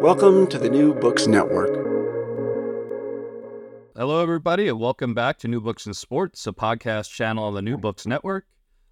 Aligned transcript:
Welcome 0.00 0.46
to 0.48 0.58
the 0.58 0.68
New 0.68 0.94
Books 0.94 1.26
Network. 1.26 1.74
Hello, 3.96 4.22
everybody, 4.22 4.68
and 4.68 4.78
welcome 4.78 5.14
back 5.14 5.38
to 5.38 5.48
New 5.48 5.60
Books 5.60 5.86
in 5.86 5.94
Sports, 5.94 6.46
a 6.46 6.52
podcast 6.52 7.10
channel 7.10 7.44
on 7.44 7.54
the 7.54 7.62
New 7.62 7.76
Books 7.76 8.06
Network. 8.06 8.46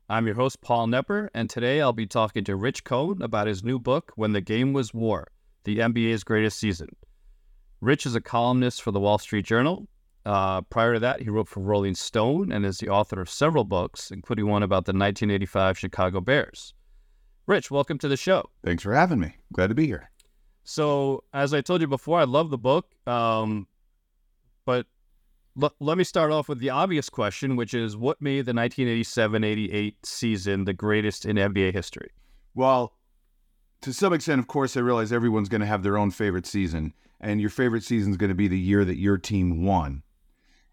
I'm 0.09 0.27
your 0.27 0.35
host, 0.35 0.61
Paul 0.61 0.89
Knepper, 0.89 1.29
and 1.35 1.49
today 1.49 1.81
I'll 1.81 1.93
be 1.93 2.07
talking 2.07 2.43
to 2.45 2.57
Rich 2.57 2.85
Cohen 2.85 3.23
about 3.23 3.47
his 3.47 3.63
new 3.63 3.79
book, 3.79 4.13
When 4.17 4.33
the 4.33 4.41
Game 4.41 4.73
Was 4.73 4.93
War 4.93 5.29
The 5.65 5.79
NBA's 5.79 6.25
Greatest 6.25 6.59
Season. 6.59 6.89
Rich 7.81 8.07
is 8.07 8.15
a 8.15 8.21
columnist 8.21 8.83
for 8.83 8.91
the 8.91 9.01
Wall 9.01 9.19
Street 9.19 9.45
Journal. 9.45 9.87
Uh, 10.25 10.63
prior 10.63 10.95
to 10.95 11.01
that, 11.01 11.21
he 11.21 11.29
wrote 11.29 11.49
for 11.49 11.61
Rolling 11.61 11.95
Stone 11.95 12.51
and 12.51 12.65
is 12.65 12.79
the 12.79 12.89
author 12.89 13.21
of 13.21 13.29
several 13.29 13.65
books, 13.65 14.11
including 14.11 14.47
one 14.47 14.63
about 14.63 14.87
the 14.87 14.93
1985 14.93 15.79
Chicago 15.79 16.21
Bears. 16.21 16.73
Rich, 17.47 17.71
welcome 17.71 17.99
to 17.99 18.09
the 18.09 18.17
show. 18.17 18.49
Thanks 18.65 18.83
for 18.83 18.95
having 18.95 19.21
me. 19.21 19.37
Glad 19.53 19.67
to 19.67 19.75
be 19.75 19.87
here. 19.87 20.11
So, 20.65 21.25
as 21.33 21.53
I 21.53 21.61
told 21.61 21.83
you 21.83 21.87
before, 21.87 22.19
I 22.19 22.25
love 22.25 22.51
the 22.51 22.59
book. 22.59 22.87
Um, 23.07 23.69
but 24.65 24.87
l- 25.61 25.75
let 25.79 25.99
me 25.99 26.05
start 26.05 26.33
off 26.33 26.49
with 26.49 26.59
the 26.59 26.71
obvious 26.71 27.11
question, 27.11 27.55
which 27.55 27.75
is 27.75 27.97
what 27.97 28.21
made 28.21 28.47
the 28.47 28.55
1987 28.55 29.45
88 29.45 30.07
season 30.07 30.65
the 30.65 30.73
greatest 30.73 31.27
in 31.27 31.37
NBA 31.37 31.75
history? 31.75 32.11
Well, 32.55 32.95
to 33.83 33.93
some 33.93 34.15
extent, 34.15 34.39
of 34.39 34.47
course, 34.47 34.77
I 34.77 34.81
realize 34.81 35.13
everyone's 35.13 35.51
going 35.51 35.61
to 35.61 35.67
have 35.67 35.83
their 35.83 35.99
own 35.99 36.11
favorite 36.11 36.47
season, 36.47 36.95
and 37.21 37.41
your 37.43 37.51
favorite 37.51 37.85
season 37.85 38.13
is 38.13 38.17
going 38.17 38.31
to 38.31 38.35
be 38.35 38.49
the 38.49 38.59
year 38.59 38.87
that 38.87 38.97
your 38.97 39.19
team 39.19 39.65
won. 39.65 40.03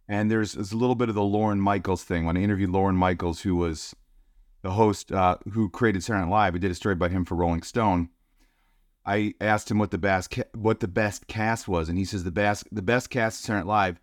And 0.07 0.31
there's, 0.31 0.53
there's 0.53 0.71
a 0.71 0.77
little 0.77 0.95
bit 0.95 1.09
of 1.09 1.15
the 1.15 1.23
Lorne 1.23 1.59
Michaels 1.59 2.03
thing. 2.03 2.25
When 2.25 2.37
I 2.37 2.41
interviewed 2.41 2.69
Lorne 2.69 2.95
Michaels, 2.95 3.41
who 3.41 3.57
was 3.57 3.93
the 4.61 4.71
host 4.71 5.11
uh, 5.11 5.37
who 5.51 5.69
created 5.69 6.03
Saturday 6.03 6.25
Night 6.25 6.31
Live, 6.31 6.55
I 6.55 6.59
did 6.59 6.71
a 6.71 6.75
story 6.75 6.93
about 6.93 7.11
him 7.11 7.25
for 7.25 7.35
Rolling 7.35 7.63
Stone. 7.63 8.09
I 9.05 9.33
asked 9.41 9.71
him 9.71 9.79
what 9.79 9.91
the 9.91 9.97
best 9.97 10.31
ca- 10.31 10.43
what 10.53 10.79
the 10.79 10.87
best 10.87 11.27
cast 11.27 11.67
was, 11.67 11.89
and 11.89 11.97
he 11.97 12.05
says 12.05 12.23
the 12.23 12.31
best 12.31 12.67
the 12.71 12.81
best 12.81 13.09
cast 13.09 13.47
Night 13.49 13.65
Live 13.65 13.99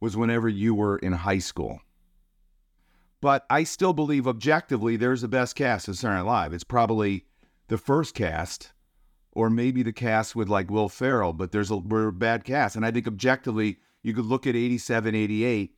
was 0.00 0.16
whenever 0.16 0.48
you 0.48 0.74
were 0.74 0.96
in 0.96 1.12
high 1.12 1.38
school. 1.38 1.80
But 3.20 3.44
I 3.50 3.64
still 3.64 3.92
believe 3.92 4.26
objectively 4.26 4.96
there's 4.96 5.20
the 5.20 5.28
best 5.28 5.54
cast 5.54 5.88
of 5.88 5.98
Saturday 5.98 6.22
Night 6.22 6.30
Live. 6.30 6.54
It's 6.54 6.64
probably 6.64 7.26
the 7.68 7.76
first 7.76 8.14
cast, 8.14 8.72
or 9.32 9.50
maybe 9.50 9.82
the 9.82 9.92
cast 9.92 10.34
with 10.34 10.48
like 10.48 10.70
Will 10.70 10.88
Ferrell, 10.88 11.34
but 11.34 11.52
there's 11.52 11.70
a 11.70 11.74
a 11.74 12.12
bad 12.12 12.44
cast. 12.44 12.76
And 12.76 12.86
I 12.86 12.90
think 12.90 13.06
objectively 13.06 13.78
you 14.02 14.14
could 14.14 14.24
look 14.24 14.46
at 14.46 14.56
87, 14.56 15.14
88 15.14 15.74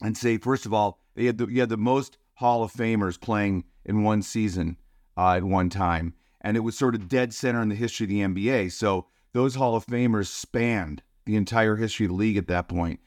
and 0.00 0.16
say, 0.16 0.38
first 0.38 0.64
of 0.64 0.72
all, 0.72 1.00
they 1.14 1.26
had 1.26 1.36
the, 1.36 1.46
you 1.46 1.60
had 1.60 1.68
the 1.68 1.76
most 1.76 2.16
Hall 2.34 2.62
of 2.62 2.72
Famers 2.72 3.20
playing 3.20 3.64
in 3.84 4.02
one 4.02 4.22
season 4.22 4.78
uh, 5.16 5.34
at 5.34 5.44
one 5.44 5.68
time 5.68 6.14
and 6.44 6.58
it 6.58 6.60
was 6.60 6.76
sort 6.76 6.94
of 6.94 7.08
dead 7.08 7.32
center 7.32 7.62
in 7.62 7.70
the 7.70 7.74
history 7.74 8.04
of 8.04 8.10
the 8.10 8.20
NBA. 8.20 8.70
So 8.70 9.06
those 9.32 9.54
Hall 9.54 9.74
of 9.74 9.86
Famers 9.86 10.26
spanned 10.26 11.02
the 11.24 11.36
entire 11.36 11.76
history 11.76 12.04
of 12.04 12.10
the 12.10 12.16
league 12.16 12.36
at 12.36 12.48
that 12.48 12.68
point. 12.68 13.00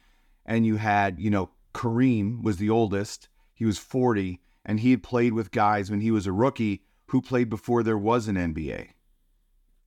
And 0.43 0.65
you 0.65 0.77
had, 0.77 1.19
you 1.19 1.29
know, 1.29 1.51
Kareem 1.73 2.41
was 2.41 2.57
the 2.57 2.71
oldest. 2.71 3.29
He 3.53 3.63
was 3.63 3.77
40, 3.77 4.41
and 4.65 4.79
he 4.79 4.89
had 4.89 5.03
played 5.03 5.33
with 5.33 5.51
guys 5.51 5.91
when 5.91 6.01
he 6.01 6.09
was 6.09 6.25
a 6.25 6.31
rookie 6.31 6.81
who 7.07 7.21
played 7.21 7.47
before 7.47 7.83
there 7.83 7.97
was 7.97 8.27
an 8.27 8.35
NBA. 8.35 8.89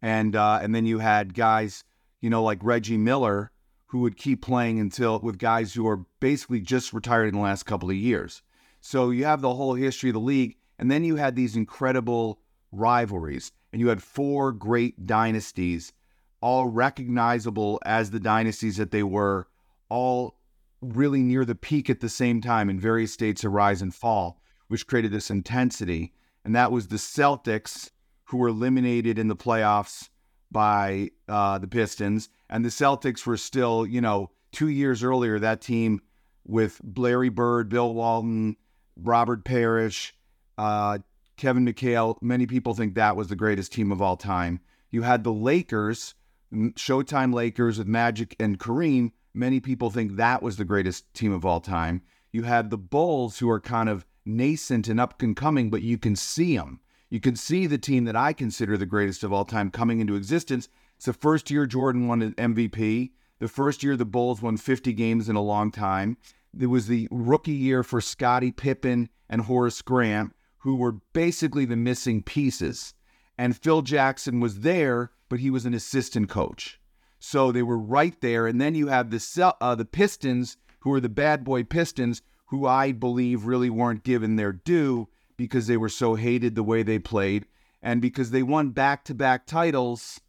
And 0.01 0.37
uh, 0.37 0.61
and 0.63 0.75
then 0.75 0.87
you 0.87 1.01
had 1.01 1.35
guys, 1.35 1.85
you 2.21 2.31
know, 2.31 2.43
like 2.43 2.61
Reggie 2.63 2.97
Miller, 2.97 3.51
who 3.87 3.99
would 3.99 4.17
keep 4.17 4.43
playing 4.43 4.79
until 4.79 5.19
with 5.19 5.39
guys 5.39 5.75
who 5.75 5.87
are 5.89 6.05
basically 6.21 6.61
just 6.61 6.93
retired 6.93 7.29
in 7.29 7.35
the 7.35 7.41
last 7.41 7.65
couple 7.65 7.91
of 7.91 7.97
years. 7.97 8.43
So 8.81 9.11
you 9.11 9.25
have 9.25 9.41
the 9.41 9.55
whole 9.55 9.75
history 9.75 10.11
of 10.11 10.15
the 10.15 10.21
league, 10.21 10.57
and 10.79 10.91
then 10.91 11.03
you 11.05 11.17
had 11.17 11.35
these 11.35 11.57
incredible 11.57 12.41
rivalries, 12.73 13.53
and 13.73 13.81
you 13.81 13.89
had 13.89 14.03
four 14.03 14.53
great 14.53 15.07
dynasties, 15.07 15.93
all 16.41 16.69
recognizable 16.69 17.81
as 17.85 18.11
the 18.11 18.21
dynasties 18.21 18.77
that 18.77 18.91
they 18.91 19.03
were, 19.03 19.47
all 19.89 20.37
really 20.81 21.23
near 21.23 21.45
the 21.45 21.55
peak 21.55 21.91
at 21.91 22.01
the 22.01 22.09
same 22.09 22.41
time 22.41 22.71
in 22.71 22.81
various 22.81 23.13
states 23.13 23.45
of 23.45 23.53
rise 23.53 23.83
and 23.83 23.95
fall, 23.95 24.41
which 24.69 24.87
created 24.87 25.13
this 25.13 25.31
intensity. 25.31 26.13
And 26.45 26.55
that 26.55 26.73
was 26.73 26.89
the 26.89 26.97
Celtics, 26.97 27.91
who 28.25 28.39
were 28.39 28.49
eliminated 28.49 29.19
in 29.19 29.29
the 29.29 29.37
playoffs 29.37 30.09
by 30.51 31.11
uh, 31.29 31.59
the 31.59 31.69
Pistons. 31.69 32.29
And 32.49 32.65
the 32.65 32.71
Celtics 32.71 33.27
were 33.27 33.37
still, 33.37 33.87
you 33.87 34.01
know, 34.01 34.31
two 34.53 34.69
years 34.69 35.03
earlier, 35.03 35.39
that 35.39 35.61
team 35.61 36.01
with 36.47 36.81
Larry 36.97 37.29
Bird, 37.29 37.69
Bill 37.69 37.93
Walton, 37.93 38.57
Robert 38.97 39.45
Parish, 39.45 40.15
uh, 40.57 40.99
Kevin 41.41 41.65
McHale, 41.65 42.17
many 42.21 42.47
people 42.47 42.75
think 42.75 42.95
that 42.95 43.17
was 43.17 43.29
the 43.29 43.35
greatest 43.35 43.73
team 43.73 43.91
of 43.91 44.03
all 44.03 44.19
time. 44.19 44.61
You 44.91 45.03
had 45.03 45.25
the 45.25 45.33
Lakers, 45.33 46.15
Showtime 46.53 47.33
Lakers 47.33 47.79
with 47.79 47.87
Magic 47.87 48.37
and 48.39 48.59
Kareem. 48.59 49.13
Many 49.33 49.59
people 49.59 49.89
think 49.89 50.17
that 50.17 50.43
was 50.43 50.59
the 50.59 50.67
greatest 50.67 51.15
team 51.15 51.33
of 51.33 51.47
all 51.47 51.61
time. 51.61 52.03
You 52.31 52.43
had 52.43 52.69
the 52.69 52.77
Bulls, 52.77 53.39
who 53.39 53.49
are 53.49 53.59
kind 53.59 53.89
of 53.89 54.05
nascent 54.27 54.87
and 54.87 55.01
up 55.01 55.23
and 55.23 55.35
coming, 55.35 55.71
but 55.71 55.81
you 55.81 55.97
can 55.97 56.15
see 56.15 56.59
them. 56.59 56.81
You 57.09 57.21
can 57.21 57.37
see 57.37 57.67
the 57.67 57.79
team 57.79 58.05
that 58.05 58.17
I 58.17 58.35
consider 58.35 58.77
the 58.77 58.85
greatest 58.85 59.25
of 59.25 59.33
all 59.33 59.47
time 59.47 59.71
coming 59.71 60.01
into 60.01 60.17
existence. 60.17 60.69
It's 60.97 61.07
the 61.07 61.15
first 61.15 61.51
year 61.51 61.65
Jordan 61.65 62.07
won 62.07 62.21
an 62.21 62.35
MVP. 62.35 63.13
The 63.39 63.49
first 63.49 63.83
year 63.83 63.97
the 63.97 64.05
Bulls 64.05 64.43
won 64.43 64.59
50 64.59 64.93
games 64.93 65.31
in 65.31 65.37
a 65.37 65.43
long 65.43 65.71
time. 65.71 66.19
It 66.59 66.67
was 66.67 66.87
the 66.87 67.09
rookie 67.11 67.53
year 67.53 67.83
for 67.83 68.03
Scottie 68.03 68.53
Pippen 68.53 69.09
and 69.31 69.41
Horace 69.41 69.81
Grant 69.81 70.35
who 70.61 70.77
were 70.77 70.93
basically 71.13 71.65
the 71.65 71.77
missing 71.77 72.23
pieces. 72.23 72.95
And 73.37 73.57
Phil 73.57 73.83
Jackson 73.83 74.41
was 74.41 74.61
there, 74.61 75.11
but 75.29 75.41
he 75.41 75.51
was 75.51 75.67
an 75.67 75.75
assistant 75.75 76.29
coach. 76.29 76.81
So 77.19 77.53
they 77.53 77.63
were 77.63 77.79
right 77.79 78.19
there. 78.21 78.47
And 78.47 78.61
then 78.61 78.75
you 78.75 78.89
have 78.89 79.11
the 79.11 79.55
uh, 79.61 79.75
the 79.75 79.85
Pistons, 79.85 80.57
who 80.81 80.93
are 80.93 81.01
the 81.01 81.09
bad 81.09 81.45
boy 81.45 81.65
Pistons, 81.65 82.23
who 82.47 82.67
I 82.67 82.93
believe 82.93 83.45
really 83.45 83.71
weren't 83.71 84.03
given 84.03 84.37
their 84.37 84.53
due 84.53 85.09
because 85.37 85.67
they 85.67 85.77
were 85.77 85.89
so 85.89 86.17
hated 86.17 86.55
the 86.55 86.63
way 86.63 86.83
they 86.83 86.99
played, 86.99 87.47
and 87.83 88.03
because 88.03 88.31
they 88.31 88.43
won 88.43 88.71
back 88.71 89.05
to 89.05 89.15
back 89.15 89.47
titles, 89.47 90.21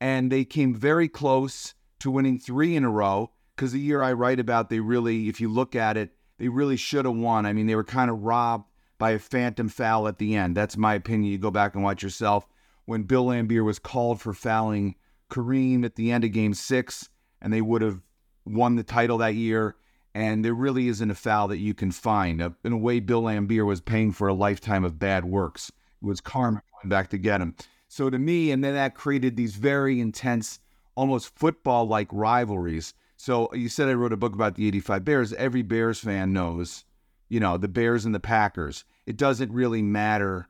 and 0.00 0.30
they 0.30 0.44
came 0.44 0.74
very 0.74 1.08
close 1.08 1.74
to 2.00 2.10
winning 2.10 2.38
three 2.38 2.76
in 2.76 2.84
a 2.84 2.90
row. 2.90 3.30
Because 3.56 3.72
the 3.72 3.80
year 3.80 4.02
I 4.02 4.12
write 4.12 4.40
about, 4.40 4.68
they 4.68 4.80
really, 4.80 5.28
if 5.28 5.40
you 5.40 5.48
look 5.48 5.74
at 5.74 5.96
it, 5.96 6.10
they 6.38 6.48
really 6.48 6.76
should 6.76 7.04
have 7.04 7.14
won. 7.14 7.46
I 7.46 7.52
mean, 7.52 7.66
they 7.66 7.74
were 7.74 7.84
kind 7.84 8.10
of 8.10 8.22
robbed 8.22 8.69
by 9.00 9.12
a 9.12 9.18
phantom 9.18 9.68
foul 9.68 10.06
at 10.06 10.18
the 10.18 10.36
end. 10.36 10.54
That's 10.54 10.76
my 10.76 10.94
opinion. 10.94 11.32
You 11.32 11.38
go 11.38 11.50
back 11.50 11.74
and 11.74 11.82
watch 11.82 12.02
yourself. 12.04 12.46
when 12.84 13.02
Bill 13.04 13.26
Laimbeer 13.26 13.64
was 13.64 13.78
called 13.78 14.20
for 14.20 14.32
fouling 14.32 14.94
Kareem 15.30 15.84
at 15.84 15.94
the 15.94 16.12
end 16.12 16.24
of 16.24 16.32
game 16.32 16.54
six, 16.54 17.08
and 17.40 17.52
they 17.52 17.60
would 17.62 17.82
have 17.82 18.00
won 18.44 18.76
the 18.76 18.82
title 18.82 19.18
that 19.18 19.34
year. 19.34 19.76
And 20.14 20.44
there 20.44 20.54
really 20.54 20.88
isn't 20.88 21.10
a 21.10 21.14
foul 21.14 21.48
that 21.48 21.58
you 21.58 21.72
can 21.72 21.92
find. 21.92 22.42
Uh, 22.42 22.50
in 22.64 22.72
a 22.72 22.76
way, 22.76 22.98
Bill 23.00 23.22
Laimbeer 23.22 23.64
was 23.64 23.80
paying 23.80 24.10
for 24.12 24.28
a 24.28 24.34
lifetime 24.34 24.84
of 24.84 24.98
bad 24.98 25.24
works. 25.24 25.70
It 26.02 26.06
was 26.06 26.20
karma 26.20 26.62
coming 26.72 26.90
back 26.90 27.10
to 27.10 27.18
get 27.18 27.40
him. 27.40 27.54
So 27.88 28.10
to 28.10 28.18
me, 28.18 28.50
and 28.50 28.62
then 28.62 28.74
that 28.74 28.94
created 28.94 29.36
these 29.36 29.54
very 29.54 30.00
intense, 30.00 30.58
almost 30.94 31.34
football 31.36 31.86
like 31.86 32.08
rivalries. 32.12 32.92
So 33.16 33.52
you 33.54 33.68
said 33.68 33.88
I 33.88 33.94
wrote 33.94 34.12
a 34.12 34.16
book 34.16 34.34
about 34.34 34.56
the 34.56 34.66
85 34.66 35.04
Bears. 35.04 35.32
Every 35.34 35.62
Bears 35.62 36.00
fan 36.00 36.32
knows, 36.32 36.84
you 37.28 37.38
know, 37.38 37.56
the 37.56 37.68
Bears 37.68 38.04
and 38.04 38.14
the 38.14 38.20
Packers. 38.20 38.84
It 39.06 39.16
doesn't 39.16 39.52
really 39.52 39.82
matter 39.82 40.48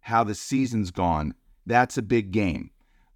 how 0.00 0.24
the 0.24 0.34
season's 0.34 0.90
gone. 0.90 1.34
That's 1.66 1.96
a 1.96 2.02
big 2.02 2.32
game. 2.32 2.70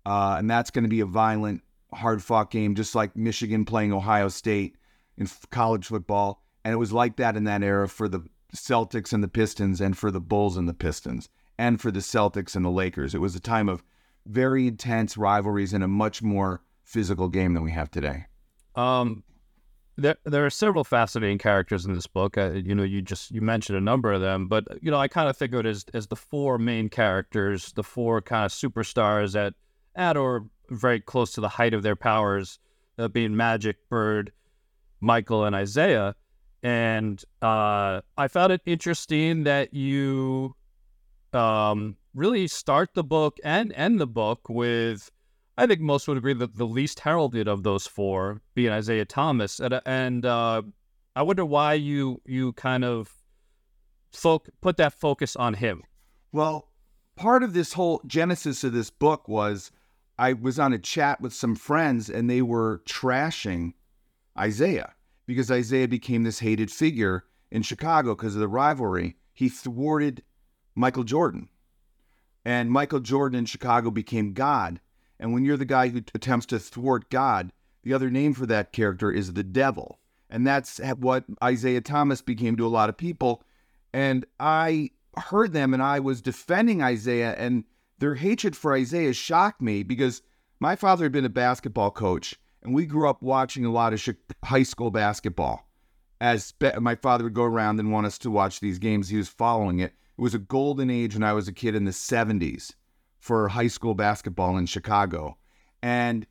Uh, 0.04 0.36
and 0.38 0.48
that's 0.48 0.70
going 0.70 0.84
to 0.84 0.88
be 0.88 1.00
a 1.00 1.06
violent, 1.06 1.62
hard 1.92 2.22
fought 2.22 2.50
game, 2.50 2.74
just 2.74 2.94
like 2.94 3.16
Michigan 3.16 3.64
playing 3.64 3.92
Ohio 3.92 4.28
State 4.28 4.76
in 5.16 5.28
college 5.50 5.86
football. 5.86 6.42
And 6.64 6.72
it 6.72 6.76
was 6.76 6.92
like 6.92 7.16
that 7.16 7.36
in 7.36 7.44
that 7.44 7.62
era 7.62 7.88
for 7.88 8.08
the 8.08 8.20
Celtics 8.54 9.12
and 9.12 9.22
the 9.22 9.28
Pistons, 9.28 9.80
and 9.80 9.98
for 9.98 10.10
the 10.10 10.20
Bulls 10.20 10.56
and 10.56 10.68
the 10.68 10.74
Pistons, 10.74 11.28
and 11.58 11.80
for 11.80 11.90
the 11.90 12.00
Celtics 12.00 12.54
and 12.54 12.64
the 12.64 12.70
Lakers. 12.70 13.14
It 13.14 13.20
was 13.20 13.34
a 13.34 13.40
time 13.40 13.68
of 13.68 13.82
very 14.24 14.66
intense 14.66 15.16
rivalries 15.16 15.72
and 15.72 15.84
a 15.84 15.88
much 15.88 16.22
more 16.22 16.62
physical 16.82 17.28
game 17.28 17.54
than 17.54 17.62
we 17.62 17.72
have 17.72 17.90
today. 17.90 18.26
Um, 18.74 19.24
there, 19.96 20.16
there 20.24 20.44
are 20.44 20.50
several 20.50 20.84
fascinating 20.84 21.38
characters 21.38 21.86
in 21.86 21.94
this 21.94 22.06
book. 22.06 22.36
Uh, 22.36 22.52
you 22.52 22.74
know, 22.74 22.82
you 22.82 23.02
just 23.02 23.30
you 23.30 23.40
mentioned 23.40 23.78
a 23.78 23.80
number 23.80 24.12
of 24.12 24.20
them, 24.20 24.46
but 24.46 24.64
you 24.82 24.90
know, 24.90 24.98
I 24.98 25.08
kind 25.08 25.28
of 25.28 25.36
think 25.36 25.52
of 25.54 25.60
it 25.60 25.66
as 25.66 25.84
as 25.94 26.06
the 26.06 26.16
four 26.16 26.58
main 26.58 26.88
characters, 26.88 27.72
the 27.72 27.82
four 27.82 28.20
kind 28.20 28.44
of 28.44 28.52
superstars 28.52 29.34
at 29.34 29.54
at 29.94 30.16
or 30.16 30.46
very 30.70 31.00
close 31.00 31.32
to 31.32 31.40
the 31.40 31.48
height 31.48 31.72
of 31.72 31.82
their 31.82 31.96
powers, 31.96 32.58
uh, 32.98 33.08
being 33.08 33.36
Magic, 33.36 33.76
Bird, 33.88 34.32
Michael, 35.00 35.44
and 35.44 35.56
Isiah. 35.56 36.14
And 36.62 37.22
uh, 37.42 38.00
I 38.18 38.28
found 38.28 38.52
it 38.52 38.60
interesting 38.66 39.44
that 39.44 39.72
you 39.72 40.56
um, 41.32 41.96
really 42.14 42.48
start 42.48 42.90
the 42.94 43.04
book 43.04 43.38
and 43.44 43.72
end 43.74 44.00
the 44.00 44.06
book 44.06 44.48
with 44.48 45.10
I 45.58 45.66
think 45.66 45.80
most 45.80 46.06
would 46.06 46.18
agree 46.18 46.34
that 46.34 46.56
the 46.56 46.66
least 46.66 47.00
heralded 47.00 47.48
of 47.48 47.62
those 47.62 47.86
four 47.86 48.42
being 48.54 48.72
Isiah 48.72 49.06
Thomas, 49.06 49.58
and, 49.58 49.80
and 49.86 50.26
uh, 50.26 50.62
I 51.14 51.22
wonder 51.22 51.46
why 51.46 51.74
you 51.74 52.20
you 52.26 52.52
kind 52.52 52.84
of 52.84 53.10
folk, 54.12 54.48
put 54.60 54.76
that 54.76 54.92
focus 54.92 55.34
on 55.34 55.54
him. 55.54 55.82
Well, 56.32 56.68
part 57.14 57.42
of 57.42 57.54
this 57.54 57.72
whole 57.72 58.02
genesis 58.06 58.64
of 58.64 58.72
this 58.72 58.90
book 58.90 59.28
was 59.28 59.70
I 60.18 60.34
was 60.34 60.58
on 60.58 60.74
a 60.74 60.78
chat 60.78 61.20
with 61.20 61.32
some 61.32 61.54
friends, 61.54 62.10
and 62.10 62.28
they 62.28 62.42
were 62.42 62.82
trashing 62.86 63.72
Isiah 64.42 64.92
because 65.26 65.50
Isiah 65.50 65.88
became 65.88 66.24
this 66.24 66.40
hated 66.40 66.70
figure 66.70 67.24
in 67.50 67.62
Chicago 67.62 68.14
because 68.14 68.34
of 68.34 68.40
the 68.40 68.48
rivalry. 68.48 69.16
He 69.32 69.48
thwarted 69.48 70.22
Michael 70.74 71.04
Jordan, 71.04 71.48
and 72.44 72.70
Michael 72.70 73.00
Jordan 73.00 73.38
in 73.38 73.46
Chicago 73.46 73.90
became 73.90 74.34
God 74.34 74.80
and 75.18 75.32
when 75.32 75.44
you're 75.44 75.56
the 75.56 75.64
guy 75.64 75.88
who 75.88 76.02
attempts 76.14 76.46
to 76.46 76.58
thwart 76.58 77.10
God, 77.10 77.52
the 77.82 77.94
other 77.94 78.10
name 78.10 78.34
for 78.34 78.46
that 78.46 78.72
character 78.72 79.10
is 79.10 79.32
the 79.32 79.44
devil. 79.44 79.98
And 80.28 80.46
that's 80.46 80.80
what 80.98 81.24
Isiah 81.46 81.80
Thomas 81.80 82.20
became 82.20 82.56
to 82.56 82.66
a 82.66 82.68
lot 82.68 82.88
of 82.88 82.96
people. 82.96 83.42
And 83.92 84.26
I 84.40 84.90
heard 85.16 85.52
them 85.52 85.72
and 85.72 85.82
I 85.82 86.00
was 86.00 86.20
defending 86.20 86.80
Isiah, 86.80 87.34
and 87.38 87.64
their 87.98 88.16
hatred 88.16 88.56
for 88.56 88.76
Isiah 88.76 89.14
shocked 89.14 89.62
me 89.62 89.82
because 89.82 90.20
my 90.60 90.76
father 90.76 91.04
had 91.04 91.12
been 91.12 91.24
a 91.24 91.30
basketball 91.30 91.90
coach, 91.90 92.34
and 92.62 92.74
we 92.74 92.86
grew 92.86 93.08
up 93.08 93.22
watching 93.22 93.64
a 93.64 93.72
lot 93.72 93.92
of 93.92 94.16
high 94.44 94.64
school 94.64 94.90
basketball. 94.90 95.68
As 96.20 96.52
my 96.80 96.94
father 96.96 97.24
would 97.24 97.34
go 97.34 97.44
around 97.44 97.78
and 97.78 97.92
want 97.92 98.06
us 98.06 98.18
to 98.18 98.30
watch 98.30 98.60
these 98.60 98.78
games, 98.78 99.08
he 99.08 99.16
was 99.16 99.28
following 99.28 99.78
it. 99.78 99.92
It 100.18 100.22
was 100.22 100.34
a 100.34 100.38
golden 100.38 100.90
age 100.90 101.14
when 101.14 101.22
I 101.22 101.34
was 101.34 101.46
a 101.46 101.52
kid 101.52 101.74
in 101.74 101.84
the 101.84 101.90
70s 101.90 102.72
for 103.26 103.48
high 103.48 103.66
school 103.66 103.94
basketball 103.94 104.56
in 104.56 104.66
Chicago. 104.66 105.36
And 105.82 106.28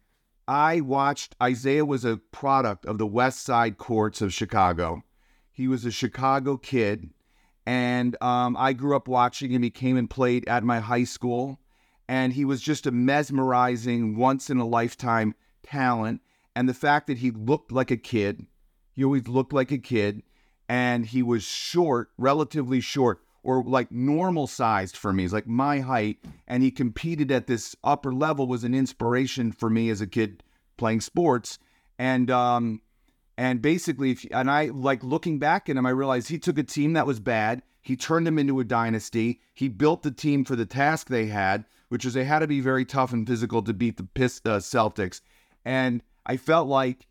I 0.47 0.79
watched, 0.79 1.35
Isiah 1.45 1.83
was 1.83 2.05
a 2.05 2.15
product 2.15 2.85
of 2.85 2.99
the 2.99 3.05
West 3.05 3.43
Side 3.43 3.77
courts 3.77 4.21
of 4.21 4.33
Chicago. 4.33 5.03
He 5.51 5.67
was 5.67 5.83
a 5.83 5.91
Chicago 5.91 6.55
kid. 6.55 7.09
And 7.65 8.15
um, 8.23 8.55
I 8.57 8.71
grew 8.71 8.95
up 8.95 9.09
watching 9.09 9.51
him. 9.51 9.61
He 9.61 9.71
came 9.71 9.97
and 9.97 10.09
played 10.09 10.47
at 10.47 10.63
my 10.63 10.79
high 10.79 11.03
school. 11.03 11.59
And 12.07 12.31
he 12.31 12.45
was 12.45 12.61
just 12.61 12.87
a 12.87 12.91
mesmerizing, 12.91 14.15
once 14.15 14.49
in 14.49 14.57
a 14.59 14.65
lifetime 14.65 15.35
talent. 15.63 16.21
And 16.55 16.69
the 16.69 16.73
fact 16.73 17.07
that 17.07 17.17
he 17.17 17.31
looked 17.31 17.73
like 17.73 17.91
a 17.91 17.97
kid, 17.97 18.45
he 18.93 19.03
always 19.03 19.27
looked 19.27 19.51
like 19.51 19.71
a 19.71 19.77
kid, 19.77 20.23
and 20.69 21.05
he 21.05 21.21
was 21.21 21.43
short, 21.43 22.11
relatively 22.17 22.79
short, 22.79 23.21
or 23.45 23.63
like 23.63 23.91
normal 23.91 24.47
sized 24.47 24.97
for 24.97 25.13
me. 25.13 25.27
Like 25.27 25.47
my 25.47 25.79
height, 25.79 26.17
and 26.47 26.63
he 26.63 26.71
competed 26.71 27.31
at 27.31 27.45
this 27.45 27.75
upper 27.83 28.11
level. 28.11 28.47
Was 28.47 28.63
an 28.63 28.73
inspiration 28.73 29.51
for 29.51 29.69
me 29.69 29.89
as 29.89 30.01
a 30.01 30.07
kid 30.07 30.43
playing 30.77 31.01
sports, 31.01 31.59
and 31.99 32.29
um, 32.31 32.81
and 33.37 33.61
basically, 33.61 34.11
if, 34.11 34.25
and 34.31 34.49
I 34.49 34.65
like 34.65 35.03
looking 35.03 35.37
back 35.37 35.69
at 35.69 35.77
him, 35.77 35.85
I 35.85 35.91
realized 35.91 36.27
he 36.27 36.39
took 36.39 36.57
a 36.57 36.63
team 36.63 36.93
that 36.93 37.05
was 37.07 37.19
bad. 37.19 37.61
He 37.81 37.95
turned 37.95 38.25
them 38.25 38.39
into 38.39 38.59
a 38.59 38.63
dynasty. 38.65 39.41
He 39.53 39.69
built 39.69 40.01
the 40.01 40.11
team 40.11 40.43
for 40.43 40.55
the 40.55 40.65
task 40.65 41.07
they 41.07 41.27
had, 41.27 41.65
which 41.89 42.03
was 42.03 42.15
they 42.15 42.23
had 42.23 42.39
to 42.39 42.47
be 42.47 42.61
very 42.61 42.83
tough 42.83 43.13
and 43.13 43.27
physical 43.27 43.61
to 43.61 43.73
beat 43.73 43.97
the 43.97 44.03
Pist- 44.03 44.47
uh, 44.47 44.57
Celtics. 44.57 45.21
And 45.63 46.01
I 46.25 46.37
felt 46.37 46.67
like 46.67 47.05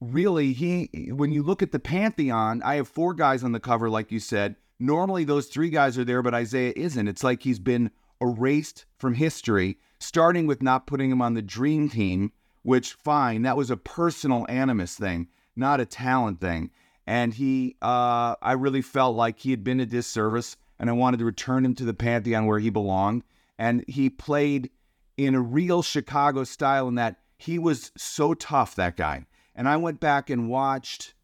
really 0.00 0.54
he 0.54 1.10
when 1.12 1.32
you 1.32 1.42
look 1.42 1.62
at 1.62 1.72
the 1.72 1.78
pantheon 1.78 2.60
i 2.62 2.74
have 2.74 2.86
four 2.86 3.14
guys 3.14 3.42
on 3.42 3.52
the 3.52 3.58
cover 3.58 3.88
like 3.88 4.12
you 4.12 4.20
said 4.20 4.54
Normally, 4.78 5.24
those 5.24 5.46
three 5.46 5.70
guys 5.70 5.96
are 5.96 6.04
there, 6.04 6.22
but 6.22 6.34
Isiah 6.34 6.72
isn't. 6.76 7.08
It's 7.08 7.24
like 7.24 7.42
he's 7.42 7.58
been 7.58 7.90
erased 8.20 8.84
from 8.98 9.14
history, 9.14 9.78
starting 9.98 10.46
with 10.46 10.62
not 10.62 10.86
putting 10.86 11.10
him 11.10 11.22
on 11.22 11.34
the 11.34 11.42
dream 11.42 11.88
team, 11.88 12.32
which, 12.62 12.92
fine, 12.92 13.42
that 13.42 13.56
was 13.56 13.70
a 13.70 13.76
personal 13.76 14.44
animus 14.48 14.94
thing, 14.94 15.28
not 15.54 15.80
a 15.80 15.86
talent 15.86 16.40
thing. 16.40 16.70
And 17.06 17.32
he, 17.32 17.76
uh, 17.80 18.34
I 18.42 18.52
really 18.52 18.82
felt 18.82 19.16
like 19.16 19.38
he 19.38 19.50
had 19.50 19.62
been 19.64 19.80
a 19.80 19.86
disservice, 19.86 20.56
and 20.78 20.90
I 20.90 20.94
wanted 20.94 21.18
to 21.18 21.24
return 21.24 21.64
him 21.64 21.74
to 21.76 21.84
the 21.84 21.94
pantheon 21.94 22.46
where 22.46 22.58
he 22.58 22.68
belonged. 22.68 23.22
And 23.58 23.84
he 23.88 24.10
played 24.10 24.70
in 25.16 25.34
a 25.34 25.40
real 25.40 25.82
Chicago 25.82 26.44
style 26.44 26.88
in 26.88 26.96
that 26.96 27.16
he 27.38 27.58
was 27.58 27.92
so 27.96 28.34
tough, 28.34 28.74
that 28.74 28.96
guy. 28.96 29.24
And 29.54 29.68
I 29.68 29.76
went 29.76 30.00
back 30.00 30.28
and 30.28 30.50
watched 30.50 31.14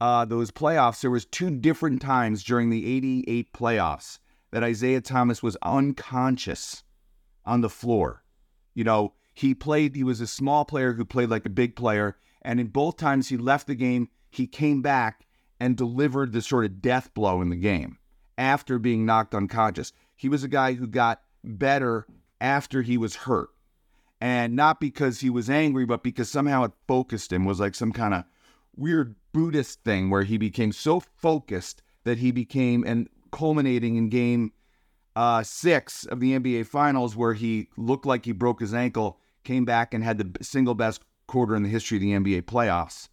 uh, 0.00 0.24
those 0.24 0.50
playoffs, 0.50 1.00
there 1.00 1.10
was 1.10 1.24
two 1.24 1.50
different 1.50 2.02
times 2.02 2.44
during 2.44 2.70
the 2.70 2.96
88 2.96 3.52
playoffs 3.52 4.18
that 4.50 4.62
Isiah 4.62 5.00
Thomas 5.00 5.42
was 5.42 5.56
unconscious 5.62 6.82
on 7.44 7.60
the 7.60 7.70
floor. 7.70 8.22
You 8.74 8.84
know, 8.84 9.14
he 9.32 9.54
played, 9.54 9.96
he 9.96 10.04
was 10.04 10.20
a 10.20 10.26
small 10.26 10.64
player 10.64 10.92
who 10.92 11.04
played 11.04 11.30
like 11.30 11.46
a 11.46 11.50
big 11.50 11.76
player. 11.76 12.16
And 12.42 12.60
in 12.60 12.68
both 12.68 12.96
times 12.96 13.28
he 13.28 13.36
left 13.36 13.66
the 13.66 13.74
game, 13.74 14.08
he 14.30 14.46
came 14.46 14.82
back 14.82 15.26
and 15.58 15.76
delivered 15.76 16.32
the 16.32 16.42
sort 16.42 16.64
of 16.64 16.82
death 16.82 17.12
blow 17.14 17.40
in 17.40 17.48
the 17.48 17.56
game 17.56 17.98
after 18.36 18.78
being 18.78 19.06
knocked 19.06 19.34
unconscious. 19.34 19.92
He 20.14 20.28
was 20.28 20.44
a 20.44 20.48
guy 20.48 20.74
who 20.74 20.86
got 20.86 21.22
better 21.42 22.06
after 22.40 22.82
he 22.82 22.98
was 22.98 23.16
hurt. 23.16 23.48
And 24.20 24.56
not 24.56 24.80
because 24.80 25.20
he 25.20 25.30
was 25.30 25.50
angry, 25.50 25.84
but 25.84 26.02
because 26.02 26.30
somehow 26.30 26.64
it 26.64 26.72
focused 26.88 27.32
him, 27.32 27.44
was 27.44 27.60
like 27.60 27.74
some 27.74 27.92
kind 27.92 28.14
of 28.14 28.24
weird 28.76 29.16
Buddhist 29.32 29.82
thing 29.84 30.10
where 30.10 30.22
he 30.22 30.38
became 30.38 30.72
so 30.72 31.00
focused 31.00 31.82
that 32.04 32.18
he 32.18 32.30
became 32.30 32.84
and 32.84 33.08
culminating 33.30 33.96
in 33.96 34.08
game 34.08 34.52
uh, 35.16 35.42
six 35.42 36.04
of 36.04 36.20
the 36.20 36.38
NBA 36.38 36.66
Finals, 36.66 37.16
where 37.16 37.34
he 37.34 37.68
looked 37.76 38.04
like 38.04 38.26
he 38.26 38.32
broke 38.32 38.60
his 38.60 38.74
ankle, 38.74 39.18
came 39.44 39.64
back 39.64 39.94
and 39.94 40.04
had 40.04 40.18
the 40.18 40.44
single 40.44 40.74
best 40.74 41.02
quarter 41.26 41.56
in 41.56 41.62
the 41.62 41.68
history 41.68 41.96
of 41.96 42.02
the 42.02 42.12
NBA 42.12 42.42
playoffs 42.42 43.08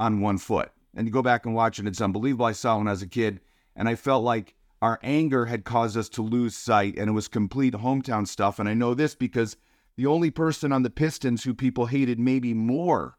on 0.00 0.20
one 0.20 0.38
foot. 0.38 0.72
And 0.94 1.06
you 1.06 1.12
go 1.12 1.22
back 1.22 1.44
and 1.44 1.54
watch 1.54 1.78
it, 1.78 1.86
it's 1.86 2.00
unbelievable. 2.00 2.46
I 2.46 2.52
saw 2.52 2.78
when 2.78 2.88
I 2.88 2.92
was 2.92 3.02
a 3.02 3.06
kid, 3.06 3.40
and 3.76 3.88
I 3.88 3.94
felt 3.96 4.24
like 4.24 4.54
our 4.80 4.98
anger 5.02 5.46
had 5.46 5.64
caused 5.64 5.96
us 5.96 6.08
to 6.10 6.22
lose 6.22 6.56
sight, 6.56 6.96
and 6.96 7.10
it 7.10 7.12
was 7.12 7.28
complete 7.28 7.74
hometown 7.74 8.26
stuff. 8.26 8.58
And 8.58 8.68
I 8.68 8.74
know 8.74 8.94
this 8.94 9.14
because 9.14 9.56
the 9.96 10.06
only 10.06 10.30
person 10.30 10.72
on 10.72 10.82
the 10.82 10.90
Pistons 10.90 11.44
who 11.44 11.54
people 11.54 11.86
hated 11.86 12.18
maybe 12.18 12.54
more 12.54 13.18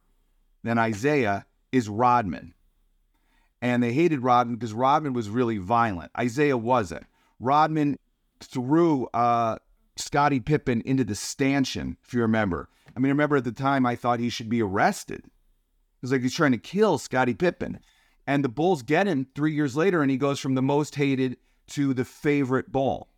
than 0.63 0.77
Isiah 0.79 1.46
is 1.71 1.89
Rodman. 1.89 2.53
And 3.62 3.81
they 3.81 3.93
hated 3.93 4.24
Rodman 4.24 4.55
because 4.55 4.74
Rodman 4.74 5.13
was 5.13 5.29
really 5.29 5.57
violent. 5.57 6.12
Isiah 6.19 6.57
wasn't. 6.57 7.05
Rodman 7.39 7.97
threw 8.39 9.07
uh, 9.13 9.57
Scottie 9.95 10.39
Pippen 10.39 10.81
into 10.81 11.03
the 11.03 11.15
stanchion, 11.15 11.97
if 12.05 12.13
you 12.13 12.21
remember. 12.21 12.69
I 12.95 13.00
mean, 13.00 13.09
I 13.09 13.13
remember 13.13 13.38
at 13.38 13.43
the 13.43 13.51
time 13.51 13.86
I 13.86 13.95
thought 13.95 14.19
he 14.19 14.29
should 14.29 14.50
be 14.50 14.62
arrested. 14.62 15.19
It 15.25 16.01
was 16.01 16.12
like 16.12 16.21
he's 16.21 16.36
trying 16.36 16.51
to 16.51 16.57
kill 16.57 16.97
Scottie 16.97 17.33
Pippen. 17.33 17.79
And 18.27 18.43
the 18.43 18.50
Bulls 18.50 18.83
get 18.83 19.07
him 19.07 19.27
three 19.36 19.53
years 19.53 19.75
later, 19.75 20.01
and 20.01 20.12
he 20.12 20.17
goes 20.17 20.39
from 20.39 20.55
the 20.55 20.62
most 20.62 20.95
hated 20.95 21.38
to 21.67 21.93
the 21.93 22.05
favorite 22.05 22.71
ball. 22.71 23.09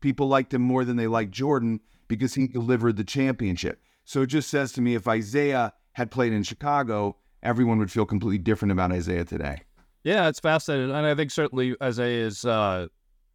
People 0.00 0.28
liked 0.28 0.52
him 0.52 0.62
more 0.62 0.84
than 0.84 0.96
they 0.96 1.06
liked 1.06 1.32
Jordan 1.32 1.80
because 2.08 2.34
he 2.34 2.46
delivered 2.46 2.96
the 2.96 3.04
championship. 3.04 3.80
So 4.04 4.22
it 4.22 4.26
just 4.26 4.50
says 4.50 4.72
to 4.72 4.80
me 4.80 4.94
if 4.94 5.06
Isiah 5.06 5.72
had 5.92 6.10
played 6.10 6.32
in 6.32 6.42
Chicago, 6.42 7.16
everyone 7.42 7.78
would 7.78 7.90
feel 7.90 8.06
completely 8.06 8.38
different 8.38 8.72
about 8.72 8.94
Isiah 8.94 9.24
today. 9.24 9.62
Yeah, 10.04 10.28
it's 10.28 10.40
fascinating, 10.40 10.94
and 10.94 11.06
I 11.06 11.14
think 11.14 11.30
certainly 11.30 11.76
Isiah 11.82 12.26
is 12.26 12.44
uh, 12.44 12.88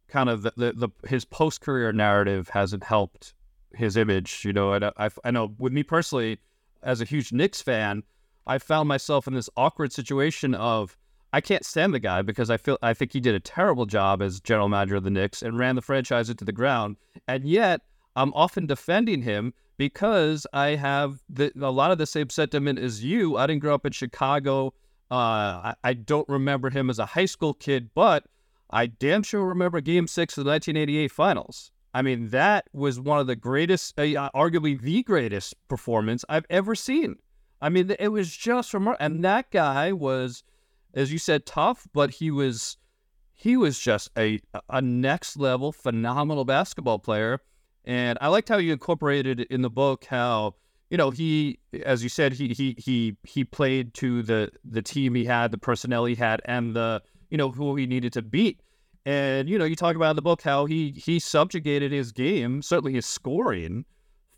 kind 0.08 0.28
of 0.28 0.42
the, 0.42 0.52
the, 0.56 0.72
the 0.72 1.08
his 1.08 1.24
post 1.24 1.60
career 1.60 1.92
narrative 1.92 2.48
hasn't 2.48 2.84
helped 2.84 3.34
his 3.74 3.96
image. 3.96 4.44
You 4.44 4.52
know, 4.52 4.72
and 4.72 4.84
I, 4.84 5.10
I 5.24 5.30
know 5.30 5.54
with 5.58 5.72
me 5.72 5.82
personally, 5.82 6.38
as 6.82 7.00
a 7.00 7.04
huge 7.04 7.32
Knicks 7.32 7.62
fan, 7.62 8.02
I 8.46 8.58
found 8.58 8.88
myself 8.88 9.26
in 9.26 9.34
this 9.34 9.48
awkward 9.56 9.92
situation 9.92 10.54
of 10.54 10.96
I 11.32 11.40
can't 11.40 11.64
stand 11.64 11.92
the 11.94 12.00
guy 12.00 12.22
because 12.22 12.50
I 12.50 12.56
feel 12.56 12.78
I 12.82 12.94
think 12.94 13.12
he 13.12 13.20
did 13.20 13.34
a 13.34 13.40
terrible 13.40 13.86
job 13.86 14.22
as 14.22 14.40
general 14.40 14.68
manager 14.68 14.96
of 14.96 15.04
the 15.04 15.10
Knicks 15.10 15.42
and 15.42 15.58
ran 15.58 15.74
the 15.74 15.82
franchise 15.82 16.30
into 16.30 16.44
the 16.44 16.52
ground, 16.52 16.96
and 17.26 17.44
yet 17.44 17.82
I'm 18.18 18.34
often 18.34 18.66
defending 18.66 19.22
him 19.22 19.54
because 19.76 20.44
I 20.52 20.70
have 20.70 21.22
the, 21.28 21.52
a 21.60 21.70
lot 21.70 21.92
of 21.92 21.98
the 21.98 22.06
same 22.06 22.30
sentiment 22.30 22.80
as 22.80 23.04
you. 23.04 23.36
I 23.36 23.46
didn't 23.46 23.60
grow 23.60 23.74
up 23.74 23.86
in 23.86 23.92
Chicago. 23.92 24.74
Uh, 25.08 25.14
I, 25.72 25.74
I, 25.84 25.92
don't 25.94 26.28
remember 26.28 26.68
him 26.68 26.90
as 26.90 26.98
a 26.98 27.06
high 27.06 27.26
school 27.26 27.54
kid, 27.54 27.90
but 27.94 28.24
I 28.70 28.86
damn 28.86 29.22
sure 29.22 29.46
remember 29.46 29.80
Game 29.80 30.08
Six 30.08 30.36
of 30.36 30.44
the 30.44 30.50
1988 30.50 31.12
Finals. 31.12 31.70
I 31.94 32.02
mean, 32.02 32.28
that 32.30 32.68
was 32.72 33.00
one 33.00 33.20
of 33.20 33.28
the 33.28 33.36
greatest, 33.36 33.98
uh, 33.98 34.30
arguably 34.34 34.78
the 34.78 35.02
greatest 35.04 35.54
performance 35.68 36.24
I've 36.28 36.44
ever 36.50 36.74
seen. 36.74 37.16
I 37.62 37.68
mean, 37.68 37.94
it 37.98 38.08
was 38.08 38.36
just 38.36 38.74
remarkable. 38.74 39.06
And 39.06 39.24
that 39.24 39.50
guy 39.50 39.92
was, 39.92 40.42
as 40.92 41.12
you 41.12 41.18
said, 41.18 41.46
tough, 41.46 41.86
but 41.92 42.10
he 42.10 42.30
was 42.30 42.76
he 43.32 43.56
was 43.56 43.78
just 43.78 44.10
a 44.18 44.40
a 44.68 44.82
next 44.82 45.36
level 45.36 45.70
phenomenal 45.70 46.44
basketball 46.44 46.98
player. 46.98 47.40
And 47.88 48.18
I 48.20 48.28
liked 48.28 48.50
how 48.50 48.58
you 48.58 48.72
incorporated 48.74 49.40
in 49.40 49.62
the 49.62 49.70
book 49.70 50.04
how 50.04 50.54
you 50.90 50.98
know 50.98 51.10
he, 51.10 51.58
as 51.84 52.02
you 52.02 52.10
said, 52.10 52.34
he 52.34 52.48
he 52.48 52.76
he 52.78 53.16
he 53.24 53.44
played 53.44 53.94
to 53.94 54.22
the 54.22 54.52
the 54.62 54.82
team 54.82 55.14
he 55.14 55.24
had, 55.24 55.50
the 55.50 55.58
personnel 55.58 56.04
he 56.04 56.14
had, 56.14 56.42
and 56.44 56.76
the 56.76 57.02
you 57.30 57.38
know 57.38 57.50
who 57.50 57.74
he 57.76 57.86
needed 57.86 58.12
to 58.12 58.22
beat. 58.22 58.60
And 59.06 59.48
you 59.48 59.58
know, 59.58 59.64
you 59.64 59.74
talk 59.74 59.96
about 59.96 60.10
in 60.10 60.16
the 60.16 60.22
book 60.22 60.42
how 60.42 60.66
he 60.66 60.90
he 60.90 61.18
subjugated 61.18 61.90
his 61.90 62.12
game, 62.12 62.60
certainly 62.60 62.92
his 62.92 63.06
scoring, 63.06 63.86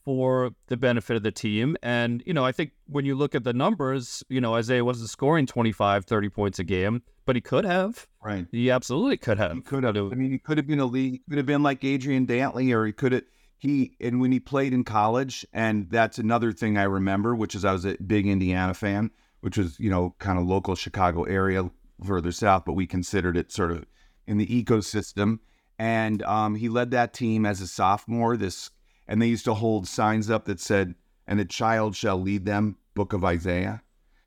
for 0.04 0.50
the 0.69 0.76
benefit 0.76 1.16
of 1.16 1.25
the 1.25 1.33
team. 1.33 1.76
And 1.83 2.23
you 2.26 2.33
know, 2.33 2.45
I 2.45 2.52
think 2.52 2.71
when 2.87 3.04
you 3.04 3.16
look 3.16 3.35
at 3.35 3.42
the 3.42 3.52
numbers, 3.52 4.23
you 4.28 4.40
know, 4.40 4.57
Isiah 4.57 4.85
wasn't 4.85 5.11
scoring 5.11 5.47
25, 5.47 6.04
30 6.04 6.28
points 6.28 6.59
a 6.61 6.64
game, 6.64 7.02
but 7.26 7.37
he 7.37 7.42
could 7.42 7.64
have. 7.64 8.07
Right. 8.25 8.47
He 8.52 8.71
absolutely 8.71 9.16
could 9.16 9.38
have. 9.38 9.54
He 9.54 9.61
could 9.61 9.83
have. 9.83 9.97
I 9.97 10.14
mean, 10.14 10.30
he 10.30 10.38
could 10.38 10.57
have 10.57 10.69
been 10.69 10.80
a 10.80 10.87
league. 10.87 11.21
Could 11.28 11.38
have 11.38 11.47
been 11.47 11.64
like 11.64 11.85
Adrian 11.85 12.26
Dantley, 12.26 12.73
or 12.73 12.87
he 12.87 12.92
could 12.92 13.12
have. 13.12 13.23
He 13.60 13.94
and 14.00 14.22
when 14.22 14.32
he 14.32 14.40
played 14.40 14.72
in 14.72 14.84
college, 14.84 15.46
and 15.52 15.90
that's 15.90 16.18
another 16.18 16.50
thing 16.50 16.78
I 16.78 16.84
remember, 16.84 17.36
which 17.36 17.54
is 17.54 17.62
I 17.62 17.72
was 17.72 17.84
a 17.84 17.94
big 17.98 18.26
Indiana 18.26 18.72
fan, 18.72 19.10
which 19.42 19.58
was 19.58 19.78
you 19.78 19.90
know 19.90 20.14
kind 20.18 20.38
of 20.38 20.46
local 20.46 20.74
Chicago 20.74 21.24
area 21.24 21.70
further 22.02 22.32
south, 22.32 22.64
but 22.64 22.72
we 22.72 22.86
considered 22.86 23.36
it 23.36 23.52
sort 23.52 23.70
of 23.70 23.84
in 24.26 24.38
the 24.38 24.46
ecosystem. 24.46 25.40
And 25.78 26.22
um, 26.22 26.54
he 26.54 26.70
led 26.70 26.90
that 26.92 27.12
team 27.12 27.44
as 27.44 27.60
a 27.60 27.66
sophomore. 27.66 28.38
This 28.38 28.70
and 29.06 29.20
they 29.20 29.26
used 29.26 29.44
to 29.44 29.52
hold 29.52 29.86
signs 29.86 30.30
up 30.30 30.46
that 30.46 30.58
said, 30.58 30.94
"And 31.26 31.38
a 31.38 31.44
child 31.44 31.94
shall 31.94 32.18
lead 32.18 32.46
them." 32.46 32.78
Book 32.94 33.12
of 33.12 33.24
Isaiah, 33.24 33.82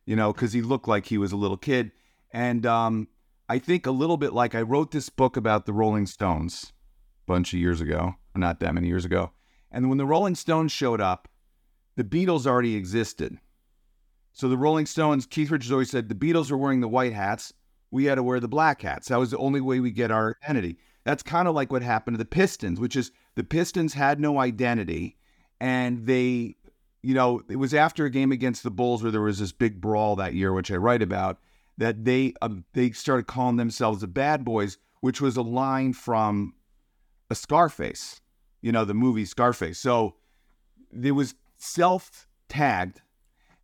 you 0.05 0.15
know, 0.15 0.31
because 0.31 0.53
he 0.53 0.61
looked 0.61 0.87
like 0.87 1.07
he 1.07 1.17
was 1.17 1.31
a 1.31 1.37
little 1.37 1.57
kid. 1.57 1.91
And 2.29 2.67
um, 2.67 3.07
I 3.49 3.57
think 3.57 3.87
a 3.87 3.91
little 3.91 4.17
bit 4.17 4.31
like 4.31 4.53
I 4.53 4.61
wrote 4.61 4.91
this 4.91 5.09
book 5.09 5.35
about 5.37 5.65
the 5.65 5.73
Rolling 5.73 6.05
Stones 6.05 6.71
a 7.25 7.31
bunch 7.31 7.51
of 7.51 7.59
years 7.59 7.81
ago, 7.81 8.15
not 8.35 8.59
that 8.59 8.73
many 8.73 8.87
years 8.87 9.05
ago. 9.05 9.31
And 9.71 9.89
when 9.89 9.97
the 9.97 10.05
Rolling 10.05 10.35
Stones 10.35 10.71
showed 10.71 11.01
up, 11.01 11.27
the 11.95 12.03
Beatles 12.03 12.45
already 12.45 12.75
existed. 12.75 13.37
So 14.33 14.49
the 14.49 14.57
Rolling 14.57 14.85
Stones, 14.85 15.25
Keith 15.25 15.51
Richards 15.51 15.71
always 15.71 15.91
said 15.91 16.09
the 16.09 16.15
Beatles 16.15 16.49
were 16.49 16.57
wearing 16.57 16.81
the 16.81 16.87
white 16.87 17.13
hats 17.13 17.53
we 17.91 18.05
had 18.05 18.15
to 18.15 18.23
wear 18.23 18.39
the 18.39 18.47
black 18.47 18.81
hats. 18.81 19.09
That 19.09 19.19
was 19.19 19.29
the 19.29 19.37
only 19.37 19.61
way 19.61 19.79
we 19.79 19.91
get 19.91 20.09
our 20.09 20.35
identity. 20.43 20.79
That's 21.03 21.21
kind 21.21 21.47
of 21.47 21.53
like 21.53 21.71
what 21.71 21.83
happened 21.83 22.15
to 22.15 22.17
the 22.17 22.25
Pistons, 22.25 22.79
which 22.79 22.95
is 22.95 23.11
the 23.35 23.43
Pistons 23.43 23.93
had 23.93 24.19
no 24.19 24.39
identity 24.39 25.17
and 25.61 26.05
they, 26.07 26.55
you 27.03 27.13
know, 27.13 27.41
it 27.47 27.57
was 27.57 27.73
after 27.73 28.05
a 28.05 28.09
game 28.09 28.31
against 28.31 28.63
the 28.63 28.71
Bulls 28.71 29.03
where 29.03 29.11
there 29.11 29.21
was 29.21 29.37
this 29.37 29.51
big 29.51 29.79
brawl 29.79 30.15
that 30.15 30.33
year, 30.33 30.51
which 30.53 30.71
I 30.71 30.75
write 30.75 31.03
about, 31.03 31.37
that 31.77 32.03
they 32.03 32.33
um, 32.41 32.65
they 32.73 32.91
started 32.91 33.27
calling 33.27 33.57
themselves 33.57 34.01
the 34.01 34.07
Bad 34.07 34.43
Boys, 34.43 34.77
which 35.01 35.21
was 35.21 35.37
a 35.37 35.41
line 35.41 35.93
from 35.93 36.53
a 37.29 37.35
Scarface, 37.35 38.21
you 38.63 38.72
know, 38.72 38.86
the 38.86 38.96
movie 38.96 39.25
Scarface. 39.25 39.77
So 39.77 40.15
it 41.00 41.12
was 41.12 41.36
self 41.58 42.27
tagged 42.50 43.01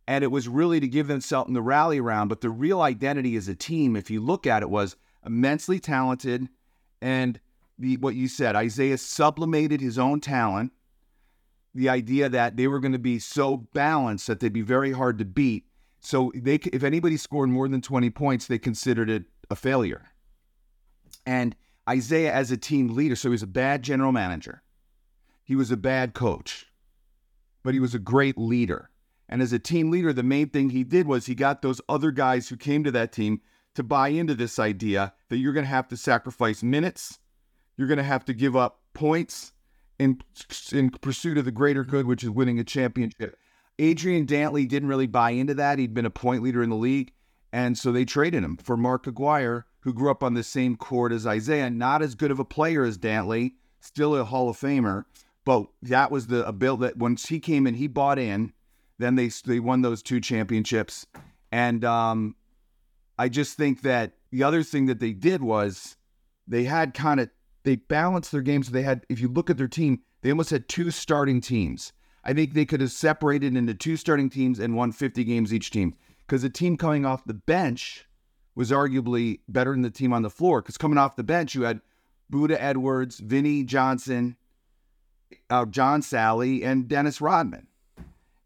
and 0.06 0.22
it 0.22 0.28
was 0.28 0.46
really 0.46 0.78
to 0.78 0.86
give 0.86 1.08
themselves 1.08 1.52
the 1.52 1.62
rally 1.62 1.98
around. 1.98 2.28
But 2.28 2.42
the 2.42 2.50
real 2.50 2.82
identity 2.82 3.34
as 3.36 3.48
a 3.48 3.54
team, 3.54 3.96
if 3.96 4.10
you 4.10 4.20
look 4.20 4.46
at 4.46 4.62
it, 4.62 4.68
was 4.70 4.96
immensely 5.24 5.80
talented, 5.80 6.48
and 7.00 7.40
the 7.78 7.96
what 7.96 8.14
you 8.14 8.28
said, 8.28 8.62
Isiah 8.62 8.98
sublimated 8.98 9.80
his 9.80 9.98
own 9.98 10.20
talent. 10.20 10.72
The 11.74 11.88
idea 11.88 12.28
that 12.28 12.56
they 12.56 12.66
were 12.66 12.80
going 12.80 12.92
to 12.92 12.98
be 12.98 13.18
so 13.20 13.56
balanced 13.56 14.26
that 14.26 14.40
they'd 14.40 14.52
be 14.52 14.62
very 14.62 14.92
hard 14.92 15.18
to 15.18 15.24
beat. 15.24 15.64
So 16.00 16.32
they, 16.34 16.56
if 16.56 16.82
anybody 16.82 17.16
scored 17.16 17.48
more 17.48 17.68
than 17.68 17.80
twenty 17.80 18.10
points, 18.10 18.46
they 18.46 18.58
considered 18.58 19.08
it 19.08 19.24
a 19.48 19.56
failure. 19.56 20.10
And 21.24 21.54
Isiah, 21.90 22.32
as 22.32 22.50
a 22.50 22.56
team 22.56 22.88
leader, 22.88 23.16
so 23.16 23.28
he 23.28 23.32
was 23.32 23.42
a 23.42 23.46
bad 23.46 23.82
general 23.82 24.12
manager. 24.12 24.62
He 25.50 25.56
was 25.56 25.72
a 25.72 25.76
bad 25.76 26.14
coach, 26.14 26.66
but 27.64 27.74
he 27.74 27.80
was 27.80 27.92
a 27.92 27.98
great 27.98 28.38
leader. 28.38 28.88
And 29.28 29.42
as 29.42 29.52
a 29.52 29.58
team 29.58 29.90
leader, 29.90 30.12
the 30.12 30.22
main 30.22 30.48
thing 30.48 30.70
he 30.70 30.84
did 30.84 31.08
was 31.08 31.26
he 31.26 31.34
got 31.34 31.60
those 31.60 31.80
other 31.88 32.12
guys 32.12 32.48
who 32.48 32.56
came 32.56 32.84
to 32.84 32.92
that 32.92 33.10
team 33.10 33.40
to 33.74 33.82
buy 33.82 34.10
into 34.10 34.36
this 34.36 34.60
idea 34.60 35.12
that 35.28 35.38
you're 35.38 35.52
going 35.52 35.64
to 35.64 35.68
have 35.68 35.88
to 35.88 35.96
sacrifice 35.96 36.62
minutes, 36.62 37.18
you're 37.76 37.88
going 37.88 37.98
to 37.98 38.04
have 38.04 38.24
to 38.26 38.32
give 38.32 38.54
up 38.54 38.78
points 38.94 39.52
in 39.98 40.20
in 40.70 40.90
pursuit 40.90 41.36
of 41.36 41.46
the 41.46 41.50
greater 41.50 41.82
good, 41.82 42.06
which 42.06 42.22
is 42.22 42.30
winning 42.30 42.60
a 42.60 42.64
championship. 42.64 43.36
Adrian 43.80 44.26
Dantley 44.26 44.68
didn't 44.68 44.88
really 44.88 45.08
buy 45.08 45.30
into 45.30 45.54
that. 45.54 45.80
He'd 45.80 45.94
been 45.94 46.06
a 46.06 46.10
point 46.10 46.44
leader 46.44 46.62
in 46.62 46.70
the 46.70 46.76
league, 46.76 47.10
and 47.52 47.76
so 47.76 47.90
they 47.90 48.04
traded 48.04 48.44
him 48.44 48.56
for 48.56 48.76
Mark 48.76 49.08
Aguirre, 49.08 49.64
who 49.80 49.92
grew 49.92 50.12
up 50.12 50.22
on 50.22 50.34
the 50.34 50.44
same 50.44 50.76
court 50.76 51.10
as 51.10 51.26
Isiah, 51.26 51.70
not 51.70 52.02
as 52.02 52.14
good 52.14 52.30
of 52.30 52.38
a 52.38 52.44
player 52.44 52.84
as 52.84 52.96
Dantley, 52.96 53.54
still 53.80 54.14
a 54.14 54.22
Hall 54.22 54.48
of 54.48 54.56
Famer, 54.56 55.06
but 55.50 55.66
that 55.82 56.12
was 56.12 56.28
the 56.28 56.52
bill 56.52 56.76
that 56.76 56.96
once 56.96 57.26
he 57.26 57.40
came 57.40 57.66
in, 57.66 57.74
he 57.74 57.88
bought 57.88 58.20
in 58.20 58.52
then 59.00 59.16
they 59.16 59.30
they 59.46 59.58
won 59.58 59.80
those 59.80 60.02
two 60.02 60.20
championships, 60.20 61.06
and 61.50 61.84
um, 61.84 62.36
I 63.18 63.28
just 63.28 63.56
think 63.56 63.80
that 63.82 64.12
the 64.30 64.42
other 64.44 64.62
thing 64.62 64.86
that 64.86 65.00
they 65.00 65.12
did 65.12 65.42
was 65.42 65.96
they 66.46 66.64
had 66.64 66.94
kind 66.94 67.18
of 67.18 67.30
they 67.64 67.76
balanced 67.76 68.30
their 68.30 68.42
games. 68.42 68.70
They 68.70 68.82
had, 68.82 69.04
if 69.08 69.20
you 69.20 69.28
look 69.28 69.50
at 69.50 69.56
their 69.56 69.68
team, 69.68 70.02
they 70.22 70.30
almost 70.30 70.50
had 70.50 70.68
two 70.68 70.90
starting 70.90 71.40
teams. 71.40 71.92
I 72.22 72.34
think 72.34 72.52
they 72.52 72.66
could 72.66 72.82
have 72.82 72.92
separated 72.92 73.56
into 73.56 73.74
two 73.74 73.96
starting 73.96 74.28
teams 74.28 74.58
and 74.58 74.76
won 74.76 74.92
50 74.92 75.24
games 75.24 75.52
each 75.52 75.70
team 75.70 75.94
because 76.26 76.42
the 76.42 76.50
team 76.50 76.76
coming 76.76 77.06
off 77.06 77.24
the 77.24 77.34
bench 77.34 78.06
was 78.54 78.70
arguably 78.70 79.40
better 79.48 79.72
than 79.72 79.82
the 79.82 79.90
team 79.90 80.12
on 80.12 80.22
the 80.22 80.30
floor. 80.30 80.60
Because 80.60 80.76
coming 80.76 80.98
off 80.98 81.16
the 81.16 81.24
bench, 81.24 81.54
you 81.54 81.62
had 81.62 81.80
Buddha 82.28 82.62
Edwards, 82.62 83.18
Vinnie 83.18 83.64
Johnson, 83.64 84.36
uh, 85.48 85.66
John 85.66 86.00
Salley 86.02 86.64
and 86.64 86.88
Dennis 86.88 87.20
Rodman. 87.20 87.66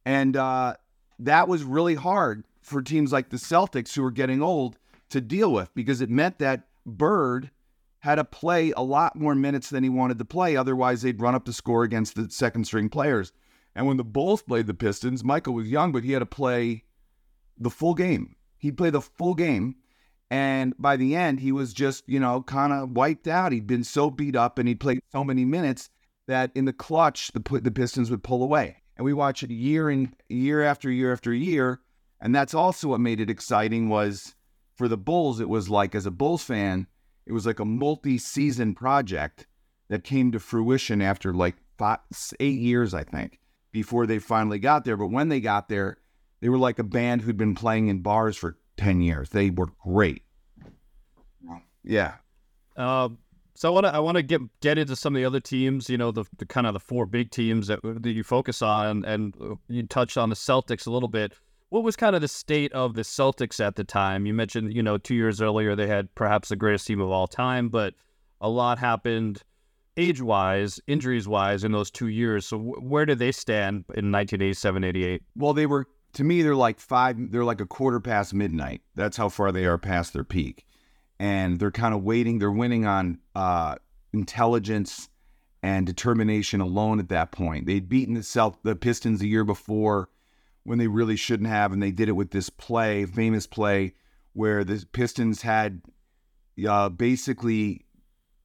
And 0.04 0.36
uh, 0.36 0.74
that 1.18 1.48
was 1.48 1.62
really 1.62 1.94
hard 1.94 2.44
for 2.60 2.82
teams 2.82 3.12
like 3.12 3.30
the 3.30 3.36
Celtics, 3.36 3.94
who 3.94 4.02
were 4.02 4.10
getting 4.10 4.42
old, 4.42 4.78
to 5.10 5.20
deal 5.20 5.52
with 5.52 5.72
because 5.74 6.00
it 6.00 6.10
meant 6.10 6.38
that 6.38 6.66
Bird 6.86 7.50
had 8.00 8.16
to 8.16 8.24
play 8.24 8.72
a 8.72 8.82
lot 8.82 9.16
more 9.16 9.34
minutes 9.34 9.70
than 9.70 9.82
he 9.82 9.88
wanted 9.88 10.18
to 10.18 10.24
play. 10.24 10.56
Otherwise, 10.56 11.02
they'd 11.02 11.20
run 11.20 11.34
up 11.34 11.44
the 11.44 11.52
score 11.52 11.84
against 11.84 12.14
the 12.14 12.28
second 12.30 12.64
string 12.64 12.88
players. 12.88 13.32
And 13.74 13.86
when 13.86 13.96
the 13.96 14.04
Bulls 14.04 14.42
played 14.42 14.66
the 14.66 14.74
Pistons, 14.74 15.24
Michael 15.24 15.54
was 15.54 15.70
young, 15.70 15.92
but 15.92 16.04
he 16.04 16.12
had 16.12 16.20
to 16.20 16.26
play 16.26 16.84
the 17.58 17.70
full 17.70 17.94
game. 17.94 18.36
He'd 18.58 18.76
play 18.76 18.90
the 18.90 19.00
full 19.00 19.34
game. 19.34 19.76
And 20.30 20.74
by 20.78 20.96
the 20.96 21.14
end, 21.14 21.40
he 21.40 21.52
was 21.52 21.72
just, 21.72 22.08
you 22.08 22.20
know, 22.20 22.42
kind 22.42 22.72
of 22.72 22.90
wiped 22.90 23.28
out. 23.28 23.52
He'd 23.52 23.66
been 23.66 23.84
so 23.84 24.10
beat 24.10 24.36
up 24.36 24.58
and 24.58 24.68
he'd 24.68 24.80
played 24.80 25.00
so 25.12 25.22
many 25.24 25.44
minutes 25.44 25.90
that 26.26 26.50
in 26.54 26.64
the 26.64 26.72
clutch, 26.72 27.32
the, 27.32 27.60
the 27.60 27.70
Pistons 27.70 28.10
would 28.10 28.22
pull 28.22 28.42
away 28.42 28.82
and 28.96 29.04
we 29.04 29.12
watch 29.12 29.42
it 29.42 29.50
year 29.50 29.90
and 29.90 30.14
year 30.28 30.62
after 30.62 30.90
year 30.90 31.12
after 31.12 31.32
year. 31.32 31.80
And 32.20 32.34
that's 32.34 32.54
also 32.54 32.88
what 32.88 33.00
made 33.00 33.20
it 33.20 33.30
exciting 33.30 33.88
was 33.88 34.34
for 34.76 34.88
the 34.88 34.96
Bulls, 34.96 35.40
it 35.40 35.48
was 35.48 35.68
like 35.68 35.94
as 35.94 36.06
a 36.06 36.10
Bulls 36.10 36.44
fan, 36.44 36.86
it 37.26 37.32
was 37.32 37.46
like 37.46 37.60
a 37.60 37.64
multi-season 37.64 38.74
project 38.74 39.46
that 39.88 40.04
came 40.04 40.32
to 40.32 40.40
fruition 40.40 41.02
after 41.02 41.32
like 41.32 41.56
five, 41.76 41.98
eight 42.40 42.58
years, 42.58 42.94
I 42.94 43.04
think, 43.04 43.40
before 43.72 44.06
they 44.06 44.18
finally 44.18 44.58
got 44.58 44.84
there. 44.84 44.96
But 44.96 45.08
when 45.08 45.28
they 45.28 45.40
got 45.40 45.68
there, 45.68 45.98
they 46.40 46.48
were 46.48 46.58
like 46.58 46.78
a 46.78 46.84
band 46.84 47.22
who'd 47.22 47.36
been 47.36 47.54
playing 47.54 47.88
in 47.88 48.00
bars 48.00 48.36
for 48.36 48.58
10 48.76 49.00
years. 49.00 49.30
They 49.30 49.50
were 49.50 49.68
great. 49.82 50.22
Yeah. 51.82 52.14
Uh, 52.76 53.10
So 53.56 53.68
I 53.68 53.73
want 53.73 53.87
to 53.87 53.94
I 53.94 53.99
want 54.00 54.16
to 54.16 54.23
get 54.23 54.40
get 54.61 54.78
into 54.78 54.96
some 54.96 55.14
of 55.14 55.20
the 55.20 55.25
other 55.25 55.40
teams. 55.40 55.88
You 55.88 55.99
know, 55.99 56.11
the, 56.11 56.25
the 56.38 56.46
kind 56.46 56.66
of 56.66 56.75
the 56.75 56.80
four 56.80 57.06
big 57.06 57.30
teams 57.30 57.68
that 57.68 57.80
that 57.82 58.11
you 58.11 58.25
focus 58.25 58.62
on, 58.62 59.04
and 59.04 59.34
you 59.68 59.87
touched 59.87 60.16
on 60.16 60.28
the 60.28 60.37
Celtics 60.37 60.87
a 60.87 60.90
little 60.90 61.08
bit. 61.08 61.32
What 61.70 61.82
was 61.82 61.96
kind 61.96 62.14
of 62.14 62.23
the 62.23 62.28
state 62.28 62.73
of 62.73 62.94
the 62.94 63.02
Celtics 63.02 63.64
at 63.64 63.76
the 63.76 63.84
time? 63.84 64.26
You 64.26 64.34
mentioned, 64.34 64.75
you 64.75 64.82
know, 64.82 64.99
two 64.99 65.14
years 65.14 65.40
earlier 65.40 65.75
they 65.75 65.87
had 65.87 66.14
perhaps 66.14 66.49
the 66.49 66.56
greatest 66.56 66.87
team 66.87 67.00
of 67.00 67.11
all 67.11 67.26
time, 67.26 67.68
but 67.68 67.94
a 68.40 68.49
lot 68.49 68.78
happened 68.78 69.42
age 69.96 70.20
wise, 70.20 70.80
injuries 70.87 71.28
wise 71.28 71.64
in 71.64 71.73
those 71.73 71.90
two 71.90 72.08
years. 72.08 72.46
So 72.46 72.58
where 72.58 73.06
did 73.06 73.18
they 73.18 73.32
stand 73.32 73.84
in 73.94 74.11
1987, 74.11 74.84
88? 74.84 75.23
Well, 75.37 75.52
they 75.52 75.66
were 75.66 75.87
to 76.14 76.25
me 76.25 76.42
they're 76.42 76.56
like 76.56 76.80
five. 76.80 77.16
They're 77.30 77.44
like 77.44 77.61
a 77.61 77.66
quarter 77.66 78.00
past 78.00 78.34
midnight. 78.34 78.82
That's 78.94 79.16
how 79.16 79.28
far 79.28 79.52
they 79.52 79.64
are 79.66 79.78
past 79.78 80.12
their 80.12 80.25
peak, 80.25 80.66
and 81.18 81.59
they're 81.59 81.71
kind 81.71 81.94
of 81.94 82.02
waiting. 82.02 82.38
They're 82.38 82.50
winning 82.50 82.87
on 82.87 83.18
uh, 83.35 83.76
intelligence 84.12 85.09
and 85.62 85.87
determination 85.87 86.61
alone 86.61 87.00
at 87.00 87.09
that 87.09 87.33
point. 87.33 87.66
They'd 87.66 87.88
beaten 87.88 88.14
the 88.14 88.23
Celt- 88.23 88.62
the 88.62 88.76
Pistons 88.76 89.21
the 89.21 89.28
year 89.28 89.44
before 89.44 90.11
when 90.64 90.78
they 90.78 90.88
really 90.88 91.16
shouldn't 91.16 91.49
have, 91.49 91.73
and 91.73 91.83
they 91.83 91.90
did 91.90 92.09
it 92.09 92.12
with 92.12 92.30
this 92.30 92.50
play, 92.50 93.06
famous 93.06 93.47
play, 93.47 93.94
where 94.33 94.64
the 94.64 94.85
Pistons 94.92 95.42
had 95.42 95.83
uh, 96.68 96.88
basically 96.88 97.85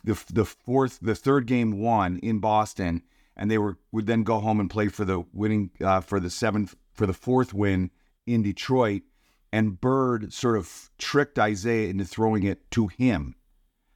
the 0.03 0.21
the 0.31 0.45
fourth, 0.45 0.99
the 1.01 1.15
third 1.15 1.45
game 1.45 1.79
won 1.79 2.17
in 2.19 2.39
Boston, 2.39 3.03
and 3.35 3.49
they 3.49 3.57
were 3.57 3.77
would 3.91 4.05
then 4.05 4.23
go 4.23 4.39
home 4.39 4.59
and 4.59 4.69
play 4.69 4.87
for 4.87 5.05
the 5.05 5.23
winning 5.33 5.71
uh, 5.81 6.01
for 6.01 6.19
the 6.19 6.29
seventh 6.29 6.75
for 6.93 7.05
the 7.05 7.13
fourth 7.13 7.53
win 7.53 7.91
in 8.25 8.43
Detroit, 8.43 9.01
and 9.51 9.79
Bird 9.79 10.33
sort 10.33 10.57
of 10.57 10.89
tricked 10.97 11.37
Isiah 11.37 11.89
into 11.89 12.05
throwing 12.05 12.43
it 12.43 12.69
to 12.71 12.87
him 12.87 13.35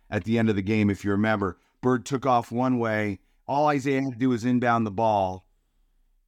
at 0.09 0.23
the 0.23 0.37
end 0.37 0.49
of 0.49 0.55
the 0.55 0.61
game. 0.61 0.89
If 0.89 1.03
you 1.03 1.11
remember, 1.11 1.57
Bird 1.81 2.05
took 2.05 2.25
off 2.25 2.51
one 2.51 2.79
way. 2.79 3.19
All 3.47 3.69
Isiah 3.69 4.01
had 4.01 4.13
to 4.13 4.19
do 4.19 4.29
was 4.29 4.45
inbound 4.45 4.85
the 4.85 4.91
ball 4.91 5.45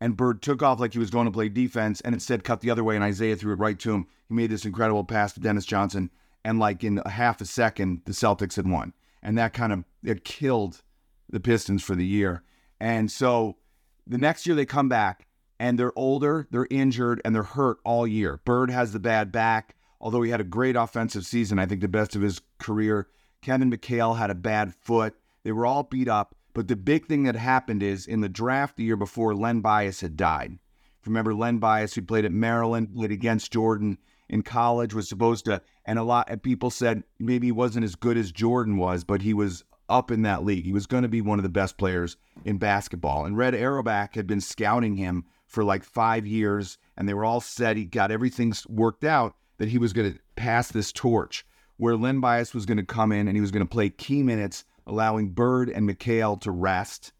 and 0.01 0.17
Bird 0.17 0.41
took 0.41 0.61
off 0.61 0.79
like 0.79 0.93
he 0.93 0.99
was 0.99 1.09
going 1.09 1.25
to 1.25 1.31
play 1.31 1.49
defense 1.49 2.01
and 2.01 2.13
instead 2.13 2.43
cut 2.43 2.61
the 2.61 2.69
other 2.69 2.83
way, 2.83 2.95
and 2.95 3.05
Isiah 3.05 3.35
threw 3.35 3.53
it 3.53 3.59
right 3.59 3.79
to 3.79 3.93
him. 3.93 4.07
He 4.27 4.35
made 4.35 4.49
this 4.49 4.65
incredible 4.65 5.03
pass 5.03 5.33
to 5.33 5.39
Dennis 5.39 5.65
Johnson, 5.65 6.11
and 6.43 6.59
like 6.59 6.83
in 6.83 7.01
a 7.05 7.09
half 7.09 7.41
a 7.41 7.45
second, 7.45 8.01
the 8.05 8.11
Celtics 8.11 8.55
had 8.55 8.69
won. 8.69 8.93
And 9.23 9.37
that 9.37 9.53
kind 9.53 9.73
of 9.73 9.83
it 10.03 10.23
killed 10.23 10.83
the 11.29 11.39
Pistons 11.39 11.83
for 11.83 11.95
the 11.95 12.05
year. 12.05 12.43
And 12.79 13.09
so 13.09 13.57
the 14.05 14.17
next 14.17 14.45
year 14.45 14.55
they 14.55 14.65
come 14.65 14.89
back 14.89 15.27
and 15.65 15.79
they're 15.79 15.97
older, 15.97 16.47
they're 16.51 16.67
injured, 16.69 17.19
and 17.25 17.33
they're 17.33 17.41
hurt 17.41 17.79
all 17.83 18.05
year. 18.05 18.39
Bird 18.45 18.69
has 18.69 18.93
the 18.93 18.99
bad 18.99 19.31
back, 19.31 19.75
although 19.99 20.21
he 20.21 20.29
had 20.29 20.39
a 20.39 20.43
great 20.43 20.75
offensive 20.75 21.25
season, 21.25 21.57
I 21.57 21.65
think 21.65 21.81
the 21.81 21.87
best 21.87 22.15
of 22.15 22.21
his 22.21 22.39
career. 22.59 23.07
Kevin 23.41 23.71
McHale 23.71 24.15
had 24.15 24.29
a 24.29 24.35
bad 24.35 24.75
foot. 24.75 25.15
They 25.43 25.51
were 25.51 25.65
all 25.65 25.81
beat 25.81 26.07
up. 26.07 26.35
But 26.53 26.67
the 26.67 26.75
big 26.75 27.07
thing 27.07 27.23
that 27.23 27.35
happened 27.35 27.81
is 27.81 28.05
in 28.05 28.21
the 28.21 28.29
draft 28.29 28.77
the 28.77 28.83
year 28.83 28.95
before, 28.95 29.33
Len 29.33 29.61
Bias 29.61 30.01
had 30.01 30.15
died. 30.15 30.59
Remember 31.03 31.33
Len 31.33 31.57
Bias, 31.57 31.95
who 31.95 32.03
played 32.03 32.25
at 32.25 32.31
Maryland, 32.31 32.93
played 32.93 33.11
against 33.11 33.51
Jordan 33.51 33.97
in 34.29 34.43
college, 34.43 34.93
was 34.93 35.09
supposed 35.09 35.45
to, 35.45 35.63
and 35.83 35.97
a 35.97 36.03
lot 36.03 36.29
of 36.29 36.43
people 36.43 36.69
said 36.69 37.03
maybe 37.17 37.47
he 37.47 37.51
wasn't 37.51 37.85
as 37.85 37.95
good 37.95 38.17
as 38.17 38.31
Jordan 38.31 38.77
was, 38.77 39.03
but 39.03 39.23
he 39.23 39.33
was 39.33 39.63
up 39.89 40.11
in 40.11 40.21
that 40.21 40.45
league. 40.45 40.65
He 40.65 40.73
was 40.73 40.85
going 40.85 41.03
to 41.03 41.09
be 41.09 41.21
one 41.21 41.39
of 41.39 41.43
the 41.43 41.49
best 41.49 41.79
players 41.79 42.17
in 42.43 42.59
basketball. 42.59 43.25
And 43.25 43.35
Red 43.35 43.55
Auerbach 43.55 44.13
had 44.13 44.27
been 44.27 44.41
scouting 44.41 44.97
him 44.97 45.25
for 45.55 45.63
like 45.63 45.85
five 45.85 46.27
years, 46.27 46.77
and 46.97 47.07
they 47.07 47.13
were 47.13 47.25
all 47.25 47.39
set. 47.39 47.77
He 47.77 47.85
got 47.85 48.11
everything 48.11 48.53
worked 48.67 49.05
out 49.05 49.35
that 49.57 49.69
he 49.69 49.77
was 49.77 49.93
going 49.93 50.13
to 50.13 50.19
pass 50.35 50.69
this 50.69 50.91
torch, 50.91 51.45
where 51.77 51.95
Len 51.95 52.19
Bias 52.19 52.53
was 52.53 52.65
going 52.65 52.77
to 52.77 52.83
come 52.83 53.13
in 53.13 53.27
and 53.27 53.37
he 53.37 53.41
was 53.41 53.51
going 53.51 53.65
to 53.65 53.71
play 53.71 53.89
key 53.89 54.21
minutes 54.21 54.65
allowing 54.85 55.31
Bird 55.31 55.69
and 55.69 55.89
McHale 55.89 56.39
to 56.41 56.51
rest 56.51 57.13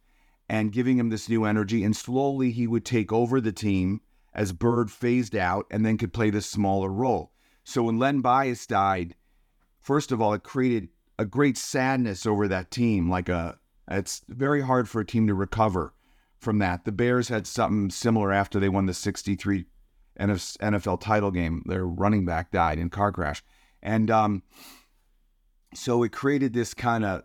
and 0.50 0.74
giving 0.74 1.00
him 1.00 1.10
this 1.10 1.30
new 1.30 1.46
energy. 1.46 1.84
And 1.84 1.96
slowly 1.96 2.52
he 2.52 2.68
would 2.68 2.86
take 2.86 3.12
over 3.12 3.40
the 3.40 3.54
team 3.54 4.02
as 4.34 4.52
Bird 4.52 4.92
phased 4.92 5.36
out 5.36 5.66
and 5.72 5.86
then 5.86 5.98
could 5.98 6.14
play 6.14 6.30
this 6.30 6.46
smaller 6.46 6.90
role. 6.90 7.32
So 7.64 7.84
when 7.84 7.98
Len 7.98 8.20
Bias 8.20 8.68
died, 8.68 9.16
first 9.80 10.12
of 10.12 10.22
all, 10.22 10.34
it 10.34 10.44
created 10.44 10.90
a 11.18 11.26
great 11.26 11.58
sadness 11.58 12.26
over 12.26 12.50
that 12.50 12.70
team. 12.70 13.10
Like 13.10 13.30
a, 13.30 13.58
it's 13.90 14.22
very 14.28 14.62
hard 14.62 14.90
for 14.90 15.00
a 15.00 15.06
team 15.06 15.26
to 15.28 15.34
recover 15.34 15.95
from 16.46 16.60
that. 16.60 16.86
The 16.86 16.94
Bears 16.94 17.28
had 17.28 17.46
something 17.46 17.90
similar 17.90 18.32
after 18.32 18.60
they 18.60 18.70
won 18.70 18.86
the 18.86 18.94
63 18.94 19.66
NFL 20.18 21.02
title 21.02 21.32
game. 21.32 21.64
Their 21.66 21.86
running 21.86 22.24
back 22.24 22.52
died 22.52 22.80
in 22.80 22.90
car 22.90 23.12
crash. 23.12 23.44
And 23.84 24.10
um, 24.10 24.44
so 25.74 26.04
it 26.04 26.14
created 26.14 26.54
this 26.54 26.74
kind 26.74 27.04
of 27.04 27.24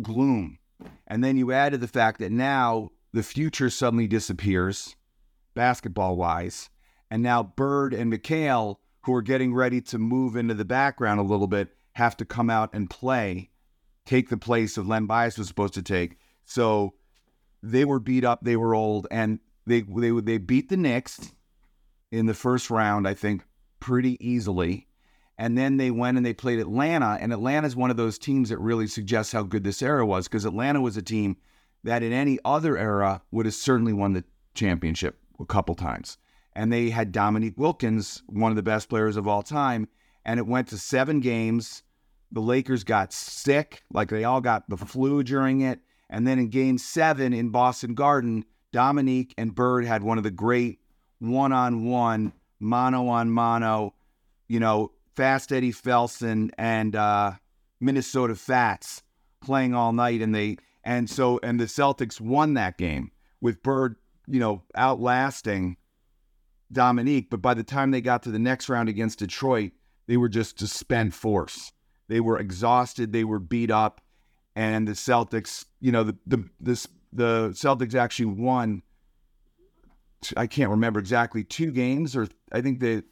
gloom. 0.00 0.58
And 1.06 1.22
then 1.22 1.36
you 1.36 1.52
add 1.52 1.72
to 1.72 1.78
the 1.78 1.86
fact 1.86 2.18
that 2.18 2.32
now 2.32 2.90
the 3.12 3.22
future 3.22 3.70
suddenly 3.70 4.08
disappears, 4.08 4.96
basketball 5.54 6.16
wise. 6.16 6.70
And 7.10 7.22
now 7.22 7.42
Bird 7.42 7.94
and 7.94 8.12
McHale, 8.12 8.76
who 9.04 9.14
are 9.14 9.22
getting 9.22 9.54
ready 9.54 9.80
to 9.82 9.98
move 9.98 10.34
into 10.34 10.54
the 10.54 10.64
background 10.64 11.20
a 11.20 11.24
little 11.24 11.46
bit, 11.46 11.68
have 11.92 12.16
to 12.16 12.24
come 12.24 12.48
out 12.48 12.70
and 12.72 12.88
play, 12.88 13.50
take 14.06 14.30
the 14.30 14.38
place 14.38 14.78
of 14.78 14.88
Len 14.88 15.04
Bias 15.06 15.36
was 15.36 15.48
supposed 15.48 15.74
to 15.74 15.82
take. 15.82 16.16
So 16.46 16.94
they 17.62 17.84
were 17.84 18.00
beat 18.00 18.24
up, 18.24 18.40
they 18.42 18.56
were 18.56 18.74
old, 18.74 19.06
and 19.10 19.38
they 19.66 19.82
they 19.82 20.10
they 20.10 20.38
beat 20.38 20.68
the 20.68 20.76
Knicks 20.76 21.32
in 22.10 22.26
the 22.26 22.34
first 22.34 22.70
round, 22.70 23.08
I 23.08 23.14
think, 23.14 23.44
pretty 23.80 24.16
easily. 24.26 24.86
And 25.38 25.56
then 25.56 25.76
they 25.76 25.90
went 25.90 26.16
and 26.16 26.24
they 26.24 26.34
played 26.34 26.60
Atlanta. 26.60 27.18
And 27.20 27.32
Atlanta 27.32 27.66
is 27.66 27.74
one 27.74 27.90
of 27.90 27.96
those 27.96 28.18
teams 28.18 28.50
that 28.50 28.58
really 28.58 28.86
suggests 28.86 29.32
how 29.32 29.42
good 29.42 29.64
this 29.64 29.82
era 29.82 30.06
was 30.06 30.28
because 30.28 30.44
Atlanta 30.44 30.80
was 30.80 30.96
a 30.96 31.02
team 31.02 31.36
that 31.84 32.02
in 32.02 32.12
any 32.12 32.38
other 32.44 32.76
era 32.76 33.22
would 33.32 33.46
have 33.46 33.54
certainly 33.54 33.92
won 33.92 34.12
the 34.12 34.24
championship 34.54 35.18
a 35.40 35.46
couple 35.46 35.74
times. 35.74 36.18
And 36.54 36.72
they 36.72 36.90
had 36.90 37.12
Dominique 37.12 37.56
Wilkins, 37.56 38.22
one 38.26 38.52
of 38.52 38.56
the 38.56 38.62
best 38.62 38.88
players 38.88 39.16
of 39.16 39.26
all 39.26 39.42
time. 39.42 39.88
And 40.24 40.38
it 40.38 40.46
went 40.46 40.68
to 40.68 40.78
seven 40.78 41.20
games. 41.20 41.82
The 42.30 42.40
Lakers 42.40 42.84
got 42.84 43.12
sick, 43.12 43.82
like 43.92 44.10
they 44.10 44.24
all 44.24 44.40
got 44.40 44.68
the 44.68 44.76
flu 44.76 45.22
during 45.22 45.62
it. 45.62 45.80
And 46.12 46.26
then 46.26 46.38
in 46.38 46.48
game 46.48 46.76
seven 46.76 47.32
in 47.32 47.48
Boston 47.48 47.94
Garden, 47.94 48.44
Dominique 48.70 49.32
and 49.38 49.54
Bird 49.54 49.86
had 49.86 50.02
one 50.02 50.18
of 50.18 50.24
the 50.24 50.30
great 50.30 50.78
one 51.18 51.52
on 51.52 51.86
one, 51.86 52.34
mano 52.60 53.08
on 53.08 53.30
mano, 53.30 53.94
you 54.46 54.60
know, 54.60 54.92
Fast 55.16 55.52
Eddie 55.52 55.72
Felson 55.72 56.50
and 56.58 56.94
uh, 56.94 57.32
Minnesota 57.80 58.34
Fats 58.34 59.02
playing 59.42 59.74
all 59.74 59.92
night, 59.92 60.20
and 60.20 60.34
they 60.34 60.58
and 60.84 61.08
so 61.08 61.40
and 61.42 61.58
the 61.58 61.64
Celtics 61.64 62.20
won 62.20 62.54
that 62.54 62.76
game 62.76 63.10
with 63.40 63.62
Bird, 63.62 63.96
you 64.26 64.38
know, 64.38 64.62
outlasting 64.76 65.76
Dominique. 66.70 67.30
But 67.30 67.40
by 67.40 67.54
the 67.54 67.64
time 67.64 67.90
they 67.90 68.00
got 68.02 68.22
to 68.24 68.30
the 68.30 68.38
next 68.38 68.68
round 68.68 68.88
against 68.88 69.18
Detroit, 69.18 69.72
they 70.06 70.18
were 70.18 70.28
just 70.28 70.58
to 70.58 70.66
spend 70.66 71.14
force. 71.14 71.72
They 72.08 72.20
were 72.20 72.38
exhausted. 72.38 73.12
They 73.12 73.24
were 73.24 73.38
beat 73.38 73.70
up, 73.70 74.02
and 74.56 74.86
the 74.86 74.92
Celtics, 74.92 75.64
you 75.80 75.92
know, 75.92 76.04
the 76.04 76.16
the 76.26 76.44
this 76.60 76.86
the 77.12 77.50
Celtics 77.50 77.94
actually 77.94 78.26
won. 78.26 78.82
I 80.36 80.46
can't 80.46 80.70
remember 80.70 81.00
exactly 81.00 81.42
two 81.42 81.72
games, 81.72 82.14
or 82.14 82.28
I 82.52 82.60
think 82.60 82.80
the 82.80 83.04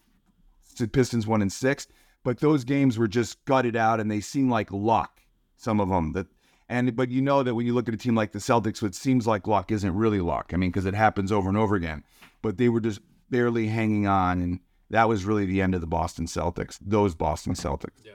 Pistons 0.92 1.26
won 1.26 1.42
in 1.42 1.50
six, 1.50 1.88
but 2.22 2.38
those 2.38 2.64
games 2.64 2.98
were 2.98 3.08
just 3.08 3.44
gutted 3.44 3.76
out 3.76 4.00
and 4.00 4.10
they 4.10 4.20
seem 4.20 4.48
like 4.48 4.70
luck. 4.70 5.20
Some 5.56 5.80
of 5.80 5.88
them 5.88 6.12
that, 6.12 6.26
and 6.68 6.94
but 6.96 7.10
you 7.10 7.20
know 7.20 7.42
that 7.42 7.54
when 7.54 7.66
you 7.66 7.74
look 7.74 7.88
at 7.88 7.94
a 7.94 7.98
team 7.98 8.14
like 8.14 8.32
the 8.32 8.38
Celtics, 8.38 8.80
what 8.80 8.94
seems 8.94 9.26
like 9.26 9.46
luck 9.46 9.70
isn't 9.70 9.94
really 9.94 10.20
luck. 10.20 10.52
I 10.54 10.56
mean, 10.56 10.70
because 10.70 10.86
it 10.86 10.94
happens 10.94 11.32
over 11.32 11.48
and 11.48 11.58
over 11.58 11.74
again. 11.74 12.04
But 12.42 12.56
they 12.56 12.68
were 12.68 12.80
just 12.80 13.00
barely 13.28 13.66
hanging 13.66 14.06
on, 14.06 14.40
and 14.40 14.60
that 14.88 15.08
was 15.08 15.24
really 15.24 15.44
the 15.44 15.60
end 15.60 15.74
of 15.74 15.80
the 15.80 15.86
Boston 15.86 16.26
Celtics. 16.26 16.78
Those 16.80 17.14
Boston 17.14 17.54
Celtics. 17.54 18.04
Yeah. 18.04 18.12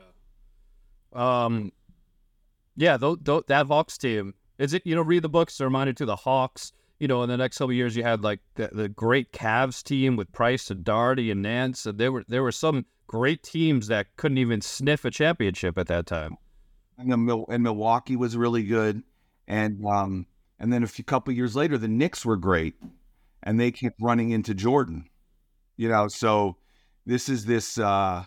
Um. 1.13 1.71
Yeah. 2.75 2.97
Th- 2.97 3.23
th- 3.23 3.43
that 3.47 3.67
Hawks 3.67 3.97
team. 3.97 4.33
Is 4.57 4.73
it? 4.73 4.85
You 4.85 4.95
know, 4.95 5.01
read 5.01 5.23
the 5.23 5.29
books. 5.29 5.57
They're 5.57 5.67
reminded 5.67 5.97
to 5.97 6.05
the 6.05 6.15
Hawks 6.15 6.71
you 6.99 7.07
know, 7.07 7.23
in 7.23 7.29
the 7.29 7.37
next 7.37 7.57
couple 7.57 7.73
years, 7.73 7.95
you 7.95 8.03
had 8.03 8.23
like 8.23 8.39
the, 8.55 8.69
the 8.71 8.89
great 8.89 9.31
Cavs 9.33 9.83
team 9.83 10.15
with 10.15 10.31
Price 10.31 10.71
and 10.71 10.83
Daugherty 10.83 11.29
and 11.29 11.41
Nance. 11.41 11.85
And 11.85 11.97
there 11.97 12.11
were 12.11 12.23
there 12.27 12.43
were 12.43 12.51
some 12.51 12.85
great 13.07 13.43
teams 13.43 13.87
that 13.87 14.15
couldn't 14.15 14.37
even 14.37 14.61
sniff 14.61 15.05
a 15.05 15.11
championship 15.11 15.77
at 15.77 15.87
that 15.87 16.05
time. 16.05 16.37
And, 16.97 17.27
the, 17.27 17.43
and 17.49 17.63
Milwaukee 17.63 18.15
was 18.15 18.37
really 18.37 18.63
good, 18.63 19.03
and 19.49 19.85
um, 19.85 20.25
and 20.59 20.71
then 20.71 20.83
a 20.83 20.87
few 20.87 21.03
couple 21.03 21.33
years 21.33 21.55
later, 21.55 21.77
the 21.77 21.89
Knicks 21.89 22.25
were 22.25 22.37
great, 22.37 22.75
and 23.43 23.59
they 23.59 23.71
kept 23.71 24.01
running 24.01 24.31
into 24.31 24.53
Jordan. 24.53 25.09
You 25.75 25.89
know, 25.89 26.07
so 26.07 26.55
this 27.05 27.27
is 27.27 27.45
this 27.45 27.77
uh, 27.77 28.23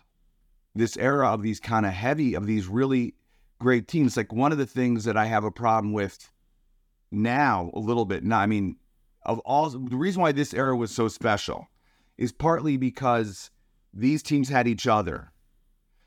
this 0.74 0.98
era 0.98 1.28
of 1.28 1.42
these 1.42 1.60
kind 1.60 1.86
of 1.86 1.92
heavy 1.92 2.34
of 2.34 2.46
these 2.46 2.66
really 2.66 3.14
great 3.58 3.88
teams. 3.88 4.16
Like 4.16 4.32
one 4.32 4.52
of 4.52 4.58
the 4.58 4.66
things 4.66 5.04
that 5.04 5.16
I 5.16 5.26
have 5.26 5.44
a 5.44 5.50
problem 5.50 5.92
with 5.92 6.30
now 7.10 7.70
a 7.74 7.78
little 7.78 8.04
bit. 8.04 8.24
Now, 8.24 8.38
I 8.38 8.46
mean, 8.46 8.76
of 9.24 9.38
all 9.40 9.68
the 9.70 9.96
reason 9.96 10.22
why 10.22 10.32
this 10.32 10.54
era 10.54 10.76
was 10.76 10.90
so 10.90 11.08
special 11.08 11.68
is 12.16 12.32
partly 12.32 12.76
because 12.76 13.50
these 13.92 14.22
teams 14.22 14.48
had 14.48 14.66
each 14.66 14.86
other. 14.86 15.32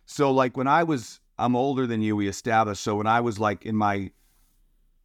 So, 0.05 0.31
like 0.31 0.57
when 0.57 0.67
I 0.67 0.83
was 0.83 1.21
I'm 1.41 1.55
older 1.55 1.87
than 1.87 2.03
you. 2.03 2.15
We 2.15 2.27
established. 2.27 2.83
So 2.83 2.95
when 2.95 3.07
I 3.07 3.19
was 3.19 3.39
like 3.39 3.65
in 3.65 3.75
my 3.75 4.11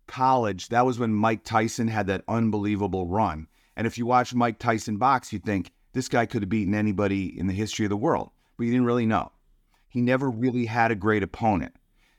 college, 0.06 0.68
that 0.68 0.84
was 0.84 0.98
when 0.98 1.14
Mike 1.14 1.44
Tyson 1.44 1.88
had 1.88 2.08
that 2.08 2.24
unbelievable 2.28 3.06
run. 3.06 3.48
And 3.74 3.86
if 3.86 3.96
you 3.96 4.04
watch 4.04 4.34
Mike 4.34 4.58
Tyson 4.58 4.98
box, 4.98 5.32
you 5.32 5.38
think 5.38 5.72
this 5.94 6.08
guy 6.08 6.26
could 6.26 6.42
have 6.42 6.50
beaten 6.50 6.74
anybody 6.74 7.38
in 7.38 7.46
the 7.46 7.54
history 7.54 7.86
of 7.86 7.90
the 7.90 7.96
world, 7.96 8.30
but 8.56 8.64
you 8.64 8.70
didn't 8.72 8.86
really 8.86 9.06
know. 9.06 9.32
He 9.88 10.02
never 10.02 10.28
really 10.28 10.66
had 10.66 10.90
a 10.90 10.94
great 10.94 11.22
opponent. 11.22 11.74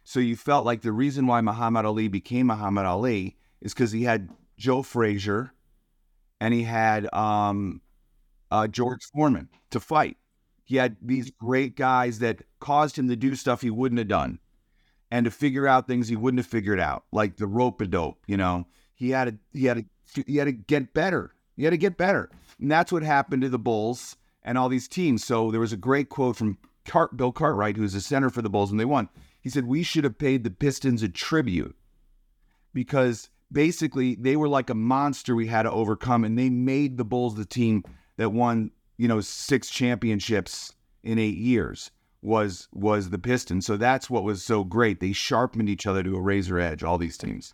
So 0.08 0.22
you 0.22 0.38
felt 0.38 0.66
like 0.66 0.84
the 0.84 0.94
reason 0.94 1.28
why 1.28 1.42
Muhammad 1.42 1.86
Ali 1.86 2.08
became 2.08 2.48
Muhammad 2.48 2.86
Ali 2.86 3.36
is 3.60 3.74
because 3.74 3.92
he 3.92 4.04
had 4.04 4.30
Joe 4.58 4.82
Frazier 4.82 5.52
and 6.40 6.54
he 6.54 6.64
had 6.64 7.14
um, 7.14 7.82
uh, 8.50 8.68
George 8.68 9.04
Foreman 9.14 9.50
to 9.72 9.82
fight. 9.82 10.16
He 10.64 10.78
had 10.78 10.96
these 11.02 11.30
great 11.30 11.76
guys 11.76 12.20
that 12.20 12.44
caused 12.62 12.98
him 12.98 13.10
to 13.10 13.18
do 13.18 13.36
stuff 13.36 13.60
he 13.60 13.70
wouldn't 13.70 14.00
have 14.00 14.08
done 14.08 14.40
and 15.12 15.26
to 15.26 15.30
figure 15.30 15.68
out 15.68 15.88
things 15.88 16.08
he 16.08 16.16
wouldn't 16.16 16.40
have 16.40 16.48
figured 16.48 16.80
out, 16.80 17.04
like 17.12 17.36
the 17.36 17.46
rope 17.46 17.82
a 17.82 17.86
dope. 17.86 18.24
You 18.28 18.38
know, 18.38 18.66
he 18.96 19.10
had 19.10 19.26
to 19.26 19.60
he 19.60 19.66
had 19.66 19.86
to 20.14 20.24
he 20.26 20.38
had 20.38 20.46
to 20.46 20.54
get 20.54 20.94
better. 20.94 21.34
He 21.58 21.66
had 21.66 21.72
to 21.72 21.78
get 21.78 21.98
better, 21.98 22.30
and 22.62 22.72
that's 22.72 22.94
what 22.94 23.04
happened 23.04 23.42
to 23.42 23.50
the 23.50 23.60
Bulls 23.60 24.16
and 24.42 24.58
all 24.58 24.70
these 24.70 24.88
teams. 24.88 25.26
So 25.26 25.52
there 25.52 25.60
was 25.60 25.74
a 25.74 25.78
great 25.78 26.08
quote 26.08 26.38
from 26.38 26.60
Cart, 26.86 27.18
Bill 27.18 27.34
Cartwright, 27.34 27.76
who's 27.76 27.92
the 27.92 28.00
center 28.00 28.30
for 28.30 28.42
the 28.42 28.50
Bulls, 28.50 28.72
and 28.72 28.80
they 28.80 28.86
won. 28.86 29.10
He 29.48 29.52
said, 29.52 29.66
"We 29.66 29.82
should 29.82 30.04
have 30.04 30.18
paid 30.18 30.44
the 30.44 30.52
Pistons 30.52 31.02
a 31.04 31.08
tribute 31.08 31.78
because 32.74 33.30
basically 33.50 34.14
they 34.16 34.36
were 34.36 34.50
like 34.50 34.70
a 34.70 34.76
monster 34.76 35.38
we 35.38 35.48
had 35.48 35.64
to 35.64 35.72
overcome, 35.72 36.26
and 36.26 36.38
they 36.38 36.50
made 36.50 36.98
the 36.98 37.06
Bulls 37.06 37.36
the 37.36 37.46
team 37.46 37.86
that 38.18 38.34
won, 38.34 38.72
you 38.98 39.08
know, 39.08 39.22
six 39.22 39.70
championships 39.70 40.76
in 41.02 41.18
eight 41.18 41.38
years." 41.38 41.92
was 42.22 42.68
was 42.74 43.10
the 43.10 43.20
Pistons. 43.20 43.66
So 43.66 43.78
that's 43.78 44.10
what 44.10 44.26
was 44.26 44.44
so 44.44 44.66
great. 44.66 45.00
They 45.00 45.14
sharpened 45.14 45.70
each 45.70 45.88
other 45.88 46.04
to 46.04 46.18
a 46.18 46.22
razor 46.22 46.60
edge, 46.60 46.84
all 46.84 46.98
these 46.98 47.18
teams. 47.18 47.54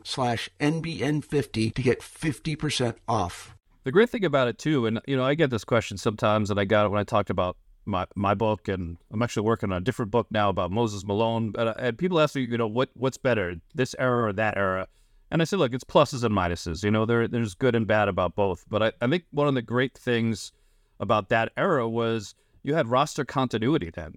slash 0.05 0.49
NBN50 0.59 1.73
to 1.73 1.81
get 1.81 2.01
50% 2.01 2.95
off. 3.07 3.55
The 3.83 3.91
great 3.91 4.09
thing 4.09 4.25
about 4.25 4.47
it 4.47 4.57
too, 4.57 4.85
and 4.85 5.01
you 5.07 5.17
know, 5.17 5.23
I 5.23 5.33
get 5.33 5.49
this 5.49 5.63
question 5.63 5.97
sometimes, 5.97 6.51
and 6.51 6.59
I 6.59 6.65
got 6.65 6.85
it 6.85 6.89
when 6.89 6.99
I 6.99 7.03
talked 7.03 7.31
about 7.31 7.57
my 7.85 8.05
my 8.15 8.35
book, 8.35 8.67
and 8.67 8.97
I'm 9.11 9.23
actually 9.23 9.43
working 9.43 9.71
on 9.71 9.77
a 9.77 9.81
different 9.81 10.11
book 10.11 10.27
now 10.29 10.49
about 10.49 10.69
Moses 10.69 11.03
Malone. 11.03 11.49
But, 11.49 11.67
uh, 11.67 11.73
and 11.79 11.97
people 11.97 12.19
ask 12.19 12.35
me, 12.35 12.43
you 12.43 12.57
know, 12.57 12.67
what 12.67 12.89
what's 12.93 13.17
better, 13.17 13.55
this 13.73 13.95
era 13.97 14.27
or 14.27 14.33
that 14.33 14.55
era? 14.55 14.87
And 15.31 15.41
I 15.41 15.45
said, 15.45 15.59
look, 15.59 15.73
it's 15.73 15.83
pluses 15.83 16.23
and 16.23 16.35
minuses. 16.35 16.83
You 16.83 16.91
know, 16.91 17.05
there 17.05 17.27
there's 17.27 17.55
good 17.55 17.73
and 17.73 17.87
bad 17.87 18.07
about 18.07 18.35
both. 18.35 18.65
But 18.69 18.83
I, 18.83 18.91
I 19.01 19.07
think 19.07 19.23
one 19.31 19.47
of 19.47 19.55
the 19.55 19.63
great 19.63 19.97
things 19.97 20.51
about 20.99 21.29
that 21.29 21.51
era 21.57 21.89
was 21.89 22.35
you 22.61 22.75
had 22.75 22.87
roster 22.87 23.25
continuity 23.25 23.89
then 23.89 24.13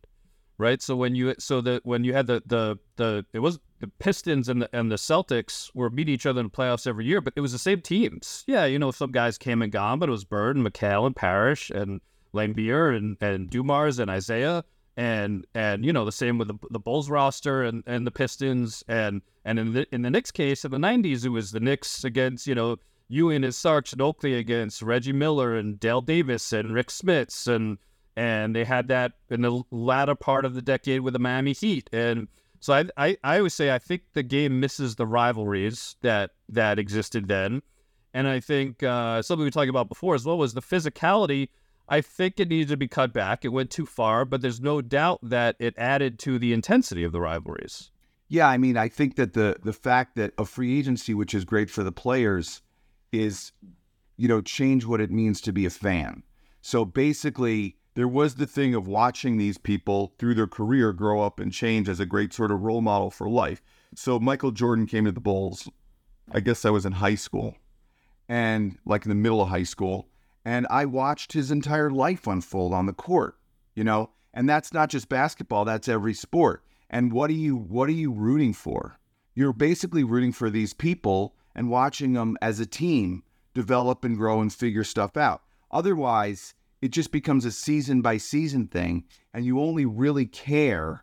right? 0.58 0.80
So 0.80 0.96
when 0.96 1.14
you 1.14 1.34
so 1.38 1.60
that 1.62 1.84
when 1.84 2.04
you 2.04 2.12
had 2.12 2.26
the 2.26 2.42
the 2.46 2.78
the 2.96 3.24
it 3.32 3.40
was 3.40 3.58
the 3.84 3.92
Pistons 3.98 4.48
and 4.48 4.62
the 4.62 4.76
and 4.76 4.90
the 4.90 4.96
Celtics 4.96 5.70
were 5.74 5.90
meet 5.90 6.08
each 6.08 6.26
other 6.26 6.40
in 6.40 6.46
the 6.46 6.50
playoffs 6.50 6.86
every 6.86 7.04
year, 7.04 7.20
but 7.20 7.34
it 7.36 7.40
was 7.40 7.52
the 7.52 7.58
same 7.58 7.80
teams. 7.80 8.44
Yeah, 8.46 8.64
you 8.64 8.78
know, 8.78 8.90
some 8.90 9.12
guys 9.12 9.36
came 9.38 9.62
and 9.62 9.70
gone, 9.70 9.98
but 9.98 10.08
it 10.08 10.12
was 10.12 10.24
Bird 10.24 10.56
and 10.56 10.66
McHale 10.66 11.06
and 11.06 11.14
Parish 11.14 11.70
and 11.70 12.00
Laimbeer 12.32 12.96
and 12.96 13.16
and 13.20 13.50
Dumars 13.50 13.98
and 13.98 14.10
Isiah 14.10 14.64
and 14.96 15.46
and 15.54 15.84
you 15.84 15.92
know 15.92 16.04
the 16.04 16.12
same 16.12 16.38
with 16.38 16.48
the, 16.48 16.58
the 16.70 16.78
Bulls 16.78 17.10
roster 17.10 17.62
and, 17.62 17.82
and 17.86 18.06
the 18.06 18.10
Pistons 18.10 18.82
and 18.88 19.22
and 19.44 19.58
in 19.58 19.72
the 19.72 19.94
in 19.94 20.02
the 20.02 20.10
Knicks 20.10 20.30
case 20.30 20.64
in 20.64 20.70
the 20.70 20.78
'90s 20.78 21.24
it 21.24 21.30
was 21.30 21.50
the 21.50 21.60
Knicks 21.60 22.04
against 22.04 22.46
you 22.46 22.54
know 22.54 22.76
Ewing 23.08 23.44
and 23.44 23.54
Starks 23.54 23.92
and 23.92 24.00
Oakley 24.00 24.34
against 24.34 24.82
Reggie 24.82 25.12
Miller 25.12 25.56
and 25.56 25.78
Dale 25.78 26.00
Davis 26.00 26.52
and 26.52 26.72
Rick 26.72 26.88
Smits 26.88 27.46
and 27.46 27.78
and 28.16 28.54
they 28.54 28.64
had 28.64 28.88
that 28.88 29.12
in 29.28 29.42
the 29.42 29.62
latter 29.70 30.14
part 30.14 30.44
of 30.44 30.54
the 30.54 30.62
decade 30.62 31.00
with 31.00 31.14
the 31.14 31.18
Miami 31.18 31.52
Heat. 31.52 31.90
And 31.92 32.28
so 32.64 32.72
I, 32.72 32.84
I, 32.96 33.16
I 33.22 33.36
always 33.36 33.52
say 33.52 33.70
I 33.70 33.78
think 33.78 34.04
the 34.14 34.22
game 34.22 34.58
misses 34.58 34.96
the 34.96 35.06
rivalries 35.06 35.96
that 36.00 36.30
that 36.48 36.78
existed 36.78 37.28
then, 37.28 37.60
and 38.14 38.26
I 38.26 38.40
think 38.40 38.82
uh, 38.82 39.20
something 39.20 39.44
we 39.44 39.50
talked 39.50 39.68
about 39.68 39.90
before 39.90 40.14
as 40.14 40.24
well 40.24 40.38
was 40.38 40.54
the 40.54 40.62
physicality. 40.62 41.50
I 41.90 42.00
think 42.00 42.40
it 42.40 42.48
needed 42.48 42.68
to 42.68 42.78
be 42.78 42.88
cut 42.88 43.12
back. 43.12 43.44
It 43.44 43.48
went 43.48 43.70
too 43.70 43.84
far, 43.84 44.24
but 44.24 44.40
there's 44.40 44.62
no 44.62 44.80
doubt 44.80 45.18
that 45.24 45.56
it 45.58 45.74
added 45.76 46.18
to 46.20 46.38
the 46.38 46.54
intensity 46.54 47.04
of 47.04 47.12
the 47.12 47.20
rivalries. 47.20 47.90
Yeah, 48.28 48.48
I 48.48 48.56
mean, 48.56 48.78
I 48.78 48.88
think 48.88 49.16
that 49.16 49.34
the 49.34 49.58
the 49.62 49.74
fact 49.74 50.16
that 50.16 50.32
a 50.38 50.46
free 50.46 50.78
agency, 50.78 51.12
which 51.12 51.34
is 51.34 51.44
great 51.44 51.68
for 51.68 51.84
the 51.84 51.92
players, 51.92 52.62
is 53.12 53.52
you 54.16 54.26
know 54.26 54.40
change 54.40 54.86
what 54.86 55.02
it 55.02 55.10
means 55.10 55.42
to 55.42 55.52
be 55.52 55.66
a 55.66 55.70
fan. 55.70 56.22
So 56.62 56.86
basically, 56.86 57.76
there 57.94 58.08
was 58.08 58.34
the 58.34 58.46
thing 58.46 58.74
of 58.74 58.88
watching 58.88 59.36
these 59.36 59.58
people 59.58 60.14
through 60.18 60.34
their 60.34 60.46
career 60.46 60.92
grow 60.92 61.22
up 61.22 61.38
and 61.38 61.52
change 61.52 61.88
as 61.88 62.00
a 62.00 62.06
great 62.06 62.32
sort 62.32 62.50
of 62.50 62.62
role 62.62 62.80
model 62.80 63.10
for 63.10 63.28
life. 63.28 63.62
So 63.94 64.18
Michael 64.18 64.50
Jordan 64.50 64.86
came 64.86 65.04
to 65.04 65.12
the 65.12 65.20
Bulls. 65.20 65.68
I 66.32 66.40
guess 66.40 66.64
I 66.64 66.70
was 66.70 66.84
in 66.84 66.92
high 66.92 67.14
school 67.14 67.56
and 68.28 68.78
like 68.84 69.04
in 69.04 69.10
the 69.10 69.14
middle 69.14 69.42
of 69.42 69.48
high 69.48 69.62
school. 69.62 70.08
And 70.44 70.66
I 70.70 70.84
watched 70.84 71.32
his 71.32 71.50
entire 71.50 71.90
life 71.90 72.26
unfold 72.26 72.74
on 72.74 72.86
the 72.86 72.92
court, 72.92 73.38
you 73.74 73.84
know, 73.84 74.10
and 74.32 74.48
that's 74.48 74.72
not 74.72 74.90
just 74.90 75.08
basketball, 75.08 75.64
that's 75.64 75.88
every 75.88 76.14
sport. 76.14 76.64
And 76.90 77.12
what 77.12 77.30
are 77.30 77.34
you 77.34 77.56
what 77.56 77.88
are 77.88 77.92
you 77.92 78.12
rooting 78.12 78.52
for? 78.52 78.98
You're 79.34 79.52
basically 79.52 80.04
rooting 80.04 80.32
for 80.32 80.50
these 80.50 80.74
people 80.74 81.34
and 81.54 81.70
watching 81.70 82.12
them 82.12 82.36
as 82.42 82.60
a 82.60 82.66
team 82.66 83.22
develop 83.54 84.04
and 84.04 84.16
grow 84.16 84.40
and 84.40 84.52
figure 84.52 84.84
stuff 84.84 85.16
out. 85.16 85.42
Otherwise, 85.70 86.54
it 86.84 86.92
just 86.92 87.12
becomes 87.12 87.46
a 87.46 87.50
season 87.50 88.02
by 88.02 88.18
season 88.18 88.66
thing, 88.66 89.04
and 89.32 89.46
you 89.46 89.58
only 89.58 89.86
really 89.86 90.26
care 90.26 91.02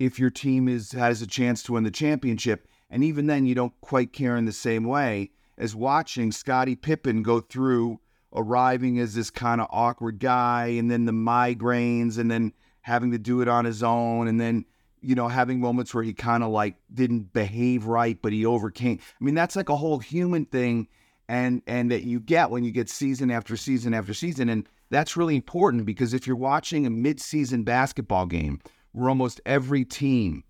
if 0.00 0.18
your 0.18 0.28
team 0.28 0.66
is 0.66 0.90
has 0.90 1.22
a 1.22 1.26
chance 1.26 1.62
to 1.62 1.74
win 1.74 1.84
the 1.84 1.90
championship. 1.92 2.66
And 2.90 3.04
even 3.04 3.28
then, 3.28 3.46
you 3.46 3.54
don't 3.54 3.80
quite 3.80 4.12
care 4.12 4.36
in 4.36 4.44
the 4.44 4.52
same 4.52 4.82
way 4.82 5.30
as 5.56 5.76
watching 5.76 6.32
Scottie 6.32 6.74
Pippen 6.74 7.22
go 7.22 7.38
through 7.38 8.00
arriving 8.34 8.98
as 8.98 9.14
this 9.14 9.30
kind 9.30 9.60
of 9.60 9.68
awkward 9.70 10.18
guy, 10.18 10.66
and 10.66 10.90
then 10.90 11.04
the 11.04 11.12
migraines, 11.12 12.18
and 12.18 12.28
then 12.28 12.52
having 12.80 13.12
to 13.12 13.18
do 13.18 13.40
it 13.40 13.46
on 13.46 13.64
his 13.64 13.84
own, 13.84 14.26
and 14.26 14.40
then 14.40 14.64
you 15.00 15.14
know 15.14 15.28
having 15.28 15.60
moments 15.60 15.94
where 15.94 16.02
he 16.02 16.12
kind 16.12 16.42
of 16.42 16.50
like 16.50 16.74
didn't 16.92 17.32
behave 17.32 17.86
right, 17.86 18.20
but 18.20 18.32
he 18.32 18.44
overcame. 18.44 18.98
I 18.98 19.24
mean, 19.24 19.36
that's 19.36 19.54
like 19.54 19.68
a 19.68 19.76
whole 19.76 20.00
human 20.00 20.44
thing, 20.46 20.88
and 21.28 21.62
and 21.68 21.88
that 21.92 22.02
you 22.02 22.18
get 22.18 22.50
when 22.50 22.64
you 22.64 22.72
get 22.72 22.90
season 22.90 23.30
after 23.30 23.56
season 23.56 23.94
after 23.94 24.12
season, 24.12 24.48
and 24.48 24.66
that's 24.90 25.16
really 25.16 25.36
important 25.36 25.86
because 25.86 26.12
if 26.12 26.26
you're 26.26 26.36
watching 26.36 26.86
a 26.86 26.90
midseason 26.90 27.64
basketball 27.64 28.26
game 28.26 28.60
where 28.92 29.08
almost 29.08 29.40
every 29.46 29.84
team 29.84 30.44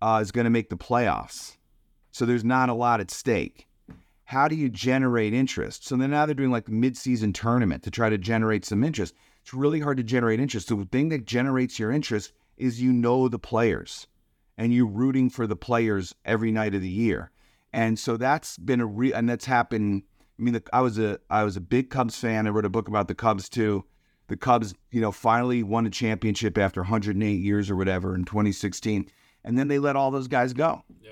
uh, 0.00 0.20
is 0.22 0.32
going 0.32 0.44
to 0.44 0.50
make 0.50 0.70
the 0.70 0.76
playoffs, 0.76 1.56
so 2.12 2.24
there's 2.24 2.44
not 2.44 2.68
a 2.68 2.74
lot 2.74 3.00
at 3.00 3.10
stake. 3.10 3.66
How 4.24 4.48
do 4.48 4.54
you 4.54 4.68
generate 4.68 5.34
interest? 5.34 5.86
So 5.86 5.96
then 5.96 6.10
now 6.10 6.26
they're 6.26 6.34
doing 6.34 6.50
like 6.50 6.66
midseason 6.66 7.34
tournament 7.34 7.82
to 7.82 7.90
try 7.90 8.08
to 8.08 8.16
generate 8.16 8.64
some 8.64 8.84
interest. 8.84 9.14
It's 9.42 9.52
really 9.52 9.80
hard 9.80 9.96
to 9.96 10.02
generate 10.02 10.40
interest. 10.40 10.68
So 10.68 10.76
the 10.76 10.84
thing 10.86 11.08
that 11.10 11.26
generates 11.26 11.78
your 11.78 11.90
interest 11.90 12.32
is 12.56 12.80
you 12.80 12.92
know 12.92 13.28
the 13.28 13.38
players 13.38 14.06
and 14.56 14.72
you're 14.72 14.86
rooting 14.86 15.28
for 15.28 15.46
the 15.46 15.56
players 15.56 16.14
every 16.24 16.52
night 16.52 16.74
of 16.74 16.82
the 16.82 16.88
year. 16.88 17.30
And 17.72 17.98
so 17.98 18.16
that's 18.16 18.58
been 18.58 18.80
a 18.80 18.86
real, 18.86 19.14
and 19.14 19.28
that's 19.28 19.46
happened 19.46 20.02
I 20.42 20.44
mean, 20.44 20.54
the, 20.54 20.62
I 20.72 20.80
was 20.80 20.98
a 20.98 21.20
I 21.30 21.44
was 21.44 21.56
a 21.56 21.60
big 21.60 21.88
Cubs 21.88 22.18
fan. 22.18 22.48
I 22.48 22.50
wrote 22.50 22.64
a 22.64 22.68
book 22.68 22.88
about 22.88 23.06
the 23.06 23.14
Cubs 23.14 23.48
too. 23.48 23.84
The 24.26 24.36
Cubs, 24.36 24.74
you 24.90 25.00
know, 25.00 25.12
finally 25.12 25.62
won 25.62 25.86
a 25.86 25.90
championship 25.90 26.58
after 26.58 26.80
108 26.80 27.32
years 27.32 27.70
or 27.70 27.76
whatever 27.76 28.16
in 28.16 28.24
2016, 28.24 29.08
and 29.44 29.56
then 29.56 29.68
they 29.68 29.78
let 29.78 29.94
all 29.94 30.10
those 30.10 30.26
guys 30.26 30.52
go. 30.52 30.82
Yeah. 31.00 31.10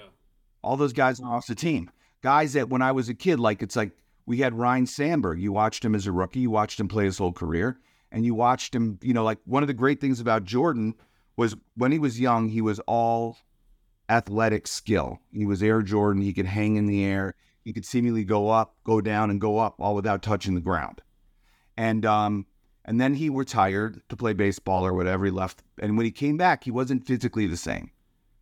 All 0.65 0.77
those 0.77 0.93
guys 0.93 1.21
lost 1.21 1.47
the 1.47 1.55
team. 1.55 1.91
Guys 2.23 2.55
that 2.55 2.71
when 2.71 2.83
I 2.83 2.91
was 2.91 3.09
a 3.09 3.15
kid, 3.15 3.39
like 3.39 3.63
it's 3.63 3.77
like 3.77 3.93
we 4.27 4.39
had 4.39 4.59
Ryne 4.59 4.87
Sandberg. 4.87 5.41
You 5.41 5.53
watched 5.53 5.85
him 5.85 5.95
as 5.95 6.09
a 6.09 6.13
rookie, 6.13 6.41
you 6.41 6.51
watched 6.51 6.81
him 6.81 6.89
play 6.89 7.05
his 7.05 7.19
whole 7.19 7.33
career, 7.33 7.79
and 8.11 8.25
you 8.25 8.35
watched 8.35 8.75
him, 8.75 8.99
you 9.01 9.15
know, 9.15 9.23
like 9.23 9.39
one 9.45 9.63
of 9.63 9.69
the 9.69 9.75
great 9.75 10.01
things 10.01 10.19
about 10.19 10.43
Jordan 10.43 10.95
was 11.37 11.55
when 11.77 11.93
he 11.93 12.01
was 12.01 12.19
young, 12.19 12.49
he 12.49 12.63
was 12.63 12.81
all 12.81 13.39
athletic 14.09 14.67
skill. 14.67 15.21
He 15.33 15.47
was 15.47 15.63
Air 15.63 15.83
Jordan. 15.83 16.21
He 16.21 16.33
could 16.33 16.47
hang 16.47 16.75
in 16.75 16.87
the 16.87 17.05
air. 17.05 17.37
He 17.71 17.75
could 17.75 17.87
seemingly 17.87 18.25
go 18.25 18.49
up, 18.49 18.75
go 18.83 19.01
down, 19.01 19.31
and 19.31 19.41
go 19.41 19.59
up 19.59 19.77
all 19.79 19.95
without 19.95 20.23
touching 20.23 20.57
the 20.57 20.61
ground. 20.61 21.03
And 21.77 22.05
um, 22.05 22.47
and 22.85 23.01
then 23.01 23.15
he 23.15 23.29
retired 23.29 24.03
to 24.09 24.17
play 24.17 24.33
baseball 24.33 24.85
or 24.85 24.93
whatever. 24.93 25.25
He 25.25 25.31
left, 25.31 25.63
and 25.79 25.97
when 25.97 26.05
he 26.05 26.11
came 26.11 26.37
back, 26.37 26.65
he 26.65 26.73
wasn't 26.73 27.07
physically 27.07 27.47
the 27.47 27.57
same. 27.57 27.93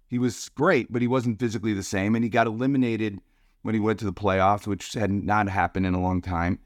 He 0.06 0.18
was 0.18 0.48
great, 0.48 0.90
but 0.90 1.02
he 1.02 1.08
wasn't 1.08 1.38
physically 1.38 1.74
the 1.74 1.82
same, 1.82 2.14
and 2.14 2.24
he 2.24 2.30
got 2.30 2.46
eliminated 2.46 3.20
when 3.60 3.74
he 3.74 3.80
went 3.82 3.98
to 3.98 4.06
the 4.06 4.14
playoffs, 4.14 4.66
which 4.66 4.94
had 4.94 5.10
not 5.10 5.46
happened 5.50 5.84
in 5.84 5.92
a 5.92 6.00
long 6.00 6.22
time. 6.22 6.58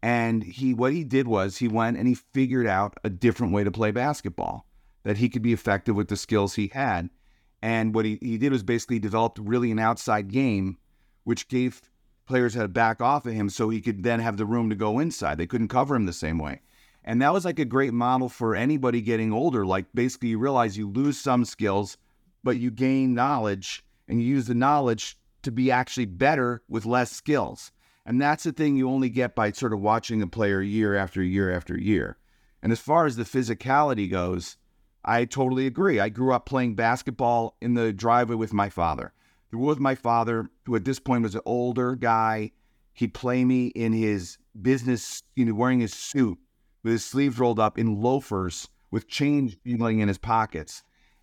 And 0.00 0.44
he, 0.44 0.72
what 0.72 0.92
he 0.92 1.02
did 1.02 1.26
was 1.26 1.56
he 1.56 1.66
went 1.66 1.96
and 1.96 2.06
he 2.06 2.14
figured 2.14 2.68
out 2.68 2.94
a 3.02 3.10
different 3.10 3.52
way 3.52 3.64
to 3.64 3.72
play 3.72 3.90
basketball 3.90 4.68
that 5.02 5.16
he 5.16 5.28
could 5.28 5.42
be 5.42 5.52
effective 5.52 5.96
with 5.96 6.06
the 6.06 6.16
skills 6.16 6.54
he 6.54 6.68
had. 6.68 7.10
And 7.60 7.92
what 7.92 8.04
he, 8.04 8.20
he 8.22 8.38
did 8.38 8.52
was 8.52 8.62
basically 8.62 9.00
developed 9.00 9.40
really 9.40 9.72
an 9.72 9.80
outside 9.80 10.28
game, 10.28 10.78
which 11.24 11.48
gave 11.48 11.82
players 12.26 12.54
had 12.54 12.62
to 12.62 12.68
back 12.68 13.00
off 13.00 13.26
of 13.26 13.32
him 13.32 13.48
so 13.48 13.68
he 13.68 13.80
could 13.80 14.02
then 14.02 14.20
have 14.20 14.36
the 14.36 14.46
room 14.46 14.70
to 14.70 14.76
go 14.76 14.98
inside. 14.98 15.38
They 15.38 15.46
couldn't 15.46 15.68
cover 15.68 15.94
him 15.94 16.06
the 16.06 16.12
same 16.12 16.38
way. 16.38 16.60
And 17.04 17.20
that 17.20 17.32
was 17.32 17.44
like 17.44 17.58
a 17.58 17.64
great 17.64 17.92
model 17.92 18.28
for 18.28 18.54
anybody 18.54 19.02
getting 19.02 19.32
older. 19.32 19.66
Like 19.66 19.86
basically, 19.94 20.30
you 20.30 20.38
realize 20.38 20.78
you 20.78 20.88
lose 20.88 21.18
some 21.18 21.44
skills, 21.44 21.98
but 22.42 22.56
you 22.56 22.70
gain 22.70 23.14
knowledge 23.14 23.84
and 24.08 24.20
you 24.20 24.26
use 24.26 24.46
the 24.46 24.54
knowledge 24.54 25.18
to 25.42 25.52
be 25.52 25.70
actually 25.70 26.06
better 26.06 26.62
with 26.68 26.86
less 26.86 27.10
skills. 27.10 27.70
And 28.06 28.20
that's 28.20 28.44
the 28.44 28.52
thing 28.52 28.76
you 28.76 28.88
only 28.88 29.08
get 29.08 29.34
by 29.34 29.52
sort 29.52 29.72
of 29.72 29.80
watching 29.80 30.22
a 30.22 30.26
player 30.26 30.60
year 30.60 30.94
after 30.94 31.22
year 31.22 31.54
after 31.54 31.78
year. 31.78 32.18
And 32.62 32.72
as 32.72 32.80
far 32.80 33.06
as 33.06 33.16
the 33.16 33.24
physicality 33.24 34.10
goes, 34.10 34.56
I 35.04 35.26
totally 35.26 35.66
agree. 35.66 36.00
I 36.00 36.08
grew 36.08 36.32
up 36.32 36.46
playing 36.46 36.76
basketball 36.76 37.56
in 37.60 37.74
the 37.74 37.92
driveway 37.92 38.36
with 38.36 38.54
my 38.54 38.70
father. 38.70 39.12
With 39.54 39.78
my 39.78 39.94
father, 39.94 40.50
who 40.66 40.76
at 40.76 40.84
this 40.84 40.98
point 40.98 41.22
was 41.22 41.34
an 41.34 41.40
older 41.44 41.94
guy, 41.94 42.52
he'd 42.92 43.14
play 43.14 43.44
me 43.44 43.68
in 43.68 43.92
his 43.92 44.38
business, 44.60 45.22
you 45.34 45.44
know, 45.44 45.54
wearing 45.54 45.80
his 45.80 45.94
suit 45.94 46.38
with 46.82 46.92
his 46.92 47.04
sleeves 47.04 47.38
rolled 47.38 47.58
up 47.58 47.78
in 47.78 48.00
loafers 48.00 48.68
with 48.90 49.08
change 49.08 49.58
feeling 49.64 50.00
in 50.00 50.08
his 50.08 50.18
pockets. 50.18 50.82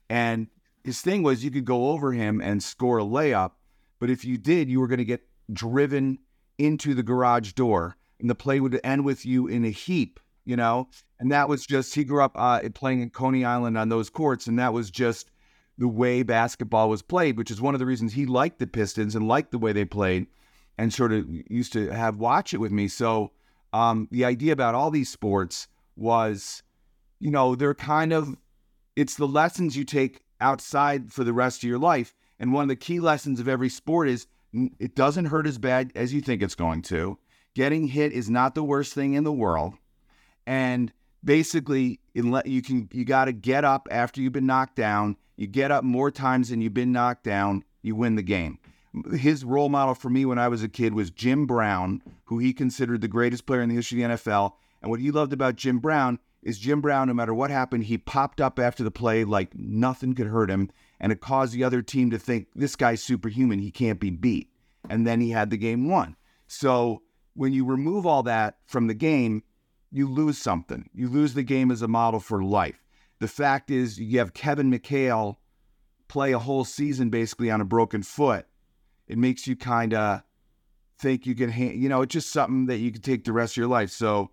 And 0.10 0.48
his 0.84 1.02
thing 1.02 1.24
was 1.24 1.44
you 1.44 1.52
could 1.52 1.66
go 1.66 1.92
over 1.92 2.12
him 2.12 2.42
and 2.42 2.62
score 2.62 3.00
a 3.00 3.04
layup, 3.04 3.52
but 4.00 4.10
if 4.10 4.26
you 4.26 4.38
did, 4.38 4.70
you 4.70 4.80
were 4.80 4.88
going 4.88 4.98
to 4.98 5.06
get 5.06 5.22
driven 5.54 6.20
into 6.58 6.94
the 6.94 7.04
garage 7.04 7.54
door 7.54 7.96
and 8.20 8.30
the 8.30 8.36
play 8.36 8.60
would 8.60 8.80
end 8.84 9.06
with 9.06 9.26
you 9.26 9.48
in 9.48 9.64
a 9.64 9.70
heap, 9.70 10.20
you 10.44 10.56
know? 10.56 10.90
And 11.20 11.32
that 11.32 11.48
was 11.48 11.66
just, 11.66 11.96
he 11.96 12.04
grew 12.04 12.24
up 12.24 12.34
uh, 12.36 12.62
playing 12.74 13.02
in 13.02 13.10
Coney 13.10 13.46
Island 13.46 13.78
on 13.78 13.90
those 13.90 14.10
courts, 14.10 14.48
and 14.48 14.60
that 14.60 14.74
was 14.74 14.92
just 14.92 15.32
the 15.78 15.88
way 15.88 16.24
basketball 16.24 16.90
was 16.90 17.02
played, 17.02 17.38
which 17.38 17.52
is 17.52 17.62
one 17.62 17.74
of 17.74 17.80
the 17.80 17.86
reasons 17.86 18.14
he 18.14 18.26
liked 18.26 18.60
the 18.60 18.68
Pistons 18.68 19.16
and 19.16 19.28
liked 19.28 19.52
the 19.52 19.58
way 19.58 19.74
they 19.74 19.86
played 19.86 20.28
and 20.78 20.94
sort 20.94 21.12
of 21.12 21.26
used 21.50 21.74
to 21.74 21.90
have 21.90 22.18
watch 22.18 22.54
it 22.54 22.60
with 22.60 22.72
me. 22.72 22.88
So 22.88 23.32
um, 23.74 24.08
the 24.12 24.26
idea 24.26 24.54
about 24.54 24.76
all 24.76 24.92
these 24.92 25.10
sports 25.10 25.68
was, 25.96 26.64
you 27.20 27.32
know, 27.32 27.56
they're 27.56 27.74
kind 27.74 28.14
of, 28.14 28.36
it's 28.96 29.16
the 29.16 29.28
lessons 29.28 29.78
you 29.78 29.84
take 29.84 30.22
outside 30.40 31.12
for 31.12 31.24
the 31.24 31.34
rest 31.34 31.64
of 31.64 31.70
your 31.70 31.80
life. 31.80 32.14
And 32.40 32.54
one 32.54 32.64
of 32.64 32.70
the 32.70 32.76
key 32.76 33.00
lessons 33.00 33.40
of 33.40 33.48
every 33.48 33.70
sport 33.70 34.10
is 34.10 34.28
it 34.80 34.96
doesn't 34.96 35.26
hurt 35.26 35.48
as 35.48 35.58
bad 35.58 35.92
as 35.96 36.14
you 36.14 36.22
think 36.22 36.42
it's 36.42 36.56
going 36.56 36.82
to. 36.84 37.18
Getting 37.54 37.88
hit 37.88 38.12
is 38.12 38.30
not 38.30 38.56
the 38.56 38.64
worst 38.64 38.94
thing 38.94 39.14
in 39.14 39.24
the 39.24 39.32
world. 39.32 39.76
And 40.46 40.92
basically, 41.24 42.00
you 42.14 42.62
can 42.62 42.90
you 42.92 43.06
got 43.06 43.26
to 43.26 43.34
get 43.34 43.64
up 43.64 43.88
after 43.92 44.22
you've 44.22 44.34
been 44.34 44.46
knocked 44.46 44.76
down. 44.76 45.18
You 45.38 45.48
get 45.48 45.72
up 45.72 45.84
more 45.84 46.12
times 46.12 46.50
than 46.50 46.62
you've 46.62 46.74
been 46.74 46.92
knocked 46.92 47.24
down, 47.24 47.64
you 47.82 47.96
win 47.96 48.16
the 48.16 48.22
game. 48.22 48.60
His 49.14 49.44
role 49.44 49.70
model 49.70 49.96
for 49.96 50.10
me 50.10 50.26
when 50.26 50.38
I 50.38 50.50
was 50.50 50.64
a 50.64 50.70
kid 50.70 50.94
was 50.94 51.10
Jim 51.10 51.48
Brown, 51.48 52.04
who 52.26 52.40
he 52.40 52.54
considered 52.54 53.02
the 53.02 53.08
greatest 53.08 53.46
player 53.46 53.62
in 53.62 53.70
the 53.70 53.76
history 53.76 54.04
of 54.04 54.10
the 54.10 54.16
NFL. 54.16 54.54
And 54.82 54.92
what 54.92 55.00
he 55.00 55.12
loved 55.12 55.32
about 55.32 55.56
Jim 55.56 55.80
Brown 55.80 56.20
is 56.44 56.60
Jim 56.60 56.82
Brown, 56.82 57.08
no 57.08 57.14
matter 57.14 57.34
what 57.34 57.52
happened, 57.52 57.86
he 57.86 57.98
popped 57.98 58.42
up 58.42 58.60
after 58.60 58.84
the 58.84 58.92
play 58.92 59.24
like 59.24 59.56
nothing 59.56 60.14
could 60.14 60.28
hurt 60.28 60.50
him 60.50 60.70
and 61.00 61.12
it 61.12 61.22
caused 61.22 61.54
the 61.54 61.64
other 61.64 61.82
team 61.82 62.12
to 62.12 62.20
think 62.20 62.48
this 62.56 62.76
guy's 62.76 63.02
superhuman, 63.02 63.60
he 63.60 63.72
can't 63.72 64.00
be 64.00 64.10
beat. 64.10 64.50
And 64.90 65.06
then 65.06 65.22
he 65.22 65.30
had 65.30 65.50
the 65.50 65.58
game 65.58 65.88
won. 65.88 66.16
So 66.48 67.02
when 67.34 67.54
you 67.54 67.66
remove 67.66 68.06
all 68.06 68.24
that 68.24 68.58
from 68.66 68.88
the 68.88 68.94
game, 68.94 69.44
you 69.92 70.08
lose 70.08 70.38
something. 70.38 70.90
You 70.94 71.10
lose 71.10 71.34
the 71.34 71.44
game 71.44 71.72
as 71.72 71.82
a 71.82 71.88
model 71.88 72.20
for 72.20 72.44
life. 72.44 72.84
The 73.20 73.28
fact 73.28 73.70
is, 73.70 74.00
you 74.00 74.20
have 74.20 74.34
Kevin 74.34 74.72
McHale 74.72 75.38
play 76.08 76.32
a 76.32 76.40
whole 76.40 76.66
season 76.66 77.10
basically 77.10 77.52
on 77.52 77.62
a 77.62 77.66
broken 77.66 78.04
foot. 78.04 78.46
It 79.08 79.18
makes 79.18 79.48
you 79.48 79.56
kind 79.56 79.94
of 79.94 80.24
think 80.98 81.26
you 81.26 81.36
can, 81.36 81.52
you 81.52 81.90
know, 81.90 82.02
it's 82.02 82.14
just 82.14 82.32
something 82.32 82.68
that 82.68 82.78
you 82.78 82.92
can 82.92 83.02
take 83.02 83.26
the 83.26 83.34
rest 83.34 83.54
of 83.54 83.58
your 83.58 83.68
life. 83.68 83.92
So 83.92 84.32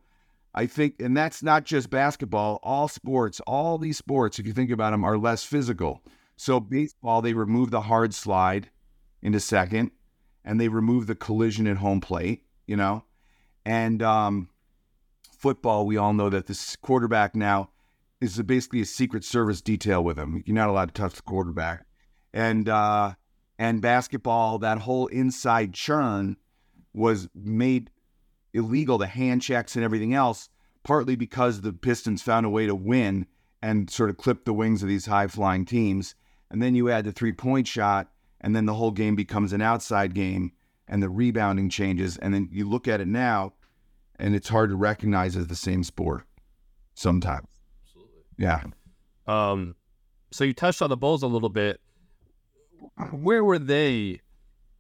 I 0.55 0.67
think, 0.67 1.01
and 1.01 1.17
that's 1.17 1.43
not 1.43 1.65
just 1.65 1.91
basketball, 1.91 2.61
all 2.63 2.89
sports, 2.89 3.41
all 3.47 3.79
these 3.79 3.99
sports, 3.99 4.39
if 4.39 4.47
you 4.47 4.53
think 4.53 4.71
about 4.71 4.91
them, 4.91 5.05
are 5.05 5.19
less 5.19 5.45
physical. 5.45 6.03
So 6.37 6.61
baseball, 6.61 7.21
they 7.21 7.33
remove 7.33 7.71
the 7.71 7.83
hard 7.83 8.15
slide 8.15 8.71
into 9.23 9.41
second, 9.41 9.91
and 10.45 10.61
they 10.61 10.69
remove 10.69 11.07
the 11.07 11.15
collision 11.15 11.67
at 11.67 11.79
home 11.79 12.01
plate. 12.01 12.45
You 12.67 12.77
know, 12.77 13.05
and 13.65 14.03
um, 14.03 14.49
football, 15.39 15.87
we 15.87 15.97
all 15.97 16.13
know 16.13 16.29
that 16.31 16.47
this 16.47 16.77
quarterback 16.77 17.35
now 17.35 17.71
is 18.21 18.41
basically 18.43 18.81
a 18.81 18.87
Secret 18.87 19.25
Service 19.25 19.61
detail 19.61 20.03
with 20.03 20.19
him. 20.19 20.43
You're 20.45 20.55
not 20.55 20.69
allowed 20.69 20.95
to 20.95 21.01
touch 21.01 21.15
the 21.15 21.23
quarterback, 21.23 21.87
and 22.33 22.69
uh, 22.69 23.15
and 23.59 23.81
basketball, 23.81 24.59
that 24.59 24.79
whole 24.79 25.07
inside 25.09 25.75
churn 25.75 26.37
was 26.93 27.29
made 27.35 27.91
illegal, 28.53 28.99
the 28.99 29.07
hand 29.07 29.43
checks 29.43 29.77
and 29.77 29.85
everything 29.85 30.15
else, 30.15 30.49
partly 30.83 31.17
because 31.17 31.61
the 31.61 31.73
Pistons 31.73 32.23
found 32.23 32.45
a 32.45 32.51
way 32.51 32.67
to 32.67 32.75
win 32.75 33.27
and 33.63 33.91
sort 33.91 34.11
of 34.11 34.17
clip 34.17 34.45
the 34.45 34.53
wings 34.53 34.83
of 34.83 34.89
these 34.89 35.07
high 35.07 35.27
flying 35.27 35.65
teams 35.65 36.15
and 36.51 36.63
then 36.63 36.75
you 36.75 36.91
add 36.91 37.05
the 37.05 37.13
three 37.13 37.33
point 37.33 37.67
shot, 37.67 38.11
and 38.41 38.55
then 38.55 38.67
the 38.67 38.75
whole 38.75 38.91
game 38.91 39.17
becomes 39.17 39.53
an 39.53 39.61
outside 39.61 40.15
game, 40.15 40.53
and 40.87 41.03
the 41.03 41.09
rebounding 41.09 41.69
changes. 41.69 42.17
And 42.17 42.33
then 42.33 42.49
you 42.51 42.69
look 42.69 42.89
at 42.89 43.01
it 43.01 43.09
now, 43.09 43.53
and 44.19 44.35
it's 44.35 44.49
hard 44.49 44.71
to 44.71 44.77
recognize 44.77 45.37
as 45.37 45.47
the 45.47 45.57
same 45.57 45.85
sport 45.85 46.25
sometimes. 46.95 47.47
Absolutely. 47.85 48.23
Yeah. 48.37 48.63
Um, 49.27 49.75
so 50.31 50.45
you 50.45 50.53
touched 50.53 50.83
on 50.83 50.91
the 50.91 50.97
Bulls 50.97 51.23
a 51.23 51.27
little 51.27 51.49
bit. 51.49 51.81
Where 53.11 53.45
were 53.45 53.59
they 53.59 54.21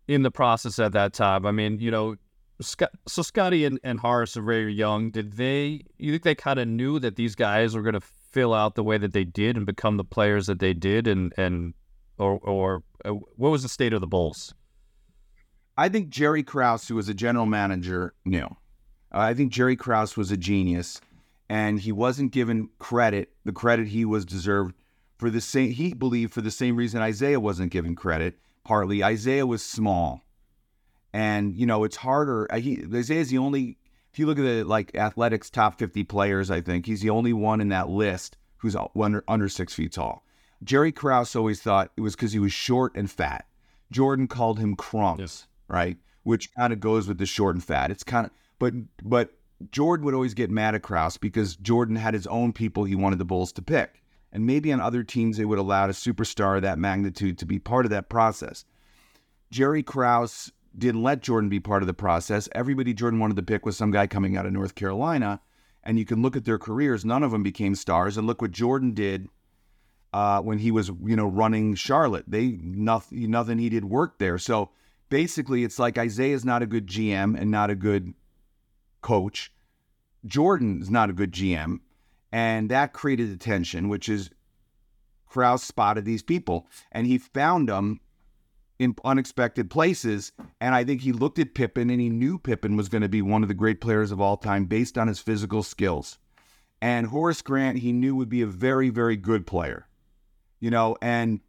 in 0.07 0.23
the 0.23 0.31
process 0.31 0.79
at 0.79 0.93
that 0.93 1.13
time? 1.13 1.47
I 1.47 1.53
mean, 1.53 1.79
you 1.79 1.91
know, 1.91 2.17
Scott, 2.61 2.91
so 3.07 3.23
Scotty 3.23 3.65
and, 3.65 3.79
and 3.85 4.01
Horace 4.01 4.37
are 4.37 4.43
very 4.43 4.73
young. 4.73 5.11
Did 5.11 5.35
they? 5.35 5.83
You 5.99 6.13
think 6.13 6.25
they 6.25 6.35
kind 6.35 6.59
of 6.59 6.67
knew 6.67 6.99
that 6.99 7.17
these 7.17 7.35
guys 7.35 7.75
were 7.75 7.83
going 7.83 7.95
to 7.95 8.01
fill 8.01 8.53
out 8.53 8.75
the 8.75 8.85
way 8.85 8.99
that 8.99 9.13
they 9.13 9.25
did 9.25 9.57
and 9.57 9.65
become 9.65 9.97
the 9.97 10.05
players 10.05 10.47
that 10.47 10.59
they 10.59 10.75
did 10.75 11.07
and 11.07 11.33
and 11.37 11.75
or 12.19 12.39
or 12.39 12.83
uh, 13.05 13.11
what 13.11 13.51
was 13.51 13.63
the 13.63 13.69
state 13.69 13.93
of 13.93 14.01
the 14.01 14.07
Bulls? 14.07 14.55
I 15.77 15.89
think 15.89 16.09
Jerry 16.09 16.43
Krause, 16.43 16.89
who 16.89 16.97
was 16.97 17.09
a 17.09 17.15
general 17.15 17.47
manager, 17.47 18.13
knew. 18.25 18.49
Uh, 19.13 19.19
I 19.19 19.35
think 19.35 19.53
Jerry 19.53 19.77
Krause 19.77 20.17
was 20.17 20.31
a 20.31 20.37
genius, 20.37 21.01
and 21.49 21.81
he 21.81 21.93
wasn't 21.93 22.33
given 22.33 22.71
credit, 22.79 23.33
the 23.45 23.53
credit 23.53 23.89
he 23.89 24.05
was 24.05 24.25
deserved 24.25 24.75
for 25.19 25.31
the 25.31 25.41
same. 25.41 25.73
He 25.73 25.95
believed 25.95 26.33
for 26.33 26.41
the 26.41 26.51
same 26.51 26.77
reason 26.77 27.03
Isiah 27.03 27.41
wasn't 27.41 27.73
given 27.73 27.95
credit. 27.95 28.39
Partly, 28.65 29.03
Isiah 29.03 29.47
was 29.47 29.65
small, 29.65 30.25
and 31.13 31.57
you 31.57 31.67
know 31.67 31.85
it's 31.85 31.97
harder. 31.97 32.47
Uh, 32.53 32.59
he, 32.59 32.85
Isiah 32.93 33.21
is 33.21 33.31
the 33.31 33.39
only 33.39 33.79
if 34.13 34.19
you 34.19 34.27
look 34.27 34.39
at 34.39 34.43
the 34.43 34.65
like 34.65 34.95
athletics 34.97 35.51
top 35.51 35.79
50 35.79 36.05
players, 36.05 36.51
I 36.51 36.61
think 36.61 36.87
he's 36.87 37.03
the 37.03 37.11
only 37.11 37.33
one 37.33 37.61
in 37.61 37.69
that 37.69 37.89
list 37.89 38.37
who's 38.57 38.77
under, 38.97 39.23
under 39.29 39.49
six 39.49 39.75
feet 39.75 39.93
tall. 39.93 40.25
Jerry 40.65 40.91
Krause 40.91 41.37
always 41.37 41.61
thought 41.61 41.93
it 41.97 42.01
was 42.01 42.17
because 42.17 42.33
he 42.33 42.41
was 42.41 42.53
short 42.53 42.97
and 42.97 43.11
fat. 43.11 43.47
Jordan 43.93 44.27
called 44.27 44.59
him 44.59 44.75
Crumbs, 44.75 45.21
yes. 45.21 45.47
right? 45.69 45.97
Which 46.25 46.53
kind 46.55 46.73
of 46.73 46.81
goes 46.81 47.07
with 47.07 47.19
the 47.19 47.27
short 47.27 47.55
and 47.55 47.63
fat. 47.63 47.91
It's 47.91 48.03
kind 48.03 48.27
of, 48.27 48.33
but 48.59 48.75
but 49.03 49.31
Jordan 49.71 50.05
would 50.05 50.15
always 50.15 50.35
get 50.35 50.51
mad 50.51 50.75
at 50.75 50.83
Krause 50.83 51.17
because 51.17 51.57
Jordan 51.57 51.97
had 51.97 52.15
his 52.15 52.27
own 52.27 52.53
people 52.53 52.85
he 52.85 52.95
wanted 52.95 53.19
the 53.19 53.25
Bulls 53.25 53.53
to 53.53 53.63
pick, 53.63 54.03
and 54.33 54.47
maybe 54.47 54.73
on 54.73 54.81
other 54.81 55.03
teams 55.03 55.37
they 55.37 55.45
would 55.45 55.59
allow 55.59 55.87
a 55.87 55.89
superstar 55.89 56.57
of 56.57 56.63
that 56.63 56.79
magnitude 56.79 57.39
to 57.39 57.47
be 57.47 57.59
part 57.59 57.85
of 57.85 57.91
that 57.91 58.09
process. 58.09 58.65
Jerry 59.51 59.83
Krause 59.83 60.53
didn't 60.77 61.03
let 61.03 61.23
Jordan 61.23 61.49
be 61.49 61.61
part 61.61 61.83
of 61.83 61.87
the 61.87 61.95
process. 61.95 62.49
Everybody 62.53 62.95
Jordan 62.95 63.19
wanted 63.19 63.37
to 63.37 63.43
pick 63.43 63.65
was 63.65 63.77
some 63.77 63.91
guy 63.91 64.07
coming 64.07 64.37
out 64.37 64.47
of 64.47 64.53
North 64.53 64.75
Carolina. 64.75 65.41
And 65.83 65.99
you 65.99 66.05
can 66.05 66.23
look 66.23 66.37
at 66.37 66.45
their 66.45 66.59
careers, 66.59 67.05
none 67.05 67.23
of 67.23 67.31
them 67.31 67.43
became 67.43 67.75
stars. 67.75 68.19
And 68.19 68.27
look 68.27 68.43
what 68.43 68.51
Jordan 68.51 68.93
did 68.93 69.29
uh, 70.13 70.41
when 70.43 70.59
he 70.59 70.71
was, 70.71 70.91
you 71.05 71.17
know, 71.17 71.27
running 71.27 71.75
Charlotte. 71.75 72.25
They 72.29 72.59
nothing 72.61 73.31
nothing 73.31 73.59
he 73.59 73.69
did 73.69 73.85
worked 73.85 74.19
there. 74.19 74.39
So 74.39 74.71
basically, 75.09 75.65
it's 75.65 75.79
like 75.79 75.97
Isiah's 75.97 76.45
not 76.45 76.63
a 76.63 76.67
good 76.67 76.87
GM 76.87 77.41
and 77.41 77.51
not 77.51 77.71
a 77.71 77.75
good 77.75 78.13
coach. 79.01 79.53
Jordan's 80.27 80.91
not 80.91 81.11
a 81.11 81.15
good 81.15 81.33
GM, 81.33 81.81
and 82.33 82.71
that 82.71 82.93
created 82.93 83.31
the 83.31 83.37
tension, 83.37 83.89
which 83.89 84.09
is 84.09 84.31
Krause 85.29 85.63
spotted 85.63 86.05
these 86.05 86.23
people 86.23 86.67
and 86.91 87.07
he 87.07 87.19
found 87.19 87.69
them 87.69 88.01
in 88.79 88.95
unexpected 89.05 89.71
places. 89.71 90.33
And 90.61 90.75
I 90.75 90.85
think 90.85 91.03
he 91.03 91.13
looked 91.13 91.39
at 91.39 91.55
Pippen 91.55 91.91
and 91.91 92.01
he 92.01 92.09
knew 92.09 92.39
Pippen 92.39 92.77
was 92.77 92.89
going 92.89 93.03
to 93.03 93.09
be 93.09 93.23
one 93.23 93.43
of 93.43 93.49
the 93.49 93.55
great 93.55 93.81
players 93.81 94.11
of 94.11 94.21
all 94.21 94.37
time 94.37 94.67
based 94.67 94.97
on 94.97 95.09
his 95.09 95.19
physical 95.19 95.63
skills. 95.63 96.19
And 96.81 97.09
Horace 97.09 97.43
Grant, 97.43 97.79
he 97.79 97.93
knew 97.93 98.15
would 98.15 98.29
be 98.29 98.43
a 98.43 98.47
very, 98.47 98.89
very 98.89 99.17
good 99.17 99.47
player, 99.47 99.89
you 100.61 100.71
know, 100.71 100.97
and 101.03 101.41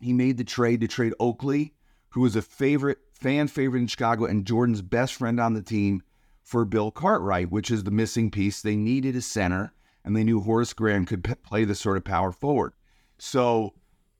he 0.00 0.12
made 0.12 0.36
the 0.36 0.44
trade 0.44 0.80
to 0.80 0.88
trade 0.88 1.14
Oakley, 1.20 1.74
who 2.10 2.22
was 2.22 2.34
a 2.34 2.42
favorite, 2.42 2.98
fan 3.12 3.46
favorite 3.46 3.80
in 3.80 3.86
Chicago 3.86 4.24
and 4.24 4.44
Jordan's 4.44 4.82
best 4.82 5.14
friend 5.14 5.38
on 5.38 5.54
the 5.54 5.62
team 5.62 6.02
for 6.48 6.64
Bill 6.64 6.90
Cartwright, 6.90 7.50
which 7.50 7.70
is 7.70 7.84
the 7.84 7.90
missing 7.90 8.30
piece. 8.30 8.62
They 8.62 8.74
needed 8.74 9.14
a 9.14 9.20
center, 9.20 9.74
and 10.02 10.16
they 10.16 10.24
knew 10.24 10.40
Horace 10.40 10.72
Grant 10.72 11.06
could 11.06 11.22
p- 11.22 11.34
play 11.34 11.66
the 11.66 11.74
sort 11.74 11.98
of 11.98 12.04
power 12.04 12.32
forward. 12.32 12.72
So 13.18 13.74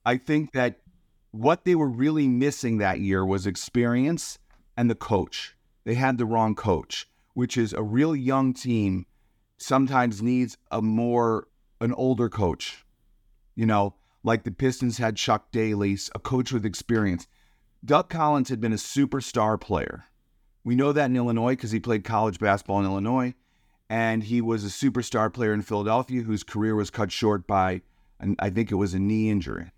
I 0.04 0.18
think 0.18 0.52
that 0.52 0.80
what 1.30 1.64
they 1.64 1.74
were 1.74 1.88
really 1.88 2.28
missing 2.28 2.76
that 2.78 3.00
year 3.00 3.24
was 3.24 3.46
experience 3.46 4.38
and 4.76 4.90
the 4.90 4.94
coach. 4.94 5.56
They 5.84 5.94
had 5.94 6.18
the 6.18 6.26
wrong 6.26 6.54
coach, 6.54 7.08
which 7.32 7.56
is 7.56 7.72
a 7.72 7.82
real 7.82 8.14
young 8.14 8.52
team 8.52 9.06
sometimes 9.56 10.20
needs 10.20 10.58
a 10.70 10.82
more 10.82 11.48
an 11.80 11.94
older 11.94 12.28
coach. 12.28 12.84
You 13.54 13.64
know, 13.64 13.94
like 14.22 14.44
the 14.44 14.50
Pistons 14.50 14.98
had 14.98 15.16
Chuck 15.16 15.50
Daly, 15.50 15.96
a 16.14 16.18
coach 16.18 16.52
with 16.52 16.66
experience. 16.66 17.26
Doug 17.82 18.10
Collins 18.10 18.50
had 18.50 18.60
been 18.60 18.74
a 18.74 18.76
superstar 18.76 19.58
player. 19.58 20.04
We 20.68 20.76
know 20.76 20.92
that 20.92 21.06
in 21.06 21.16
Illinois 21.16 21.52
because 21.52 21.70
he 21.70 21.80
played 21.80 22.04
college 22.04 22.38
basketball 22.38 22.80
in 22.80 22.84
Illinois, 22.84 23.32
and 23.88 24.22
he 24.22 24.42
was 24.42 24.66
a 24.66 24.68
superstar 24.68 25.32
player 25.32 25.54
in 25.54 25.62
Philadelphia 25.62 26.20
whose 26.20 26.42
career 26.42 26.74
was 26.74 26.90
cut 26.90 27.10
short 27.10 27.46
by, 27.46 27.80
I 28.38 28.50
think 28.50 28.70
it 28.70 28.74
was 28.74 28.92
a 28.92 28.98
knee 28.98 29.30
injury. 29.30 29.70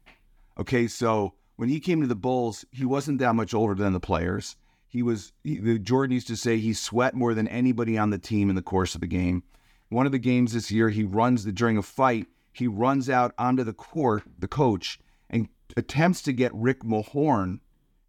Okay, 0.59 0.89
so 0.89 1.35
when 1.55 1.69
he 1.69 1.79
came 1.79 2.01
to 2.01 2.09
the 2.09 2.17
Bulls, 2.17 2.65
he 2.73 2.85
wasn't 2.85 3.21
that 3.21 3.37
much 3.37 3.55
older 3.55 3.77
than 3.77 3.93
the 3.93 4.01
players. 4.01 4.57
He 4.89 5.01
was 5.01 5.33
he, 5.45 5.59
the 5.59 5.79
Jordan 5.79 6.15
used 6.15 6.27
to 6.27 6.37
say 6.37 6.59
he 6.59 6.73
sweat 6.73 7.15
more 7.15 7.35
than 7.35 7.47
anybody 7.47 7.97
on 7.97 8.11
the 8.11 8.19
team 8.19 8.51
in 8.51 8.57
the 8.57 8.61
course 8.61 8.97
of 8.97 9.01
the 9.01 9.07
game. 9.07 9.45
One 9.91 10.07
of 10.07 10.13
the 10.13 10.19
games 10.19 10.55
this 10.55 10.73
year, 10.73 10.89
he 10.89 11.05
runs 11.05 11.45
the, 11.45 11.53
during 11.53 11.79
a 11.79 11.83
fight. 11.83 12.27
He 12.53 12.67
runs 12.67 13.09
out 13.09 13.33
onto 13.39 13.63
the 13.63 13.73
court, 13.73 14.25
the 14.37 14.49
coach, 14.49 14.99
and 15.31 15.51
attempts 15.77 16.21
to 16.23 16.33
get 16.33 16.53
Rick 16.53 16.81
Mahorn 16.81 17.61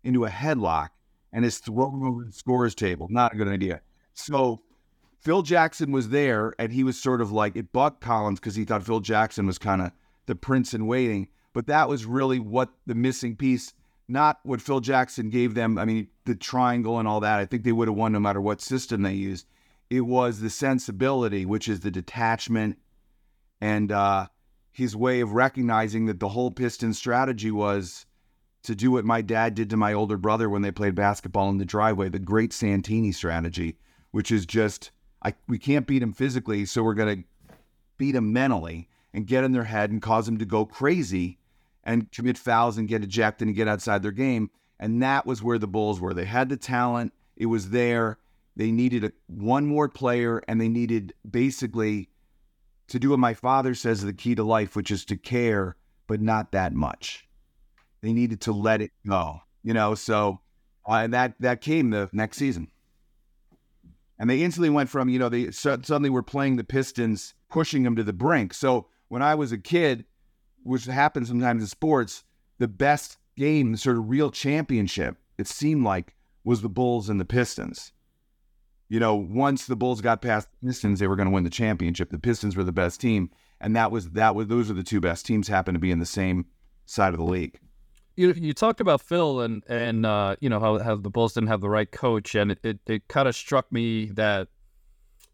into 0.04 0.26
a 0.26 0.32
headlock 0.32 0.89
and 1.34 1.46
is 1.46 1.60
thrown 1.60 2.06
over 2.06 2.24
the 2.26 2.32
scorer's 2.32 2.76
table. 2.76 3.08
Not 3.10 3.34
a 3.34 3.38
good 3.38 3.48
idea. 3.48 3.82
So 4.13 4.62
Phil 5.22 5.41
Jackson 5.41 5.91
was 5.91 6.10
there, 6.10 6.54
and 6.58 6.72
he 6.72 6.84
was 6.84 7.00
sort 7.00 7.22
of 7.22 7.32
like 7.32 7.56
it 7.56 7.72
bugged 7.72 8.02
Collins 8.02 8.39
because 8.39 8.56
he 8.56 8.65
thought 8.65 8.84
Phil 8.84 9.00
Jackson 9.00 9.46
was 9.46 9.58
kind 9.58 9.82
of 9.82 9.91
the 10.26 10.36
prince 10.36 10.74
in 10.74 10.88
waiting. 10.88 11.28
But 11.54 11.67
that 11.67 11.89
was 11.89 12.06
really 12.06 12.39
what 12.39 12.70
the 12.86 12.96
missing 12.96 13.36
piece, 13.36 13.74
not 14.08 14.39
what 14.44 14.62
Phil 14.62 14.80
Jackson 14.80 15.30
gave 15.30 15.54
them. 15.54 15.78
I 15.78 15.86
mean, 15.86 16.08
the 16.26 16.36
triangle 16.36 16.98
and 16.98 17.08
all 17.08 17.20
that. 17.20 17.39
I 17.39 17.46
think 17.46 17.63
they 17.63 17.72
would 17.72 17.88
have 17.88 17.98
won 17.98 18.13
no 18.13 18.20
matter 18.20 18.41
what 18.41 18.62
system 18.62 19.02
they 19.02 19.13
used. 19.13 19.46
It 19.89 20.02
was 20.02 20.39
the 20.39 20.50
sensibility, 20.50 21.46
which 21.46 21.67
is 21.67 21.82
the 21.82 21.91
detachment 21.91 22.78
and 23.60 23.91
uh, 23.91 24.28
his 24.72 24.96
way 24.96 25.20
of 25.20 25.34
recognizing 25.34 26.06
that 26.06 26.20
the 26.20 26.30
whole 26.30 26.50
Piston 26.50 26.94
strategy 26.94 27.52
was 27.52 28.06
to 28.63 28.76
do 28.76 28.91
what 28.91 29.06
my 29.06 29.21
dad 29.21 29.56
did 29.56 29.69
to 29.69 29.78
my 29.78 29.93
older 29.93 30.17
brother 30.17 30.50
when 30.50 30.62
they 30.62 30.71
played 30.71 30.95
basketball 30.95 31.50
in 31.50 31.58
the 31.58 31.65
driveway, 31.65 32.10
the 32.10 32.19
great 32.19 32.54
Santini 32.54 33.12
strategy, 33.12 33.78
which 34.12 34.32
is 34.32 34.45
just 34.45 34.91
I 35.24 35.34
we 35.47 35.58
can't 35.58 35.88
beat 35.88 36.04
him 36.04 36.13
physically, 36.13 36.65
so 36.65 36.84
we're 36.84 36.93
gonna 36.93 37.24
beat 37.97 38.15
him 38.15 38.34
mentally 38.34 38.89
and 39.13 39.28
get 39.28 39.43
in 39.43 39.52
their 39.52 39.65
head 39.65 39.91
and 39.91 40.02
cause 40.02 40.26
them 40.26 40.38
to 40.38 40.45
go 40.45 40.65
crazy 40.65 41.38
and 41.84 42.12
commit 42.12 42.38
fouls 42.38 42.78
and 42.78 42.88
get 42.88 43.04
ejected 43.04 43.47
and 43.47 43.56
get 43.56 43.67
outside 43.67 44.02
their 44.02 44.12
game. 44.12 44.50
And 44.80 45.02
that 45.04 45.26
was 45.26 45.43
where 45.43 45.60
the 45.60 45.67
Bulls 45.67 46.00
were. 46.00 46.13
They 46.13 46.26
had 46.26 46.50
the 46.50 46.58
talent, 46.58 47.13
it 47.36 47.47
was 47.47 47.69
there. 47.69 48.17
They 48.56 48.71
needed 48.71 49.04
a, 49.04 49.12
one 49.28 49.65
more 49.65 49.88
player, 49.88 50.41
and 50.47 50.60
they 50.60 50.67
needed 50.67 51.13
basically 51.30 52.10
to 52.88 53.00
do 53.00 53.12
what 53.12 53.19
my 53.19 53.34
father 53.34 53.74
says 53.74 54.00
is 54.00 54.06
the 54.06 54.13
key 54.13 54.36
to 54.36 54.43
life, 54.43 54.76
which 54.76 54.91
is 54.91 55.06
to 55.06 55.17
care, 55.17 55.78
but 56.08 56.21
not 56.21 56.52
that 56.52 56.74
much. 56.74 57.28
They 58.02 58.14
needed 58.14 58.42
to 58.42 58.52
let 58.52 58.82
it 58.82 58.92
go, 59.08 59.42
you 59.64 59.74
know. 59.74 59.96
So 59.96 60.40
uh, 60.86 61.08
that 61.08 61.36
that 61.40 61.62
came 61.62 61.90
the 61.90 62.10
next 62.12 62.38
season, 62.38 62.70
and 64.18 64.30
they 64.30 64.42
instantly 64.42 64.70
went 64.70 64.90
from 64.90 65.10
you 65.10 65.20
know 65.20 65.30
they 65.30 65.52
suddenly 65.52 66.10
were 66.10 66.24
playing 66.24 66.56
the 66.56 66.64
Pistons, 66.64 67.34
pushing 67.50 67.84
them 67.84 67.96
to 67.96 68.04
the 68.04 68.14
brink. 68.14 68.54
So 68.54 68.88
when 69.10 69.22
I 69.22 69.36
was 69.36 69.52
a 69.52 69.58
kid, 69.58 70.06
which 70.64 70.86
happens 70.86 71.28
sometimes 71.28 71.62
in 71.62 71.68
sports, 71.68 72.24
the 72.58 72.68
best 72.68 73.18
game, 73.38 73.72
the 73.72 73.78
sort 73.78 73.98
of 73.98 74.10
real 74.10 74.32
championship, 74.32 75.18
it 75.38 75.48
seemed 75.48 75.84
like 75.84 76.16
was 76.44 76.62
the 76.62 76.70
Bulls 76.70 77.10
and 77.10 77.20
the 77.20 77.26
Pistons. 77.26 77.92
You 78.90 79.00
know, 79.00 79.16
once 79.16 79.68
the 79.68 79.76
Bulls 79.76 80.02
got 80.02 80.22
past 80.22 80.50
the 80.52 80.68
Pistons, 80.68 81.00
they 81.00 81.08
were 81.08 81.16
going 81.16 81.28
to 81.28 81.34
win 81.34 81.44
the 81.44 81.50
championship. 81.50 82.10
The 82.10 82.20
Pistons 82.20 82.58
were 82.58 82.64
the 82.64 82.72
best 82.72 83.00
team, 83.00 83.30
and 83.60 83.76
that 83.76 83.92
was 83.92 84.10
that 84.12 84.36
was 84.36 84.48
those 84.48 84.70
were 84.70 84.74
the 84.74 84.84
two 84.84 85.00
best 85.00 85.26
teams. 85.26 85.48
Happened 85.48 85.76
to 85.76 85.80
be 85.80 85.92
in 85.92 86.00
the 86.00 86.06
same 86.06 86.48
side 86.86 87.14
of 87.14 87.20
the 87.20 87.26
league. 87.26 87.60
You 88.22 88.34
you 88.36 88.54
talked 88.54 88.82
about 88.82 89.02
Phil 89.02 89.42
and 89.42 89.64
and 89.68 90.06
uh, 90.06 90.36
you 90.40 90.50
know 90.50 90.60
how 90.60 90.80
how 90.80 90.96
the 90.96 91.10
Bulls 91.10 91.34
didn't 91.34 91.50
have 91.50 91.62
the 91.62 91.70
right 91.70 91.92
coach, 91.92 92.36
and 92.36 92.52
it 92.52 92.60
it, 92.64 92.80
it 92.88 93.08
kind 93.08 93.28
of 93.28 93.36
struck 93.36 93.72
me 93.72 94.06
that 94.08 94.48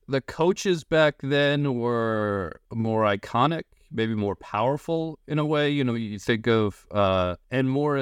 the 0.08 0.22
coaches 0.22 0.84
back 0.84 1.16
then 1.22 1.76
were 1.76 2.62
more 2.74 3.04
iconic 3.04 3.64
maybe 3.92 4.16
more 4.16 4.36
powerful 4.36 5.20
in 5.28 5.40
a 5.40 5.46
way. 5.46 5.70
You 5.70 5.84
know, 5.84 5.94
you 5.94 6.20
think 6.20 6.48
of 6.48 6.86
uh, 6.92 7.36
and 7.52 7.70
more 7.70 8.02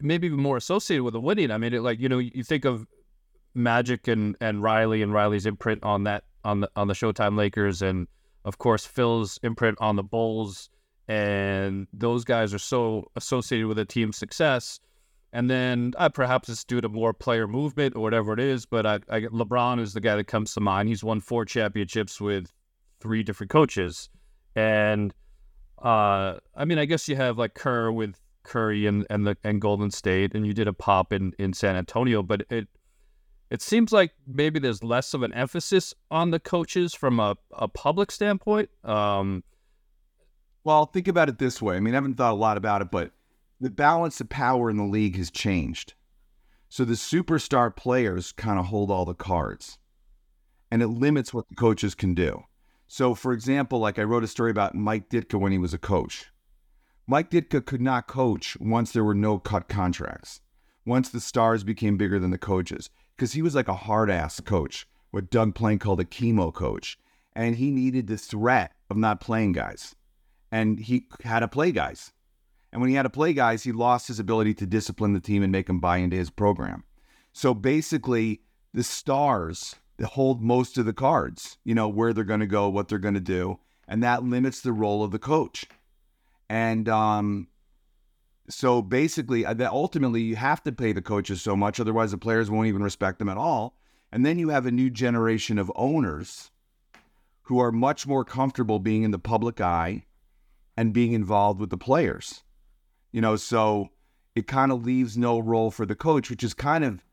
maybe 0.00 0.28
more 0.28 0.56
associated 0.56 1.04
with 1.04 1.14
the 1.14 1.20
winning. 1.20 1.50
I 1.50 1.58
mean, 1.58 1.74
it, 1.74 1.82
like 1.82 2.00
you 2.00 2.08
know, 2.08 2.18
you 2.18 2.44
think 2.44 2.64
of 2.64 2.86
Magic 3.54 4.08
and 4.08 4.36
and 4.40 4.62
Riley 4.62 5.02
and 5.02 5.12
Riley's 5.12 5.46
imprint 5.46 5.82
on 5.82 6.04
that 6.04 6.24
on 6.44 6.60
the 6.60 6.70
on 6.76 6.88
the 6.88 6.94
Showtime 6.94 7.36
Lakers, 7.36 7.82
and 7.82 8.08
of 8.44 8.58
course 8.58 8.86
Phil's 8.86 9.38
imprint 9.42 9.78
on 9.80 9.96
the 9.96 10.02
Bulls, 10.02 10.70
and 11.08 11.86
those 11.92 12.24
guys 12.24 12.54
are 12.54 12.58
so 12.58 13.10
associated 13.16 13.66
with 13.66 13.78
a 13.78 13.84
team's 13.84 14.16
success. 14.16 14.80
And 15.32 15.50
then 15.50 15.94
uh, 15.96 16.08
perhaps 16.10 16.48
it's 16.48 16.64
due 16.64 16.80
to 16.80 16.88
more 16.88 17.12
player 17.12 17.48
movement 17.48 17.96
or 17.96 18.02
whatever 18.02 18.32
it 18.32 18.40
is, 18.40 18.66
but 18.66 18.86
I, 18.86 19.00
I, 19.10 19.20
LeBron 19.22 19.80
is 19.80 19.92
the 19.92 20.00
guy 20.00 20.14
that 20.14 20.28
comes 20.28 20.54
to 20.54 20.60
mind. 20.60 20.88
He's 20.88 21.02
won 21.02 21.20
four 21.20 21.44
championships 21.44 22.20
with 22.20 22.52
three 23.00 23.24
different 23.24 23.50
coaches, 23.50 24.08
and 24.54 25.12
uh, 25.82 26.38
I 26.56 26.64
mean, 26.64 26.78
I 26.78 26.84
guess 26.84 27.08
you 27.08 27.16
have 27.16 27.36
like 27.36 27.54
Kerr 27.54 27.90
with 27.90 28.14
Curry 28.44 28.86
and 28.86 29.06
and 29.10 29.26
the 29.26 29.36
and 29.42 29.60
Golden 29.60 29.90
State, 29.90 30.34
and 30.34 30.46
you 30.46 30.54
did 30.54 30.68
a 30.68 30.72
pop 30.72 31.12
in 31.12 31.32
in 31.38 31.52
San 31.52 31.74
Antonio, 31.74 32.22
but 32.22 32.46
it 32.48 32.68
it 33.50 33.60
seems 33.60 33.92
like 33.92 34.12
maybe 34.26 34.58
there's 34.58 34.82
less 34.82 35.14
of 35.14 35.22
an 35.22 35.32
emphasis 35.32 35.94
on 36.10 36.30
the 36.30 36.40
coaches 36.40 36.94
from 36.94 37.20
a, 37.20 37.36
a 37.52 37.68
public 37.68 38.10
standpoint. 38.10 38.70
Um, 38.84 39.44
well, 40.64 40.86
think 40.86 41.06
about 41.06 41.28
it 41.28 41.38
this 41.38 41.60
way. 41.60 41.76
I 41.76 41.80
mean, 41.80 41.94
I 41.94 41.98
haven't 41.98 42.14
thought 42.14 42.32
a 42.32 42.36
lot 42.36 42.56
about 42.56 42.80
it, 42.80 42.90
but 42.90 43.12
the 43.60 43.70
balance 43.70 44.20
of 44.20 44.30
power 44.30 44.70
in 44.70 44.78
the 44.78 44.84
league 44.84 45.16
has 45.16 45.30
changed. 45.30 45.94
So 46.68 46.84
the 46.84 46.94
superstar 46.94 47.74
players 47.74 48.32
kind 48.32 48.58
of 48.58 48.66
hold 48.66 48.90
all 48.90 49.04
the 49.04 49.14
cards, 49.14 49.78
and 50.70 50.82
it 50.82 50.88
limits 50.88 51.32
what 51.32 51.48
the 51.48 51.54
coaches 51.54 51.94
can 51.94 52.14
do. 52.14 52.44
So, 52.86 53.14
for 53.14 53.32
example, 53.32 53.78
like 53.78 53.98
I 53.98 54.02
wrote 54.02 54.24
a 54.24 54.28
story 54.28 54.50
about 54.50 54.74
Mike 54.74 55.08
Ditka 55.08 55.38
when 55.38 55.52
he 55.52 55.58
was 55.58 55.74
a 55.74 55.78
coach. 55.78 56.30
Mike 57.06 57.30
Ditka 57.30 57.64
could 57.64 57.82
not 57.82 58.06
coach 58.06 58.56
once 58.58 58.90
there 58.90 59.04
were 59.04 59.14
no 59.14 59.38
cut 59.38 59.68
contracts, 59.68 60.40
once 60.86 61.10
the 61.10 61.20
stars 61.20 61.62
became 61.62 61.96
bigger 61.96 62.18
than 62.18 62.30
the 62.30 62.38
coaches, 62.38 62.88
because 63.14 63.34
he 63.34 63.42
was 63.42 63.54
like 63.54 63.68
a 63.68 63.74
hard 63.74 64.10
ass 64.10 64.40
coach, 64.40 64.86
what 65.10 65.30
Doug 65.30 65.54
Plank 65.54 65.82
called 65.82 66.00
a 66.00 66.04
chemo 66.04 66.52
coach. 66.52 66.98
And 67.36 67.56
he 67.56 67.70
needed 67.70 68.06
the 68.06 68.16
threat 68.16 68.72
of 68.88 68.96
not 68.96 69.20
playing 69.20 69.52
guys. 69.52 69.94
And 70.54 70.78
he 70.78 71.08
had 71.24 71.40
to 71.40 71.48
play 71.48 71.72
guys. 71.72 72.12
And 72.70 72.80
when 72.80 72.88
he 72.88 72.94
had 72.94 73.02
to 73.02 73.10
play 73.10 73.32
guys, 73.32 73.64
he 73.64 73.72
lost 73.72 74.06
his 74.06 74.20
ability 74.20 74.54
to 74.54 74.66
discipline 74.66 75.12
the 75.12 75.18
team 75.18 75.42
and 75.42 75.50
make 75.50 75.66
them 75.66 75.80
buy 75.80 75.96
into 75.96 76.16
his 76.16 76.30
program. 76.30 76.84
So 77.32 77.54
basically, 77.54 78.42
the 78.72 78.84
stars 78.84 79.74
that 79.96 80.10
hold 80.10 80.40
most 80.40 80.78
of 80.78 80.86
the 80.86 80.92
cards, 80.92 81.58
you 81.64 81.74
know, 81.74 81.88
where 81.88 82.12
they're 82.12 82.22
going 82.22 82.38
to 82.38 82.46
go, 82.46 82.68
what 82.68 82.86
they're 82.86 83.00
going 83.00 83.14
to 83.14 83.20
do. 83.20 83.58
And 83.88 84.00
that 84.04 84.22
limits 84.22 84.60
the 84.60 84.72
role 84.72 85.02
of 85.02 85.10
the 85.10 85.18
coach. 85.18 85.66
And 86.48 86.88
um, 86.88 87.48
so 88.48 88.80
basically, 88.80 89.44
uh, 89.44 89.54
that 89.54 89.72
ultimately, 89.72 90.22
you 90.22 90.36
have 90.36 90.62
to 90.62 90.70
pay 90.70 90.92
the 90.92 91.02
coaches 91.02 91.42
so 91.42 91.56
much, 91.56 91.80
otherwise, 91.80 92.12
the 92.12 92.18
players 92.18 92.48
won't 92.48 92.68
even 92.68 92.84
respect 92.84 93.18
them 93.18 93.28
at 93.28 93.36
all. 93.36 93.76
And 94.12 94.24
then 94.24 94.38
you 94.38 94.50
have 94.50 94.66
a 94.66 94.70
new 94.70 94.88
generation 94.88 95.58
of 95.58 95.72
owners 95.74 96.52
who 97.42 97.58
are 97.58 97.72
much 97.72 98.06
more 98.06 98.24
comfortable 98.24 98.78
being 98.78 99.02
in 99.02 99.10
the 99.10 99.18
public 99.18 99.60
eye, 99.60 100.04
and 100.76 100.92
being 100.92 101.12
involved 101.12 101.60
with 101.60 101.70
the 101.70 101.78
players. 101.78 102.42
You 103.12 103.20
know, 103.20 103.36
so 103.36 103.90
it 104.34 104.46
kind 104.46 104.72
of 104.72 104.84
leaves 104.84 105.16
no 105.16 105.38
role 105.38 105.70
for 105.70 105.86
the 105.86 105.94
coach, 105.94 106.30
which 106.30 106.42
is 106.42 106.54
kind 106.54 106.84
of, 106.84 107.04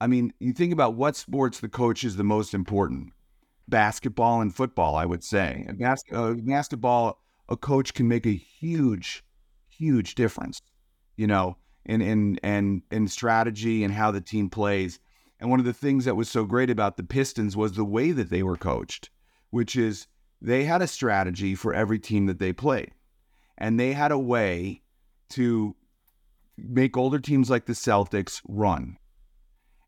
I 0.00 0.06
mean, 0.06 0.32
you 0.38 0.52
think 0.52 0.72
about 0.72 0.94
what 0.94 1.16
sports 1.16 1.60
the 1.60 1.68
coach 1.68 2.04
is 2.04 2.16
the 2.16 2.24
most 2.24 2.54
important 2.54 3.12
basketball 3.68 4.40
and 4.40 4.54
football, 4.54 4.94
I 4.94 5.04
would 5.04 5.22
say. 5.22 5.66
Bas- 5.78 6.02
uh, 6.12 6.34
basketball, 6.34 7.20
a 7.48 7.56
coach 7.56 7.92
can 7.92 8.08
make 8.08 8.26
a 8.26 8.34
huge, 8.34 9.22
huge 9.68 10.14
difference, 10.14 10.62
you 11.16 11.26
know, 11.26 11.56
in, 11.84 12.00
in, 12.00 12.36
in, 12.38 12.82
in 12.90 13.08
strategy 13.08 13.84
and 13.84 13.92
how 13.92 14.10
the 14.10 14.20
team 14.20 14.48
plays. 14.48 14.98
And 15.40 15.50
one 15.50 15.60
of 15.60 15.66
the 15.66 15.72
things 15.72 16.04
that 16.04 16.16
was 16.16 16.28
so 16.28 16.44
great 16.44 16.70
about 16.70 16.96
the 16.96 17.04
Pistons 17.04 17.56
was 17.56 17.72
the 17.72 17.84
way 17.84 18.10
that 18.12 18.30
they 18.30 18.42
were 18.42 18.56
coached, 18.56 19.10
which 19.50 19.76
is 19.76 20.06
they 20.40 20.64
had 20.64 20.82
a 20.82 20.86
strategy 20.86 21.54
for 21.54 21.74
every 21.74 21.98
team 21.98 22.26
that 22.26 22.38
they 22.38 22.52
played. 22.52 22.92
And 23.56 23.78
they 23.78 23.92
had 23.92 24.12
a 24.12 24.18
way 24.18 24.82
to 25.30 25.74
make 26.56 26.96
older 26.96 27.18
teams 27.18 27.50
like 27.50 27.66
the 27.66 27.72
Celtics 27.72 28.40
run. 28.48 28.98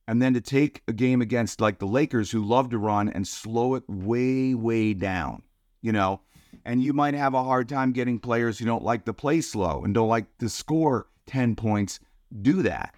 And 0.08 0.20
then 0.20 0.34
to 0.34 0.40
take 0.40 0.82
a 0.88 0.92
game 0.92 1.22
against 1.22 1.60
like 1.60 1.78
the 1.78 1.86
Lakers 1.86 2.30
who 2.30 2.44
love 2.44 2.70
to 2.70 2.78
run 2.78 3.08
and 3.08 3.26
slow 3.26 3.74
it 3.76 3.84
way, 3.88 4.54
way 4.54 4.92
down, 4.92 5.42
you 5.82 5.92
know. 5.92 6.20
And 6.64 6.82
you 6.82 6.92
might 6.92 7.14
have 7.14 7.34
a 7.34 7.44
hard 7.44 7.68
time 7.68 7.92
getting 7.92 8.18
players 8.18 8.58
who 8.58 8.64
don't 8.64 8.82
like 8.82 9.04
to 9.04 9.12
play 9.12 9.40
slow 9.40 9.84
and 9.84 9.94
don't 9.94 10.08
like 10.08 10.26
to 10.38 10.48
score 10.48 11.06
10 11.26 11.54
points 11.54 12.00
do 12.42 12.62
that. 12.62 12.94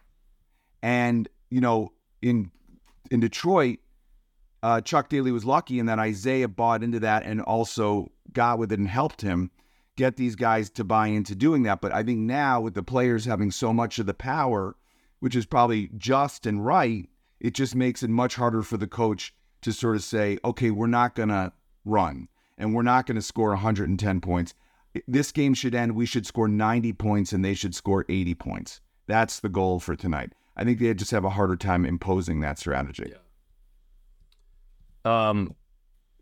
And, 0.83 1.29
you 1.51 1.61
know, 1.61 1.93
in 2.23 2.51
in 3.11 3.21
Detroit, 3.21 3.79
uh, 4.63 4.81
Chuck 4.81 5.09
Daly 5.09 5.33
was 5.33 5.45
lucky 5.45 5.79
in 5.79 5.87
that 5.87 5.99
Isiah 5.99 6.49
bought 6.49 6.83
into 6.83 7.01
that 7.01 7.25
and 7.25 7.41
also 7.41 8.11
got 8.33 8.59
with 8.59 8.73
it 8.73 8.79
and 8.79 8.89
helped 8.89 9.23
him 9.23 9.51
get 9.97 10.17
these 10.17 10.37
guys 10.37 10.71
to 10.71 10.85
buy 10.85 11.09
into 11.09 11.35
doing 11.35 11.65
that. 11.65 11.81
But 11.81 11.93
I 11.93 12.03
think 12.03 12.21
now 12.21 12.61
with 12.61 12.75
the 12.75 12.83
players 12.83 13.25
having 13.25 13.51
so 13.51 13.73
much 13.73 13.99
of 13.99 14.07
the 14.07 14.15
power, 14.15 14.77
which 15.21 15.37
is 15.37 15.47
probably 15.47 15.91
just 15.97 16.47
and 16.47 16.65
right, 16.65 17.09
it 17.41 17.55
just 17.55 17.75
makes 17.75 18.03
it 18.03 18.11
much 18.11 18.37
harder 18.37 18.63
for 18.63 18.77
the 18.77 18.87
coach 18.87 19.35
to 19.63 19.73
sort 19.73 19.97
of 19.97 20.05
say, 20.05 20.39
okay, 20.45 20.71
we're 20.71 20.87
not 20.87 21.15
going 21.15 21.29
to 21.29 21.53
run 21.85 22.29
and 22.57 22.75
we're 22.75 22.83
not 22.83 23.07
going 23.07 23.17
to 23.17 23.23
score 23.23 23.51
110 23.51 24.21
points. 24.21 24.55
This 25.09 25.33
game 25.33 25.55
should 25.55 25.75
end. 25.75 25.97
We 25.97 26.07
should 26.07 26.27
score 26.27 26.49
90 26.49 26.93
points 26.93 27.33
and 27.33 27.45
they 27.45 27.55
should 27.55 27.75
score 27.75 28.05
80 28.09 28.35
points. 28.35 28.81
That's 29.07 29.41
the 29.41 29.49
goal 29.49 29.81
for 29.81 29.97
tonight. 29.97 30.33
I 30.57 30.65
think 30.65 30.79
they 30.79 30.93
just 30.95 31.11
have 31.11 31.25
a 31.25 31.31
harder 31.31 31.57
time 31.57 31.85
imposing 31.85 32.41
that 32.41 32.59
strategy. 32.59 33.07
Yeah. 33.09 33.17
Um, 35.05 35.55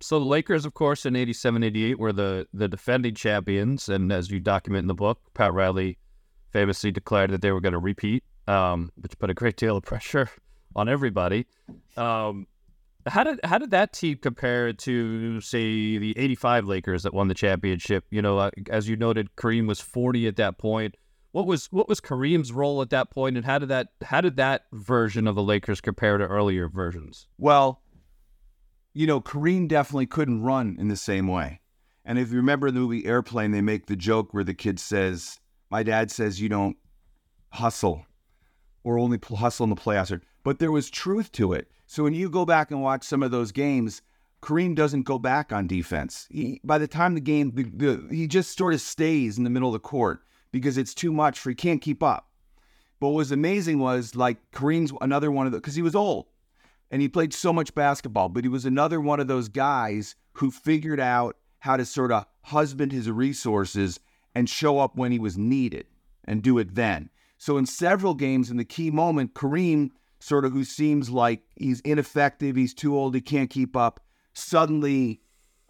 so 0.01 0.19
the 0.19 0.25
Lakers, 0.25 0.65
of 0.65 0.75
course, 0.75 1.05
in 1.05 1.15
87, 1.15 1.63
88 1.63 1.99
were 1.99 2.13
the, 2.13 2.47
the 2.55 2.69
defending 2.69 3.15
champions. 3.15 3.89
And 3.89 4.11
as 4.13 4.31
you 4.31 4.41
document 4.41 4.85
in 4.85 4.89
the 4.89 4.95
book, 4.95 5.21
Pat 5.35 5.53
Riley 5.53 5.99
famously 6.51 6.91
declared 6.91 7.31
that 7.31 7.43
they 7.43 7.53
were 7.53 7.61
going 7.61 7.75
to 7.75 7.79
repeat, 7.79 8.25
um, 8.47 8.91
which 8.97 9.19
put 9.19 9.31
a 9.31 9.35
great 9.35 9.57
deal 9.57 9.77
of 9.77 9.83
pressure 9.83 10.29
on 10.75 10.89
everybody. 10.89 11.47
Um, 11.97 12.47
how 13.07 13.25
did 13.25 13.41
how 13.45 13.59
did 13.59 13.71
that 13.71 13.93
team 13.93 14.19
compare 14.19 14.73
to 14.73 15.41
say 15.41 15.97
the 15.99 16.15
85 16.19 16.67
Lakers 16.67 17.03
that 17.05 17.15
won 17.15 17.29
the 17.29 17.35
championship? 17.35 18.05
You 18.11 18.23
know, 18.23 18.51
as 18.69 18.89
you 18.89 18.97
noted, 18.97 19.35
Kareem 19.37 19.67
was 19.67 19.81
40 19.81 20.27
at 20.27 20.37
that 20.37 20.59
point. 20.59 20.97
What 21.33 21.47
was 21.47 21.67
what 21.67 21.89
was 21.89 22.01
Kareem's 22.01 22.53
role 22.53 22.83
at 22.83 22.91
that 22.91 23.11
point, 23.11 23.37
and 23.37 23.47
how 23.47 23.59
did 23.59 23.69
that 23.69 23.89
how 24.03 24.21
did 24.21 24.37
that 24.37 24.67
version 24.73 25.27
of 25.27 25.35
the 25.35 25.43
Lakers 25.43 25.81
compare 25.81 26.19
to 26.19 26.25
earlier 26.25 26.69
versions? 26.69 27.27
Well, 27.39 27.81
you 28.93 29.07
know, 29.07 29.21
Kareem 29.21 29.69
definitely 29.69 30.07
couldn't 30.07 30.43
run 30.43 30.77
in 30.79 30.89
the 30.89 30.97
same 30.97 31.29
way. 31.29 31.61
And 32.05 32.19
if 32.19 32.31
you 32.31 32.37
remember 32.37 32.71
the 32.71 32.81
movie 32.81 33.07
Airplane, 33.07 33.53
they 33.53 33.61
make 33.61 33.87
the 33.87 33.97
joke 33.97 34.33
where 34.33 34.45
the 34.45 34.55
kid 34.55 34.81
says, 34.81 35.39
"My 35.71 35.83
dad 35.83 36.11
says 36.11 36.41
you 36.41 36.49
don't 36.49 36.77
hustle, 37.51 38.07
or 38.83 38.99
only 38.99 39.19
hustle 39.37 39.65
in 39.65 39.71
the 39.71 39.77
playoffs." 39.77 40.21
But 40.43 40.59
there 40.59 40.73
was 40.73 40.91
truth 40.91 41.31
to 41.33 41.53
it. 41.53 41.71
So 41.87 42.03
when 42.03 42.15
you 42.15 42.31
go 42.31 42.45
back 42.45 42.71
and 42.71 42.83
watch 42.83 43.05
some 43.05 43.23
of 43.23 43.31
those 43.31 43.53
games, 43.53 44.03
Kareem 44.43 44.75
doesn't 44.75 45.03
go 45.03 45.19
back 45.19 45.53
on 45.53 45.67
defense. 45.67 46.27
He, 46.31 46.61
by 46.65 46.79
the 46.79 46.89
time 46.89 47.15
the 47.15 47.21
game, 47.21 47.53
the, 47.55 47.65
the, 47.65 48.09
he 48.11 48.27
just 48.27 48.57
sort 48.57 48.73
of 48.73 48.81
stays 48.81 49.37
in 49.37 49.45
the 49.45 49.51
middle 49.51 49.69
of 49.69 49.75
the 49.75 49.81
court 49.81 50.23
because 50.51 50.79
it's 50.79 50.95
too 50.95 51.13
much 51.13 51.39
for 51.39 51.51
he 51.51 51.55
can't 51.55 51.83
keep 51.83 52.03
up. 52.03 52.31
But 52.99 53.09
what 53.09 53.17
was 53.17 53.33
amazing 53.33 53.79
was 53.79 54.17
like 54.17 54.39
Kareem's 54.53 54.93
another 55.01 55.31
one 55.31 55.47
of 55.47 55.53
the 55.53 55.59
because 55.59 55.75
he 55.75 55.83
was 55.83 55.95
old 55.95 56.27
and 56.91 57.01
he 57.01 57.09
played 57.09 57.33
so 57.33 57.53
much 57.53 57.75
basketball, 57.75 58.29
but 58.29 58.45
he 58.45 58.49
was 58.49 58.65
another 58.65 59.01
one 59.01 59.21
of 59.21 59.29
those 59.29 59.49
guys 59.49 60.17
who 60.35 60.51
figured 60.51 61.01
out 61.01 61.37
how 61.61 61.77
to 61.77 61.85
sort 61.85 62.13
of 62.13 62.27
husband 62.43 62.93
his 62.93 63.11
resources 63.11 64.01
and 64.35 64.49
show 64.49 64.79
up 64.79 64.97
when 64.97 65.13
he 65.13 65.19
was 65.19 65.37
needed 65.37 65.87
and 66.25 66.43
do 66.43 66.59
it 66.59 66.75
then. 66.75 67.11
So 67.39 67.57
in 67.57 67.67
several 67.67 68.15
games 68.15 68.51
in 68.51 68.57
the 68.57 68.65
key 68.65 68.91
moment, 68.91 69.35
Kareem 69.35 69.91
sort 70.21 70.45
of 70.45 70.53
who 70.53 70.65
seems 70.65 71.11
like 71.11 71.43
he's 71.57 71.81
ineffective, 71.81 72.57
he's 72.57 72.75
too 72.75 72.97
old, 72.97 73.15
he 73.15 73.21
can't 73.21 73.51
keep 73.51 73.77
up, 73.77 74.01
suddenly 74.35 75.21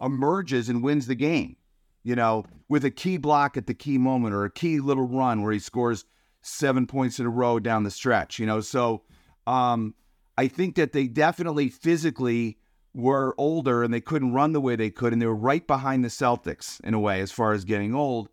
emerges 0.01 0.69
and 0.69 0.83
wins 0.83 1.07
the 1.07 1.15
game 1.15 1.55
you 2.03 2.15
know, 2.15 2.45
with 2.67 2.83
a 2.85 2.91
key 2.91 3.17
block 3.17 3.57
at 3.57 3.67
the 3.67 3.73
key 3.73 3.97
moment 3.97 4.33
or 4.33 4.45
a 4.45 4.51
key 4.51 4.79
little 4.79 5.07
run 5.07 5.41
where 5.41 5.51
he 5.51 5.59
scores 5.59 6.05
seven 6.41 6.87
points 6.87 7.19
in 7.19 7.25
a 7.25 7.29
row 7.29 7.59
down 7.59 7.83
the 7.83 7.91
stretch, 7.91 8.39
you 8.39 8.45
know. 8.45 8.61
So 8.61 9.03
um, 9.45 9.93
I 10.41 10.47
think 10.47 10.73
that 10.77 10.91
they 10.91 11.05
definitely 11.05 11.69
physically 11.69 12.57
were 12.95 13.35
older 13.37 13.83
and 13.83 13.93
they 13.93 14.01
couldn't 14.01 14.33
run 14.33 14.53
the 14.53 14.59
way 14.59 14.75
they 14.75 14.89
could. 14.89 15.13
And 15.13 15.21
they 15.21 15.27
were 15.27 15.35
right 15.35 15.67
behind 15.67 16.03
the 16.03 16.07
Celtics 16.07 16.81
in 16.81 16.95
a 16.95 16.99
way 16.99 17.21
as 17.21 17.31
far 17.31 17.53
as 17.53 17.63
getting 17.63 17.93
old. 17.93 18.27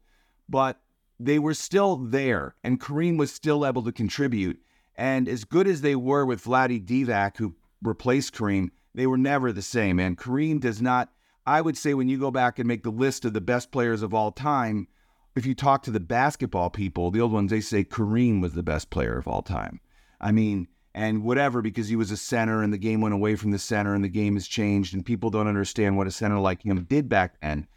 But 0.48 0.80
they 1.20 1.38
were 1.38 1.52
still 1.52 1.96
there 1.96 2.54
and 2.64 2.80
Kareem 2.80 3.18
was 3.18 3.30
still 3.30 3.66
able 3.66 3.82
to 3.82 3.92
contribute. 3.92 4.58
And 4.96 5.28
as 5.28 5.44
good 5.44 5.68
as 5.68 5.82
they 5.82 5.96
were 5.96 6.24
with 6.24 6.44
Vlade 6.44 6.86
Divac, 6.86 7.36
who 7.36 7.56
replaced 7.82 8.32
Kareem, 8.32 8.70
they 8.94 9.06
were 9.06 9.18
never 9.18 9.52
the 9.52 9.60
same. 9.60 10.00
And 10.00 10.16
Kareem 10.16 10.60
does 10.60 10.80
not 10.80 11.10
I 11.44 11.60
would 11.60 11.76
say 11.76 11.92
when 11.92 12.08
you 12.08 12.18
go 12.18 12.30
back 12.30 12.58
and 12.58 12.66
make 12.66 12.84
the 12.84 12.90
list 12.90 13.26
of 13.26 13.34
the 13.34 13.42
best 13.42 13.70
players 13.70 14.02
of 14.02 14.14
all 14.14 14.32
time, 14.32 14.88
if 15.36 15.44
you 15.44 15.54
talk 15.54 15.82
to 15.82 15.90
the 15.90 16.00
basketball 16.00 16.70
people, 16.70 17.10
the 17.10 17.20
old 17.20 17.32
ones, 17.32 17.50
they 17.50 17.60
say 17.60 17.84
Kareem 17.84 18.40
was 18.40 18.54
the 18.54 18.62
best 18.62 18.88
player 18.88 19.18
of 19.18 19.28
all 19.28 19.42
time. 19.42 19.80
I 20.22 20.32
mean, 20.32 20.68
and 20.98 21.22
whatever, 21.22 21.62
because 21.62 21.86
he 21.86 21.94
was 21.94 22.10
a 22.10 22.16
center 22.16 22.60
and 22.60 22.72
the 22.72 22.78
game 22.78 23.00
went 23.00 23.14
away 23.14 23.36
from 23.36 23.52
the 23.52 23.58
center 23.60 23.94
and 23.94 24.02
the 24.02 24.08
game 24.08 24.34
has 24.34 24.48
changed 24.48 24.94
and 24.94 25.06
people 25.06 25.30
don't 25.30 25.46
understand 25.46 25.96
what 25.96 26.08
a 26.08 26.10
center 26.10 26.40
like 26.40 26.60
him 26.62 26.82
did 26.90 27.08
back 27.08 27.40
then. 27.40 27.68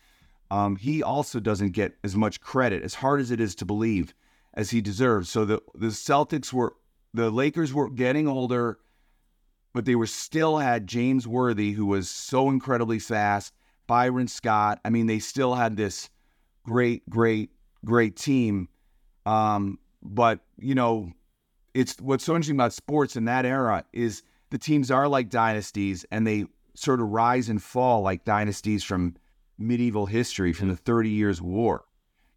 Um, 0.49 0.75
he 0.75 1.03
also 1.03 1.39
doesn't 1.39 1.73
get 1.73 1.93
as 2.03 2.15
much 2.15 2.41
credit, 2.41 2.81
as 2.81 2.95
hard 2.95 3.21
as 3.21 3.29
it 3.29 3.39
is 3.39 3.53
to 3.55 3.65
believe, 3.65 4.15
as 4.55 4.71
he 4.71 4.81
deserves. 4.81 5.29
So 5.29 5.45
the, 5.45 5.61
the 5.75 5.89
Celtics 5.89 6.51
were, 6.51 6.73
the 7.13 7.29
Lakers 7.29 7.75
were 7.75 7.91
getting 7.91 8.27
older, 8.27 8.79
but 9.71 9.85
they 9.85 9.95
were 9.95 10.07
still 10.07 10.57
had 10.57 10.87
James 10.87 11.27
Worthy, 11.27 11.73
who 11.73 11.85
was 11.85 12.09
so 12.09 12.49
incredibly 12.49 12.97
fast 12.97 13.53
Byron 13.85 14.29
Scott. 14.29 14.79
I 14.83 14.89
mean, 14.89 15.05
they 15.05 15.19
still 15.19 15.53
had 15.53 15.77
this 15.77 16.09
great, 16.63 17.07
great, 17.07 17.51
great 17.85 18.15
team. 18.15 18.67
Um, 19.27 19.77
but 20.01 20.39
you 20.57 20.73
know, 20.73 21.13
it's 21.73 21.99
what's 21.99 22.23
so 22.23 22.35
interesting 22.35 22.55
about 22.55 22.73
sports 22.73 23.15
in 23.15 23.25
that 23.25 23.45
era 23.45 23.85
is 23.93 24.23
the 24.49 24.57
teams 24.57 24.91
are 24.91 25.07
like 25.07 25.29
dynasties, 25.29 26.05
and 26.11 26.25
they 26.25 26.45
sort 26.73 26.99
of 26.99 27.07
rise 27.09 27.49
and 27.49 27.61
fall 27.61 28.01
like 28.01 28.25
dynasties 28.25 28.83
from 28.83 29.15
medieval 29.57 30.05
history, 30.05 30.53
from 30.53 30.69
the 30.69 30.75
Thirty 30.75 31.09
Years' 31.09 31.41
War. 31.41 31.85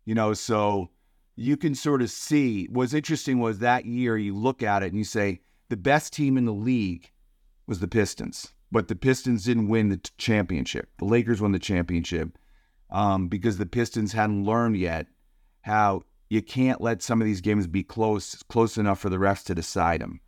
You 0.04 0.14
know, 0.14 0.34
so 0.34 0.90
you 1.36 1.56
can 1.56 1.74
sort 1.74 2.02
of 2.02 2.10
see 2.10 2.66
what's 2.66 2.94
interesting 2.94 3.40
was 3.40 3.58
that 3.58 3.86
year 3.86 4.16
you 4.16 4.34
look 4.36 4.62
at 4.62 4.82
it 4.82 4.88
and 4.88 4.98
you 4.98 5.04
say 5.04 5.40
the 5.68 5.76
best 5.76 6.12
team 6.12 6.36
in 6.36 6.44
the 6.44 6.52
league 6.52 7.10
was 7.66 7.80
the 7.80 7.88
Pistons 7.88 8.52
but 8.74 8.88
the 8.88 8.96
Pistons 8.96 9.44
didn't 9.44 9.68
win 9.68 9.88
the 9.88 10.00
championship. 10.18 10.88
The 10.98 11.04
Lakers 11.04 11.40
won 11.40 11.52
the 11.52 11.60
championship 11.60 12.36
um, 12.90 13.28
because 13.28 13.56
the 13.56 13.66
Pistons 13.66 14.12
hadn't 14.12 14.44
learned 14.44 14.76
yet 14.76 15.06
how 15.60 16.02
you 16.28 16.42
can't 16.42 16.80
let 16.80 17.02
some 17.02 17.20
of 17.20 17.26
these 17.26 17.40
games 17.40 17.66
be 17.66 17.82
close 17.82 18.42
close 18.48 18.78
enough 18.78 19.00
for 19.00 19.10
the 19.10 19.16
refs 19.16 19.44
to 19.44 19.54
decide 19.54 20.00
them. 20.00 20.20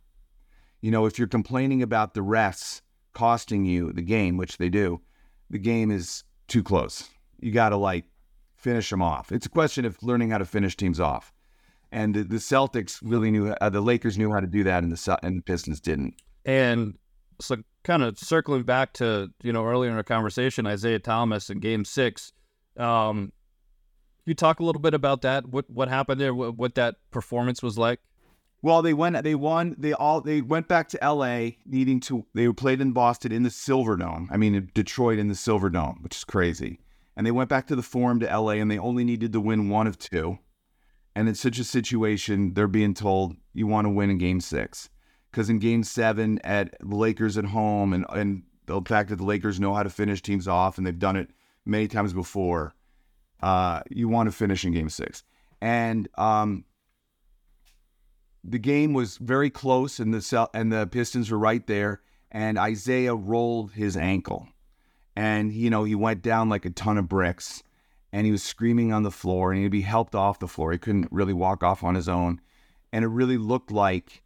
You 0.81 0.91
know, 0.91 1.05
if 1.05 1.17
you're 1.17 1.27
complaining 1.27 1.81
about 1.81 2.13
the 2.13 2.21
refs 2.21 2.81
costing 3.13 3.65
you 3.65 3.91
the 3.91 4.01
game, 4.01 4.37
which 4.37 4.57
they 4.57 4.69
do, 4.69 5.01
the 5.49 5.57
game 5.57 5.91
is 5.91 6.23
too 6.47 6.63
close. 6.63 7.09
You 7.39 7.51
got 7.51 7.69
to 7.69 7.77
like 7.77 8.05
finish 8.55 8.89
them 8.89 9.01
off. 9.01 9.31
It's 9.31 9.45
a 9.45 9.49
question 9.49 9.85
of 9.85 10.01
learning 10.03 10.31
how 10.31 10.37
to 10.37 10.45
finish 10.45 10.75
teams 10.75 10.99
off. 10.99 11.33
And 11.91 12.13
the, 12.13 12.23
the 12.23 12.35
Celtics 12.35 12.99
really 13.01 13.31
knew, 13.31 13.49
uh, 13.61 13.69
the 13.69 13.81
Lakers 13.81 14.17
knew 14.17 14.31
how 14.31 14.41
to 14.41 14.47
do 14.47 14.63
that, 14.65 14.83
and 14.83 14.91
the 14.91 15.19
and 15.23 15.37
the 15.37 15.41
Pistons 15.41 15.79
didn't. 15.79 16.15
And 16.45 16.97
so 17.39 17.57
kind 17.83 18.03
of 18.03 18.17
circling 18.19 18.63
back 18.63 18.93
to 18.93 19.29
you 19.41 19.53
know 19.53 19.63
earlier 19.63 19.89
in 19.89 19.95
our 19.95 20.03
conversation, 20.03 20.67
Isiah 20.67 20.99
Thomas 20.99 21.49
in 21.49 21.59
Game 21.59 21.85
Six. 21.85 22.33
Um, 22.75 23.31
you 24.27 24.35
talk 24.35 24.59
a 24.59 24.63
little 24.63 24.81
bit 24.81 24.93
about 24.93 25.21
that. 25.21 25.47
What 25.47 25.69
what 25.69 25.87
happened 25.87 26.19
there? 26.21 26.33
What, 26.33 26.57
what 26.57 26.75
that 26.75 26.95
performance 27.11 27.63
was 27.63 27.77
like? 27.77 27.99
Well, 28.61 28.81
they 28.81 28.93
went. 28.93 29.23
They 29.23 29.35
won. 29.35 29.75
They 29.77 29.93
all. 29.93 30.21
They 30.21 30.41
went 30.41 30.67
back 30.67 30.89
to 30.89 31.03
L.A. 31.03 31.57
needing 31.65 31.99
to. 32.01 32.25
They 32.33 32.51
played 32.51 32.81
in 32.81 32.91
Boston 32.91 33.31
in 33.31 33.43
the 33.43 33.49
Silverdome. 33.49 34.27
I 34.31 34.37
mean, 34.37 34.71
Detroit 34.73 35.19
in 35.19 35.27
the 35.27 35.35
Silverdome, 35.35 36.01
which 36.01 36.17
is 36.17 36.23
crazy. 36.23 36.79
and 37.15 37.25
they 37.25 37.31
went 37.31 37.49
back 37.49 37.67
to 37.67 37.75
the 37.75 37.83
Forum 37.83 38.19
to 38.19 38.25
LA, 38.25 38.51
and 38.51 38.69
they 38.69 38.77
only 38.77 39.03
needed 39.03 39.33
to 39.33 39.41
win 39.41 39.69
one 39.69 39.87
of 39.87 39.97
two. 39.97 40.37
And 41.15 41.27
in 41.27 41.33
such 41.33 41.57
a 41.57 41.63
situation, 41.63 42.53
they're 42.53 42.67
being 42.67 42.93
told 42.93 43.35
you 43.53 43.65
want 43.65 43.85
to 43.85 43.89
win 43.89 44.11
in 44.11 44.19
Game 44.19 44.39
Six, 44.39 44.89
because 45.31 45.49
in 45.49 45.57
Game 45.59 45.83
Seven 45.83 46.39
at 46.43 46.75
the 46.79 46.95
Lakers 46.95 47.37
at 47.37 47.45
home, 47.45 47.93
and 47.93 48.05
and 48.09 48.43
the 48.65 48.81
fact 48.81 49.09
that 49.09 49.15
the 49.15 49.25
Lakers 49.25 49.59
know 49.59 49.73
how 49.73 49.83
to 49.83 49.89
finish 49.89 50.21
teams 50.21 50.47
off, 50.47 50.77
and 50.77 50.85
they've 50.85 50.99
done 50.99 51.15
it 51.15 51.29
many 51.65 51.87
times 51.87 52.13
before, 52.13 52.75
uh, 53.41 53.81
you 53.89 54.07
want 54.07 54.27
to 54.27 54.35
finish 54.35 54.65
in 54.65 54.73
Game 54.73 54.89
Six, 54.89 55.23
and 55.61 56.07
um, 56.17 56.65
the 58.43 58.59
game 58.59 58.93
was 58.93 59.17
very 59.17 59.49
close, 59.49 59.99
and 59.99 60.13
the 60.13 60.49
and 60.53 60.71
the 60.71 60.87
Pistons 60.87 61.29
were 61.29 61.37
right 61.37 61.65
there, 61.67 62.01
and 62.31 62.57
Isiah 62.57 63.15
rolled 63.15 63.73
his 63.73 63.97
ankle, 63.97 64.47
and 65.15 65.51
you 65.51 65.69
know 65.69 65.83
he 65.83 65.95
went 65.95 66.21
down 66.21 66.49
like 66.49 66.65
a 66.65 66.69
ton 66.69 66.97
of 66.97 67.07
bricks, 67.07 67.63
and 68.11 68.25
he 68.25 68.31
was 68.31 68.43
screaming 68.43 68.93
on 68.93 69.03
the 69.03 69.11
floor, 69.11 69.51
and 69.51 69.61
he'd 69.61 69.69
be 69.69 69.81
helped 69.81 70.15
off 70.15 70.39
the 70.39 70.47
floor. 70.47 70.71
He 70.71 70.77
couldn't 70.77 71.11
really 71.11 71.33
walk 71.33 71.63
off 71.63 71.83
on 71.83 71.95
his 71.95 72.09
own, 72.09 72.41
and 72.91 73.03
it 73.03 73.09
really 73.09 73.37
looked 73.37 73.71
like 73.71 74.23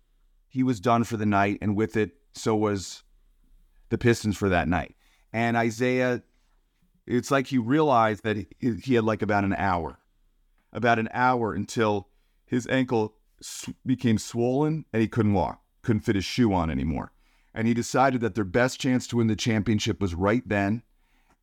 he 0.47 0.64
was 0.64 0.80
done 0.80 1.03
for 1.03 1.18
the 1.18 1.26
night, 1.26 1.57
and 1.62 1.76
with 1.76 1.97
it, 1.97 2.12
so 2.34 2.55
was 2.55 3.03
the 3.89 3.97
Pistons 3.97 4.38
for 4.38 4.49
that 4.49 4.68
night. 4.68 4.95
And 5.34 5.55
Isiah, 5.55 6.24
it's 7.12 7.32
like 7.32 7.47
he 7.47 7.57
realized 7.57 8.24
that 8.24 8.38
he, 8.38 8.47
he 8.84 8.93
had 8.95 9.03
like 9.03 9.22
about 9.22 9.43
an 9.43 9.53
hour, 9.53 9.99
about 10.72 10.99
an 10.99 11.09
hour 11.14 11.53
until 11.53 12.07
his 12.45 12.68
ankle 12.68 13.16
became 13.86 14.18
swollen 14.18 14.86
and 14.93 15.01
he 15.01 15.07
couldn't 15.07 15.34
walk, 15.34 15.62
couldn't 15.82 16.01
fit 16.01 16.16
his 16.16 16.26
shoe 16.26 16.53
on 16.53 16.70
anymore. 16.70 17.12
And 17.53 17.68
he 17.68 17.74
decided 17.74 18.22
that 18.22 18.36
their 18.36 18.45
best 18.45 18.80
chance 18.80 19.07
to 19.07 19.18
win 19.18 19.28
the 19.28 19.36
championship 19.36 19.99
was 19.99 20.16
right 20.16 20.47
then. 20.47 20.84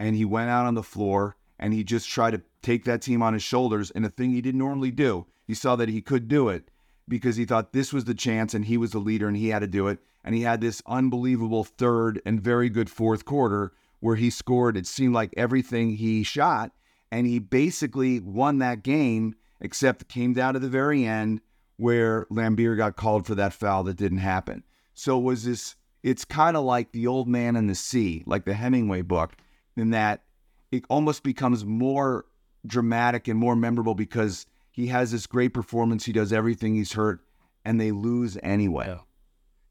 And 0.01 0.17
he 0.17 0.25
went 0.25 0.49
out 0.49 0.65
on 0.65 0.75
the 0.75 0.83
floor 0.83 1.37
and 1.59 1.75
he 1.75 1.85
just 1.85 2.09
tried 2.09 2.31
to 2.31 2.43
take 2.63 2.85
that 2.85 3.03
team 3.03 3.23
on 3.23 3.35
his 3.35 3.43
shoulders. 3.43 3.91
And 3.91 4.07
a 4.07 4.09
thing 4.09 4.31
he 4.31 4.41
didn't 4.41 4.61
normally 4.61 4.91
do, 4.91 5.27
he 5.47 5.55
saw 5.55 5.77
that 5.77 5.91
he 5.91 6.01
could 6.01 6.29
do 6.29 6.49
it 6.49 6.71
because 7.07 7.37
he 7.37 7.45
thought 7.45 7.73
this 7.73 7.93
was 7.93 8.05
the 8.05 8.15
chance 8.15 8.55
and 8.55 8.65
he 8.65 8.79
was 8.79 8.93
the 8.93 8.99
leader 8.99 9.29
and 9.29 9.37
he 9.37 9.49
had 9.49 9.59
to 9.59 9.67
do 9.67 9.89
it. 9.89 9.99
And 10.25 10.35
he 10.35 10.43
had 10.43 10.61
this 10.61 10.83
unbelievable 10.87 11.65
third 11.65 12.23
and 12.25 12.41
very 12.41 12.71
good 12.71 12.89
fourth 12.89 13.25
quarter 13.25 13.73
where 14.01 14.17
he 14.17 14.31
scored, 14.31 14.77
it 14.77 14.87
seemed 14.87 15.15
like 15.15 15.33
everything 15.37 15.97
he 15.97 16.23
shot. 16.23 16.73
And 17.11 17.27
he 17.27 17.39
basically 17.39 18.21
won 18.21 18.59
that 18.59 18.83
game, 18.83 19.35
except 19.61 20.03
it 20.03 20.09
came 20.09 20.35
down 20.35 20.55
to 20.55 20.61
the 20.61 20.69
very 20.69 21.05
end 21.05 21.41
where 21.79 22.27
Laimbeer 22.31 22.77
got 22.77 22.97
called 22.97 23.27
for 23.27 23.35
that 23.37 23.53
foul 23.53 23.85
that 23.85 23.97
didn't 23.97 24.19
happen. 24.19 24.63
So 24.95 25.19
it 25.19 25.23
was 25.23 25.45
this 25.45 25.77
it's 26.03 26.25
kind 26.25 26.57
of 26.57 26.65
like 26.65 26.93
the 26.93 27.07
old 27.07 27.29
man 27.29 27.57
and 27.57 27.69
the 27.69 27.75
sea, 27.75 28.23
like 28.27 28.45
the 28.45 28.55
Hemingway 28.55 29.03
book, 29.03 29.37
in 29.77 29.91
that 29.91 30.23
it 30.71 30.85
almost 30.89 31.23
becomes 31.23 31.65
more 31.65 32.25
dramatic 32.67 33.29
and 33.29 33.39
more 33.39 33.57
memorable 33.57 33.95
because 33.95 34.47
he 34.71 34.87
has 34.89 35.11
this 35.11 35.27
great 35.27 35.55
performance, 35.55 36.05
he 36.05 36.13
does 36.13 36.33
everything 36.33 36.75
he's 36.75 36.93
hurt, 36.93 37.21
and 37.65 37.81
they 37.81 37.91
lose 37.91 38.39
anyway. 38.43 38.87
Yeah. 38.89 38.99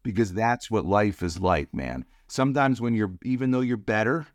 Because 0.03 0.33
that's 0.33 0.71
what 0.71 0.85
life 0.85 1.23
is 1.23 1.39
like, 1.39 1.73
man. 1.73 2.05
Sometimes 2.27 2.81
when 2.81 2.93
you're 2.93 3.13
even 3.23 3.51
though 3.51 3.61
you're 3.61 3.77
better, 3.77 4.27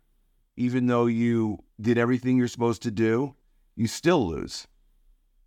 even 0.57 0.87
though 0.87 1.05
you 1.05 1.59
did 1.79 1.97
everything 1.97 2.37
you're 2.37 2.47
supposed 2.47 2.81
to 2.83 2.91
do, 2.91 3.35
you 3.75 3.87
still 3.87 4.27
lose. 4.27 4.67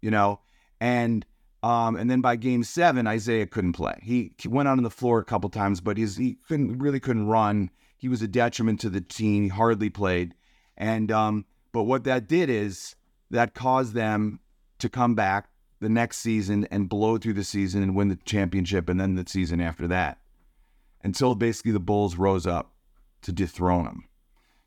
You 0.01 0.11
know? 0.11 0.41
And 0.81 1.25
um, 1.63 1.97
and 1.97 2.09
then 2.09 2.21
by 2.21 2.37
game 2.37 2.63
seven, 2.63 3.07
Isiah 3.07 3.47
couldn't 3.47 3.73
play. 3.73 3.99
He, 4.03 4.33
went 4.47 4.69
out 4.69 4.77
on 4.77 4.85
the 4.85 4.91
floor 4.91 5.19
a 5.19 5.25
couple 5.25 5.51
times, 5.51 5.81
but 5.81 5.97
he's, 5.97 6.17
he 6.17 6.37
couldn't 6.47 6.79
really 6.79 7.01
couldn't 7.01 7.27
run. 7.27 7.71
He 7.97 8.09
was 8.09 8.23
a 8.23 8.29
detriment 8.29 8.79
to 8.81 8.91
the 8.91 9.01
team. 9.01 9.45
He 9.45 9.49
hardly 9.49 9.91
played. 9.91 10.35
And 10.77 11.11
um, 11.11 11.45
but 11.73 11.85
what 11.85 12.05
that 12.05 12.29
did 12.29 12.51
is 12.51 12.95
that 13.31 13.55
caused 13.55 13.95
them 13.95 14.39
to 14.79 14.89
come 14.89 15.15
back 15.15 15.49
the 15.81 15.89
next 15.89 16.19
season 16.19 16.69
and 16.71 16.89
blow 16.89 17.19
through 17.19 17.33
the 17.33 17.45
season 17.45 17.83
and 17.83 17.97
win 17.97 18.09
the 18.09 18.19
championship, 18.25 18.89
and 18.89 19.01
then 19.01 19.15
the 19.15 19.25
season 19.27 19.61
after 19.61 19.89
that, 19.89 20.19
until 21.03 21.35
basically 21.35 21.73
the 21.73 21.81
Bulls 21.81 22.17
rose 22.17 22.47
up 22.47 22.73
to 23.23 23.33
dethrone 23.33 23.87
him. 23.87 24.05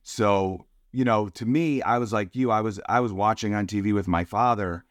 So 0.03 0.65
you 0.91 1.05
know, 1.05 1.29
to 1.29 1.45
me, 1.45 1.81
I 1.81 1.97
was 1.99 2.11
like 2.11 2.35
you. 2.35 2.51
I 2.51 2.61
was 2.61 2.79
I 2.87 2.99
was 2.99 3.13
watching 3.13 3.53
on 3.53 3.67
TV 3.67 3.93
with 3.93 4.07
my 4.07 4.23
father, 4.23 4.85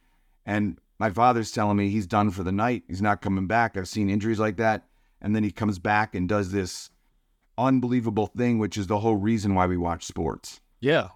and 0.47 0.79
my 0.99 1.11
father's 1.11 1.53
telling 1.53 1.77
me 1.77 1.91
he's 1.91 2.07
done 2.07 2.31
for 2.31 2.43
the 2.43 2.53
night. 2.53 2.85
He's 2.89 3.03
not 3.03 3.21
coming 3.21 3.47
back. 3.47 3.77
I've 3.77 3.89
seen 3.89 4.11
injuries 4.11 4.39
like 4.39 4.57
that. 4.57 4.85
And 5.21 5.35
then 5.35 5.43
he 5.43 5.51
comes 5.51 5.79
back 5.79 6.15
and 6.15 6.29
does 6.29 6.53
this 6.53 6.91
unbelievable 7.57 8.27
thing, 8.27 8.59
which 8.59 8.77
is 8.77 8.87
the 8.87 8.99
whole 8.99 9.17
reason 9.17 9.55
why 9.55 9.67
we 9.67 9.77
watch 9.77 10.05
sports. 10.05 10.61
Yeah. 10.81 11.09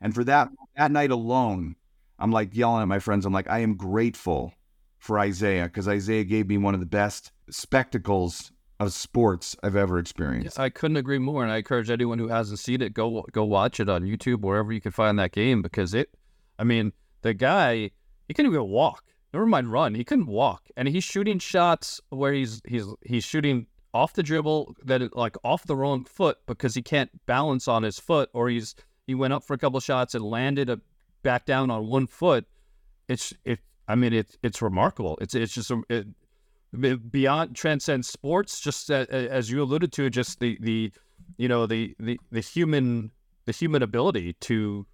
And 0.00 0.14
for 0.14 0.24
that 0.24 0.48
that 0.76 0.90
night 0.90 1.10
alone, 1.10 1.76
I'm 2.18 2.32
like 2.32 2.56
yelling 2.56 2.82
at 2.82 2.88
my 2.88 2.98
friends. 2.98 3.24
I'm 3.24 3.32
like, 3.32 3.48
I 3.48 3.60
am 3.60 3.76
grateful 3.76 4.52
for 4.98 5.22
Isiah 5.22 5.64
because 5.64 5.86
Isiah 5.86 6.24
gave 6.24 6.48
me 6.48 6.58
one 6.58 6.74
of 6.74 6.80
the 6.80 6.86
best 6.86 7.30
spectacles 7.50 8.50
of 8.80 8.92
sports 8.92 9.56
I've 9.62 9.76
ever 9.76 9.98
experienced. 9.98 10.58
I 10.58 10.68
couldn't 10.68 10.96
agree 10.96 11.18
more, 11.18 11.42
and 11.42 11.52
I 11.52 11.58
encourage 11.58 11.90
anyone 11.90 12.18
who 12.18 12.28
hasn't 12.28 12.58
seen 12.58 12.82
it 12.82 12.94
go 12.94 13.24
go 13.32 13.44
watch 13.44 13.80
it 13.80 13.88
on 13.88 14.02
YouTube 14.02 14.40
wherever 14.40 14.72
you 14.72 14.80
can 14.80 14.92
find 14.92 15.18
that 15.18 15.32
game 15.32 15.62
because 15.62 15.94
it. 15.94 16.10
I 16.58 16.64
mean, 16.64 16.92
the 17.22 17.34
guy 17.34 17.90
he 18.28 18.34
couldn't 18.34 18.52
even 18.52 18.68
walk. 18.68 19.04
Never 19.32 19.46
mind 19.46 19.72
run. 19.72 19.94
He 19.94 20.04
couldn't 20.04 20.26
walk, 20.26 20.68
and 20.76 20.88
he's 20.88 21.04
shooting 21.04 21.38
shots 21.38 22.00
where 22.10 22.32
he's 22.32 22.62
he's 22.66 22.86
he's 23.04 23.24
shooting 23.24 23.66
off 23.92 24.12
the 24.12 24.22
dribble 24.22 24.76
that 24.84 25.16
like 25.16 25.36
off 25.44 25.64
the 25.66 25.76
wrong 25.76 26.04
foot 26.04 26.38
because 26.46 26.74
he 26.74 26.82
can't 26.82 27.10
balance 27.26 27.68
on 27.68 27.82
his 27.82 27.98
foot, 27.98 28.28
or 28.32 28.48
he's 28.48 28.74
he 29.06 29.14
went 29.14 29.32
up 29.32 29.44
for 29.44 29.54
a 29.54 29.58
couple 29.58 29.80
shots 29.80 30.14
and 30.14 30.24
landed 30.24 30.68
a 30.68 30.80
back 31.22 31.46
down 31.46 31.70
on 31.70 31.88
one 31.88 32.06
foot. 32.06 32.44
It's 33.08 33.32
it. 33.44 33.60
I 33.86 33.94
mean, 33.94 34.12
it's 34.12 34.36
it's 34.42 34.62
remarkable. 34.62 35.18
It's 35.20 35.34
it's 35.34 35.54
just 35.54 35.70
it, 35.88 36.06
beyond 37.10 37.56
transcend 37.56 38.04
sports. 38.04 38.60
Just 38.60 38.90
as 38.90 39.50
you 39.50 39.62
alluded 39.62 39.92
to, 39.92 40.10
just 40.10 40.40
the 40.40 40.58
the 40.60 40.92
you 41.36 41.48
know 41.48 41.66
the 41.66 41.94
the 41.98 42.18
the 42.30 42.40
human 42.40 43.10
the 43.46 43.52
human 43.52 43.82
ability 43.82 44.34
to 44.40 44.86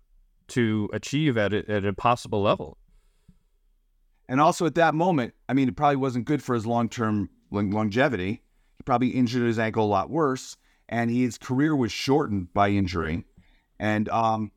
to 0.49 0.91
achieve 0.93 1.39
at, 1.39 1.53
at 1.53 1.68
an 1.68 1.87
impossible 1.87 2.43
level. 2.43 2.76
And 4.28 4.41
also 4.41 4.66
at 4.66 4.74
that 4.76 4.95
moment, 4.95 5.35
I 5.49 5.55
mean, 5.55 5.68
it 5.68 5.76
probably 5.76 5.97
wasn't 5.97 6.24
good 6.24 6.43
for 6.43 6.55
his 6.55 6.66
long 6.66 6.89
term 6.89 7.31
longevity. 7.51 8.43
He 8.76 8.83
probably 8.85 9.09
injured 9.09 9.47
his 9.47 9.59
ankle 9.59 9.85
a 9.85 9.87
lot 9.87 10.11
worse, 10.11 10.57
and 10.89 11.11
his 11.11 11.39
career 11.39 11.74
was 11.74 11.93
shortened 11.93 12.53
by 12.53 12.70
injury. 12.70 13.24
And 13.78 14.09
um, 14.09 14.53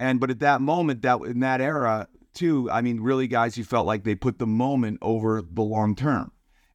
and 0.00 0.18
but 0.18 0.30
at 0.30 0.40
that 0.40 0.60
moment, 0.60 1.02
that 1.02 1.20
in 1.20 1.40
that 1.40 1.60
era 1.60 2.08
too, 2.34 2.70
I 2.70 2.80
mean, 2.80 3.00
really, 3.00 3.28
guys, 3.28 3.54
he 3.54 3.62
felt 3.62 3.86
like 3.86 4.04
they 4.04 4.14
put 4.14 4.38
the 4.38 4.46
moment 4.46 4.98
over 5.02 5.42
the 5.42 5.62
long 5.62 5.94
term, 5.94 6.32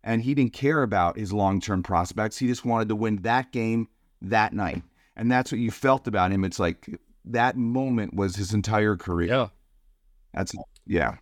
and 0.08 0.22
he 0.22 0.34
didn't 0.34 0.54
care 0.54 0.84
about 0.84 1.18
his 1.18 1.34
long 1.34 1.60
term 1.60 1.84
prospects. 1.84 2.38
He 2.38 2.48
just 2.48 2.64
wanted 2.64 2.88
to 2.88 2.96
win 2.96 3.18
that 3.24 3.52
game 3.52 3.90
that 4.22 4.54
night, 4.54 4.82
and 5.18 5.30
that's 5.30 5.52
what 5.52 5.60
you 5.60 5.70
felt 5.70 6.08
about 6.08 6.32
him. 6.32 6.46
It's 6.46 6.60
like 6.60 6.88
that 7.26 7.58
moment 7.58 8.14
was 8.14 8.38
his 8.38 8.54
entire 8.54 8.96
career. 8.96 9.28
Yeah, 9.28 9.48
that's 10.34 10.56
yeah. 10.88 11.18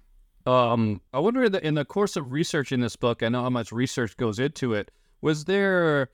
Um, 0.46 1.02
I 1.12 1.20
wonder 1.20 1.46
in 1.46 1.52
the, 1.52 1.66
in 1.66 1.74
the 1.74 1.84
course 1.84 2.16
of 2.16 2.32
researching 2.32 2.80
this 2.80 2.96
book, 2.96 3.24
I 3.24 3.30
know 3.30 3.42
how 3.42 3.50
much 3.50 3.72
research 3.72 4.16
goes 4.18 4.38
into 4.38 4.76
it. 4.76 4.92
Was 5.20 5.46
there 5.46 6.10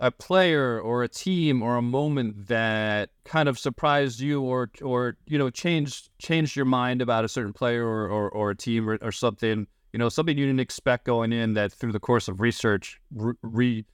a 0.00 0.10
player 0.10 0.80
or 0.80 1.04
a 1.04 1.08
team 1.08 1.62
or 1.62 1.76
a 1.76 1.82
moment 1.82 2.48
that 2.48 3.10
kind 3.24 3.48
of 3.48 3.56
surprised 3.56 4.18
you 4.18 4.42
or 4.42 4.68
or 4.82 5.16
you 5.26 5.38
know 5.38 5.48
changed 5.48 6.10
changed 6.18 6.56
your 6.56 6.64
mind 6.64 7.00
about 7.00 7.24
a 7.24 7.28
certain 7.28 7.52
player 7.52 7.86
or 7.86 8.08
or, 8.08 8.28
or 8.28 8.50
a 8.50 8.56
team 8.56 8.90
or, 8.90 8.98
or 9.00 9.12
something 9.12 9.68
you 9.96 9.98
know 9.98 10.10
something 10.10 10.36
you 10.36 10.44
didn't 10.44 10.60
expect 10.60 11.06
going 11.06 11.32
in 11.32 11.54
that 11.54 11.72
through 11.72 11.92
the 11.92 11.98
course 11.98 12.28
of 12.28 12.42
research 12.42 13.00
re, 13.42 13.86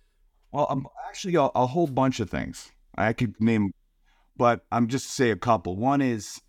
well 0.51 0.67
um, 0.69 0.85
actually 1.07 1.37
a, 1.37 1.43
a 1.55 1.65
whole 1.65 1.87
bunch 1.87 2.19
of 2.19 2.29
things 2.29 2.73
i 2.97 3.13
could 3.13 3.41
name 3.41 3.71
but 4.37 4.65
i'm 4.73 4.89
just 4.89 5.07
to 5.07 5.13
say 5.13 5.31
a 5.31 5.37
couple 5.37 5.77
one 5.77 6.01
is 6.01 6.41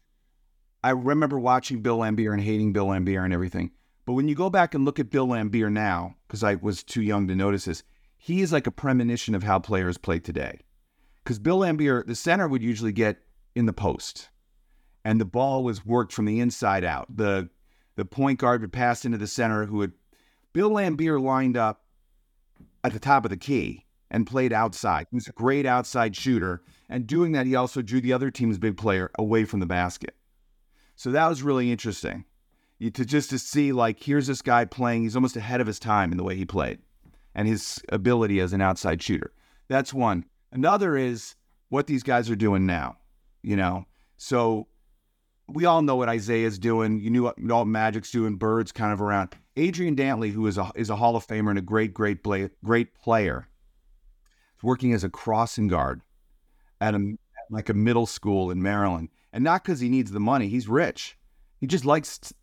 I 0.83 0.89
remember 0.89 1.39
watching 1.39 1.81
Bill 1.81 1.99
Laimbeer 1.99 2.33
and 2.33 2.41
hating 2.41 2.73
Bill 2.73 2.87
Laimbeer 2.87 3.23
and 3.23 3.33
everything. 3.33 3.71
But 4.05 4.13
when 4.13 4.27
you 4.27 4.35
go 4.35 4.49
back 4.49 4.73
and 4.73 4.83
look 4.83 4.99
at 4.99 5.09
Bill 5.09 5.27
Laimbeer 5.27 5.71
now, 5.71 6.15
because 6.27 6.43
I 6.43 6.55
was 6.55 6.83
too 6.83 7.01
young 7.01 7.27
to 7.29 7.35
notice 7.35 7.65
this, 7.65 7.83
he 8.17 8.41
is 8.41 8.51
like 8.51 8.67
a 8.67 8.71
premonition 8.71 9.33
of 9.33 9.43
how 9.43 9.59
players 9.59 9.97
play 9.97 10.19
today. 10.19 10.59
Because 11.23 11.39
Bill 11.39 11.59
Laimbeer, 11.59 12.05
the 12.05 12.15
center 12.15 12.49
would 12.49 12.61
usually 12.61 12.91
get 12.91 13.19
in 13.55 13.65
the 13.65 13.71
post, 13.71 14.29
and 15.05 15.21
the 15.21 15.25
ball 15.25 15.63
was 15.63 15.85
worked 15.85 16.11
from 16.11 16.25
the 16.25 16.41
inside 16.41 16.83
out. 16.83 17.15
The 17.15 17.49
the 17.95 18.05
point 18.05 18.39
guard 18.39 18.61
would 18.61 18.73
pass 18.73 19.05
into 19.05 19.17
the 19.17 19.27
center, 19.27 19.65
who 19.65 19.77
would 19.77 19.93
Bill 20.53 20.69
Laimbeer 20.69 21.21
lined 21.21 21.57
up 21.57 21.83
at 22.83 22.93
the 22.93 22.99
top 22.99 23.25
of 23.25 23.29
the 23.29 23.37
key 23.37 23.85
and 24.11 24.27
played 24.27 24.53
outside. 24.53 25.07
He 25.09 25.15
was 25.15 25.27
a 25.27 25.33
great 25.33 25.65
outside 25.65 26.15
shooter, 26.15 26.61
and 26.89 27.07
doing 27.07 27.31
that, 27.31 27.47
he 27.47 27.55
also 27.55 27.81
drew 27.81 28.01
the 28.01 28.13
other 28.13 28.29
team's 28.29 28.57
big 28.57 28.77
player 28.77 29.09
away 29.17 29.45
from 29.45 29.59
the 29.59 29.65
basket. 29.65 30.15
So 30.95 31.11
that 31.11 31.27
was 31.27 31.41
really 31.41 31.71
interesting. 31.71 32.25
You, 32.77 32.91
to 32.91 33.05
just 33.05 33.29
to 33.31 33.39
see 33.39 33.71
like 33.71 34.01
here's 34.01 34.27
this 34.27 34.41
guy 34.41 34.65
playing, 34.65 35.03
he's 35.03 35.15
almost 35.15 35.35
ahead 35.35 35.61
of 35.61 35.67
his 35.67 35.79
time 35.79 36.11
in 36.11 36.17
the 36.17 36.23
way 36.23 36.35
he 36.35 36.45
played 36.45 36.79
and 37.33 37.47
his 37.47 37.81
ability 37.89 38.39
as 38.39 38.53
an 38.53 38.61
outside 38.61 39.01
shooter. 39.01 39.33
That's 39.67 39.93
one. 39.93 40.25
Another 40.51 40.95
is 40.95 41.35
what 41.69 41.87
these 41.87 42.03
guys 42.03 42.29
are 42.29 42.35
doing 42.35 42.65
now, 42.65 42.97
you 43.41 43.55
know. 43.55 43.85
So 44.17 44.67
we 45.47 45.65
all 45.65 45.81
know 45.81 45.95
what 45.95 46.13
Isiah's 46.13 46.59
doing. 46.59 46.99
You 46.99 47.09
knew 47.09 47.23
what, 47.23 47.37
you 47.37 47.45
know 47.45 47.59
what 47.59 47.67
Magic's 47.67 48.11
doing. 48.11 48.35
Bird's 48.35 48.71
kind 48.71 48.93
of 48.93 49.01
around. 49.01 49.35
Adrian 49.55 49.95
Dantley, 49.95 50.31
who 50.31 50.47
is 50.47 50.57
a 50.57 50.71
is 50.75 50.89
a 50.89 50.95
Hall 50.95 51.15
of 51.15 51.27
Famer 51.27 51.49
and 51.49 51.59
a 51.59 51.63
great, 51.63 51.93
great, 51.93 52.23
play, 52.23 52.49
great 52.63 52.95
player, 52.95 53.47
is 54.57 54.63
working 54.63 54.93
as 54.93 55.03
a 55.03 55.09
crossing 55.09 55.67
guard 55.67 56.01
at 56.81 56.95
a 56.95 57.15
like 57.49 57.69
a 57.69 57.73
middle 57.73 58.05
school 58.05 58.49
in 58.49 58.61
Maryland, 58.61 59.09
and 59.31 59.43
not 59.43 59.63
because 59.63 59.79
he 59.79 59.89
needs 59.89 60.11
the 60.11 60.19
money. 60.19 60.47
He's 60.47 60.67
rich. 60.67 61.17
He 61.59 61.67
just 61.67 61.85
likes. 61.85 62.33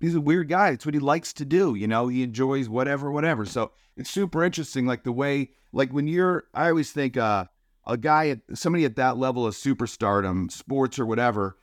He's 0.00 0.14
a 0.14 0.20
weird 0.20 0.48
guy. 0.48 0.70
It's 0.70 0.86
what 0.86 0.94
he 0.94 1.00
likes 1.00 1.32
to 1.34 1.44
do. 1.44 1.74
You 1.74 1.86
know, 1.86 2.08
he 2.08 2.22
enjoys 2.22 2.68
whatever, 2.68 3.10
whatever. 3.10 3.44
So 3.46 3.72
it's 3.96 4.10
super 4.10 4.44
interesting. 4.44 4.86
Like 4.86 5.04
the 5.04 5.12
way, 5.12 5.50
like 5.72 5.90
when 5.90 6.06
you're, 6.06 6.44
I 6.52 6.68
always 6.68 6.92
think, 6.92 7.16
uh, 7.16 7.46
a 7.86 7.96
guy 7.96 8.28
at 8.28 8.40
somebody 8.52 8.84
at 8.84 8.96
that 8.96 9.16
level 9.16 9.46
of 9.46 9.54
superstardom, 9.54 10.50
sports 10.50 10.98
or 10.98 11.06
whatever, 11.06 11.56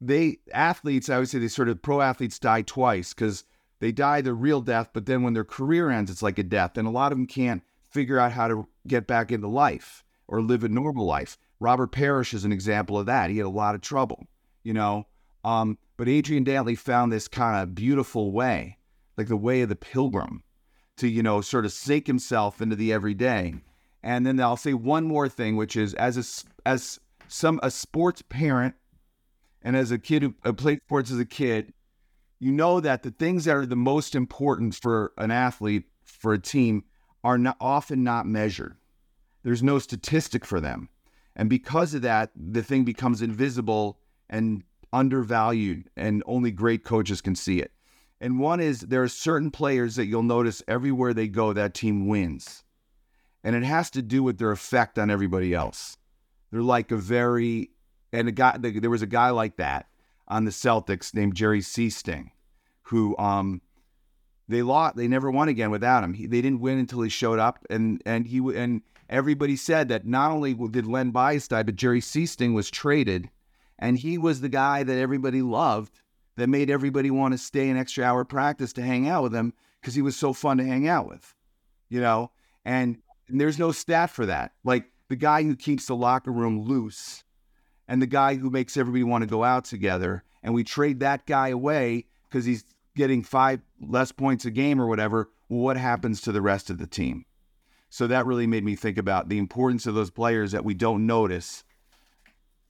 they 0.00 0.38
athletes, 0.52 1.08
I 1.08 1.18
would 1.18 1.28
say 1.28 1.38
they 1.38 1.48
sort 1.48 1.68
of 1.68 1.82
pro 1.82 2.00
athletes 2.00 2.38
die 2.38 2.62
twice 2.62 3.12
because 3.12 3.44
they 3.80 3.92
die 3.92 4.20
the 4.20 4.34
real 4.34 4.60
death, 4.60 4.90
but 4.92 5.06
then 5.06 5.22
when 5.22 5.34
their 5.34 5.44
career 5.44 5.90
ends, 5.90 6.10
it's 6.10 6.22
like 6.22 6.38
a 6.38 6.42
death. 6.42 6.76
And 6.76 6.86
a 6.86 6.90
lot 6.90 7.12
of 7.12 7.18
them 7.18 7.26
can't 7.26 7.62
figure 7.82 8.18
out 8.18 8.32
how 8.32 8.48
to 8.48 8.66
get 8.86 9.06
back 9.06 9.32
into 9.32 9.48
life 9.48 10.04
or 10.28 10.40
live 10.40 10.64
a 10.64 10.68
normal 10.68 11.04
life. 11.04 11.36
Robert 11.58 11.92
Parish 11.92 12.32
is 12.32 12.44
an 12.44 12.52
example 12.52 12.98
of 12.98 13.06
that. 13.06 13.30
He 13.30 13.36
had 13.36 13.46
a 13.46 13.50
lot 13.50 13.74
of 13.74 13.80
trouble, 13.80 14.26
you 14.62 14.72
know. 14.72 15.06
Um, 15.44 15.78
but 15.96 16.08
Adrian 16.08 16.44
Dantley 16.44 16.78
found 16.78 17.12
this 17.12 17.28
kind 17.28 17.62
of 17.62 17.74
beautiful 17.74 18.32
way, 18.32 18.78
like 19.16 19.28
the 19.28 19.36
way 19.36 19.62
of 19.62 19.68
the 19.68 19.76
pilgrim, 19.76 20.42
to, 20.96 21.08
you 21.08 21.22
know, 21.22 21.40
sort 21.40 21.64
of 21.64 21.72
sink 21.72 22.06
himself 22.06 22.62
into 22.62 22.76
the 22.76 22.92
everyday. 22.92 23.54
And 24.02 24.26
then 24.26 24.40
I'll 24.40 24.56
say 24.56 24.72
one 24.72 25.04
more 25.04 25.28
thing, 25.28 25.56
which 25.56 25.76
is 25.76 25.92
as 25.94 26.16
a, 26.16 26.68
as 26.68 27.00
some 27.28 27.60
a 27.62 27.70
sports 27.70 28.22
parent 28.28 28.74
and 29.62 29.76
as 29.76 29.90
a 29.90 29.98
kid 29.98 30.22
who 30.22 30.34
uh, 30.44 30.52
played 30.52 30.80
sports 30.86 31.10
as 31.10 31.18
a 31.18 31.24
kid, 31.24 31.72
you 32.38 32.52
know 32.52 32.80
that 32.80 33.02
the 33.02 33.10
things 33.10 33.44
that 33.44 33.56
are 33.56 33.66
the 33.66 33.76
most 33.76 34.14
important 34.14 34.74
for 34.74 35.12
an 35.18 35.30
athlete, 35.30 35.84
for 36.04 36.32
a 36.32 36.38
team, 36.38 36.84
are 37.22 37.36
not, 37.36 37.56
often 37.60 38.02
not 38.02 38.26
measured. 38.26 38.76
There's 39.42 39.62
no 39.62 39.78
statistic 39.78 40.44
for 40.44 40.60
them. 40.60 40.88
And 41.36 41.48
because 41.48 41.94
of 41.94 42.02
that, 42.02 42.30
the 42.34 42.62
thing 42.62 42.84
becomes 42.84 43.22
invisible 43.22 43.98
and 44.28 44.64
undervalued, 44.92 45.88
and 45.96 46.22
only 46.26 46.50
great 46.50 46.84
coaches 46.84 47.20
can 47.20 47.34
see 47.34 47.60
it. 47.60 47.72
And 48.20 48.38
one 48.38 48.60
is 48.60 48.80
there 48.80 49.02
are 49.02 49.08
certain 49.08 49.50
players 49.50 49.96
that 49.96 50.06
you'll 50.06 50.22
notice 50.22 50.62
everywhere 50.68 51.14
they 51.14 51.28
go, 51.28 51.52
that 51.52 51.74
team 51.74 52.06
wins. 52.06 52.64
And 53.42 53.56
it 53.56 53.62
has 53.62 53.90
to 53.92 54.02
do 54.02 54.22
with 54.22 54.38
their 54.38 54.50
effect 54.50 54.98
on 54.98 55.10
everybody 55.10 55.54
else. 55.54 55.96
They're 56.50 56.60
like 56.60 56.90
a 56.90 56.96
very 56.96 57.70
and 58.12 58.28
a 58.28 58.32
guy 58.32 58.56
there 58.58 58.90
was 58.90 59.02
a 59.02 59.06
guy 59.06 59.30
like 59.30 59.56
that 59.56 59.86
on 60.28 60.44
the 60.44 60.50
Celtics 60.50 61.14
named 61.14 61.34
Jerry 61.34 61.60
Sichting, 61.60 62.30
who 62.82 63.16
um 63.18 63.60
they 64.48 64.62
lost 64.62 64.96
they 64.96 65.08
never 65.08 65.30
won 65.30 65.48
again 65.48 65.70
without 65.70 66.04
him. 66.04 66.14
He, 66.14 66.26
they 66.26 66.40
didn't 66.40 66.60
win 66.60 66.78
until 66.78 67.02
he 67.02 67.08
showed 67.08 67.38
up 67.38 67.64
and 67.70 68.02
and 68.06 68.26
he 68.26 68.38
and 68.38 68.82
everybody 69.08 69.56
said 69.56 69.88
that 69.88 70.06
not 70.06 70.30
only 70.30 70.54
did 70.54 70.86
Len 70.86 71.10
Bias 71.10 71.48
die, 71.48 71.62
but 71.62 71.76
Jerry 71.76 72.00
Sichting 72.00 72.54
was 72.54 72.70
traded 72.70 73.30
and 73.78 73.98
he 73.98 74.18
was 74.18 74.40
the 74.40 74.48
guy 74.48 74.82
that 74.82 74.98
everybody 74.98 75.42
loved 75.42 76.00
that 76.36 76.48
made 76.48 76.70
everybody 76.70 77.10
want 77.10 77.32
to 77.32 77.38
stay 77.38 77.68
an 77.68 77.76
extra 77.76 78.04
hour 78.04 78.24
practice 78.24 78.72
to 78.74 78.82
hang 78.82 79.08
out 79.08 79.22
with 79.22 79.34
him 79.34 79.52
because 79.80 79.94
he 79.94 80.02
was 80.02 80.16
so 80.16 80.32
fun 80.32 80.58
to 80.58 80.64
hang 80.64 80.86
out 80.86 81.08
with. 81.08 81.34
You 81.88 82.00
know? 82.00 82.30
And, 82.64 82.98
and 83.28 83.40
there's 83.40 83.58
no 83.58 83.72
stat 83.72 84.10
for 84.10 84.26
that. 84.26 84.52
Like 84.64 84.84
the 85.08 85.16
guy 85.16 85.42
who 85.42 85.56
keeps 85.56 85.86
the 85.86 85.96
locker 85.96 86.30
room 86.30 86.62
loose 86.62 87.24
and 87.90 88.00
the 88.00 88.06
guy 88.06 88.36
who 88.36 88.48
makes 88.50 88.76
everybody 88.76 89.02
want 89.02 89.22
to 89.22 89.28
go 89.28 89.42
out 89.42 89.64
together. 89.64 90.22
And 90.42 90.54
we 90.54 90.64
trade 90.64 91.00
that 91.00 91.26
guy 91.26 91.48
away 91.48 92.06
because 92.28 92.44
he's 92.44 92.64
getting 92.96 93.22
five 93.22 93.60
less 93.80 94.12
points 94.12 94.44
a 94.44 94.50
game 94.50 94.80
or 94.80 94.86
whatever. 94.86 95.28
Well, 95.48 95.60
what 95.60 95.76
happens 95.76 96.20
to 96.22 96.32
the 96.32 96.40
rest 96.40 96.70
of 96.70 96.78
the 96.78 96.86
team? 96.86 97.26
So 97.90 98.06
that 98.06 98.24
really 98.24 98.46
made 98.46 98.64
me 98.64 98.76
think 98.76 98.96
about 98.96 99.28
the 99.28 99.38
importance 99.38 99.86
of 99.86 99.96
those 99.96 100.10
players 100.10 100.52
that 100.52 100.64
we 100.64 100.72
don't 100.72 101.04
notice 101.04 101.64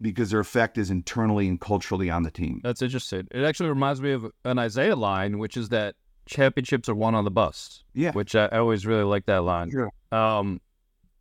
because 0.00 0.30
their 0.30 0.40
effect 0.40 0.78
is 0.78 0.90
internally 0.90 1.46
and 1.46 1.60
culturally 1.60 2.08
on 2.08 2.22
the 2.22 2.30
team. 2.30 2.62
That's 2.64 2.80
interesting. 2.80 3.28
It 3.30 3.44
actually 3.44 3.68
reminds 3.68 4.00
me 4.00 4.12
of 4.12 4.32
an 4.46 4.58
Isiah 4.58 4.96
line, 4.96 5.38
which 5.38 5.58
is 5.58 5.68
that 5.68 5.96
championships 6.24 6.88
are 6.88 6.94
won 6.94 7.14
on 7.14 7.24
the 7.24 7.30
bus. 7.30 7.84
Yeah. 7.92 8.12
Which 8.12 8.34
I, 8.34 8.46
I 8.46 8.58
always 8.58 8.86
really 8.86 9.04
like 9.04 9.26
that 9.26 9.44
line. 9.44 9.70
Sure. 9.70 9.90
Um, 10.10 10.62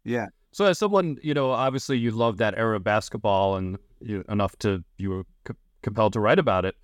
yeah. 0.05 0.27
So 0.53 0.63
as 0.63 0.79
someone, 0.79 1.17
you 1.21 1.33
know, 1.33 1.51
obviously 1.51 1.97
you 1.97 2.11
love 2.11 2.37
that 2.37 2.57
era 2.57 2.77
of 2.77 2.85
basketball 2.85 3.57
and 3.57 3.77
you, 4.01 4.23
enough 4.29 4.55
to 4.59 4.83
you 4.97 5.09
were 5.09 5.23
c- 5.47 5.55
compelled 5.81 6.13
to 6.13 6.19
write 6.19 6.39
about 6.39 6.65
it. 6.65 6.75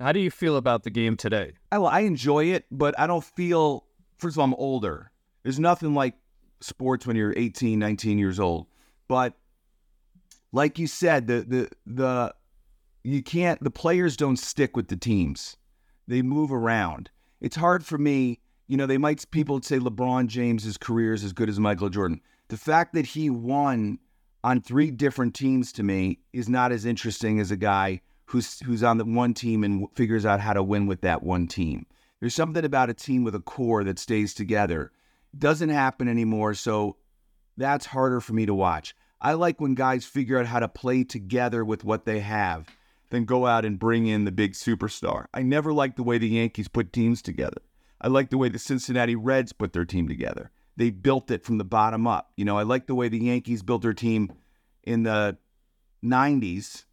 How 0.00 0.12
do 0.12 0.20
you 0.20 0.30
feel 0.30 0.56
about 0.56 0.84
the 0.84 0.90
game 0.90 1.16
today? 1.16 1.54
I, 1.72 1.76
I 1.76 2.00
enjoy 2.00 2.46
it, 2.46 2.66
but 2.70 2.98
I 2.98 3.06
don't 3.06 3.24
feel. 3.24 3.84
First 4.18 4.36
of 4.36 4.40
all, 4.40 4.44
I'm 4.44 4.54
older. 4.54 5.10
There's 5.42 5.58
nothing 5.58 5.94
like 5.94 6.14
sports 6.60 7.06
when 7.06 7.16
you're 7.16 7.34
18, 7.36 7.78
19 7.78 8.18
years 8.18 8.40
old. 8.40 8.66
But 9.08 9.34
like 10.52 10.78
you 10.78 10.86
said, 10.86 11.26
the 11.26 11.44
the 11.46 11.70
the 11.86 12.34
you 13.02 13.22
can't. 13.22 13.62
The 13.62 13.70
players 13.70 14.16
don't 14.16 14.38
stick 14.38 14.76
with 14.76 14.88
the 14.88 14.96
teams. 14.96 15.56
They 16.06 16.22
move 16.22 16.52
around. 16.52 17.10
It's 17.40 17.56
hard 17.56 17.84
for 17.84 17.98
me. 17.98 18.40
You 18.66 18.76
know, 18.76 18.86
they 18.86 18.98
might 18.98 19.30
people 19.30 19.62
say 19.62 19.78
LeBron 19.78 20.26
James's 20.26 20.76
career 20.76 21.12
is 21.14 21.24
as 21.24 21.32
good 21.32 21.48
as 21.48 21.58
Michael 21.58 21.88
Jordan. 21.88 22.20
The 22.48 22.56
fact 22.56 22.94
that 22.94 23.06
he 23.06 23.30
won 23.30 23.98
on 24.44 24.60
three 24.60 24.90
different 24.90 25.34
teams 25.34 25.72
to 25.72 25.82
me 25.82 26.20
is 26.32 26.48
not 26.48 26.72
as 26.72 26.84
interesting 26.84 27.40
as 27.40 27.50
a 27.50 27.56
guy 27.56 28.00
who's 28.26 28.60
who's 28.60 28.82
on 28.82 28.98
the 28.98 29.04
one 29.04 29.34
team 29.34 29.64
and 29.64 29.86
figures 29.94 30.26
out 30.26 30.40
how 30.40 30.52
to 30.52 30.62
win 30.62 30.86
with 30.86 31.00
that 31.00 31.22
one 31.22 31.46
team. 31.46 31.86
There's 32.20 32.34
something 32.34 32.64
about 32.64 32.90
a 32.90 32.94
team 32.94 33.24
with 33.24 33.34
a 33.34 33.40
core 33.40 33.84
that 33.84 33.98
stays 33.98 34.34
together. 34.34 34.92
Doesn't 35.36 35.68
happen 35.68 36.08
anymore, 36.08 36.54
so 36.54 36.96
that's 37.56 37.86
harder 37.86 38.20
for 38.20 38.32
me 38.32 38.46
to 38.46 38.54
watch. 38.54 38.94
I 39.20 39.32
like 39.34 39.60
when 39.60 39.74
guys 39.74 40.04
figure 40.04 40.38
out 40.38 40.46
how 40.46 40.60
to 40.60 40.68
play 40.68 41.04
together 41.04 41.64
with 41.64 41.84
what 41.84 42.04
they 42.04 42.20
have, 42.20 42.68
then 43.10 43.24
go 43.24 43.46
out 43.46 43.64
and 43.64 43.78
bring 43.78 44.06
in 44.06 44.24
the 44.24 44.32
big 44.32 44.52
superstar. 44.52 45.26
I 45.34 45.42
never 45.42 45.72
liked 45.72 45.96
the 45.96 46.02
way 46.02 46.18
the 46.18 46.28
Yankees 46.28 46.68
put 46.68 46.92
teams 46.92 47.22
together. 47.22 47.60
I 48.00 48.08
like 48.08 48.30
the 48.30 48.38
way 48.38 48.48
the 48.48 48.58
Cincinnati 48.58 49.16
Reds 49.16 49.52
put 49.52 49.72
their 49.72 49.84
team 49.84 50.08
together 50.08 50.50
they 50.78 50.90
built 50.90 51.32
it 51.32 51.44
from 51.44 51.58
the 51.58 51.64
bottom 51.64 52.06
up. 52.06 52.30
You 52.36 52.44
know, 52.44 52.56
I 52.56 52.62
like 52.62 52.86
the 52.86 52.94
way 52.94 53.08
the 53.08 53.18
Yankees 53.18 53.62
built 53.64 53.82
their 53.82 53.92
team 53.92 54.32
in 54.84 55.02
the 55.02 55.36
90s 56.04 56.84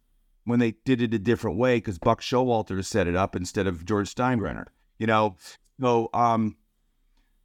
when 0.44 0.58
they 0.58 0.72
did 0.84 1.00
it 1.00 1.14
a 1.14 1.20
different 1.20 1.56
way 1.56 1.76
because 1.76 1.96
Buck 1.96 2.20
Showalter 2.20 2.84
set 2.84 3.06
it 3.06 3.14
up 3.14 3.36
instead 3.36 3.68
of 3.68 3.84
George 3.84 4.12
Steinbrenner. 4.12 4.66
You 4.98 5.06
know, 5.06 5.36
so 5.80 6.10
um, 6.12 6.56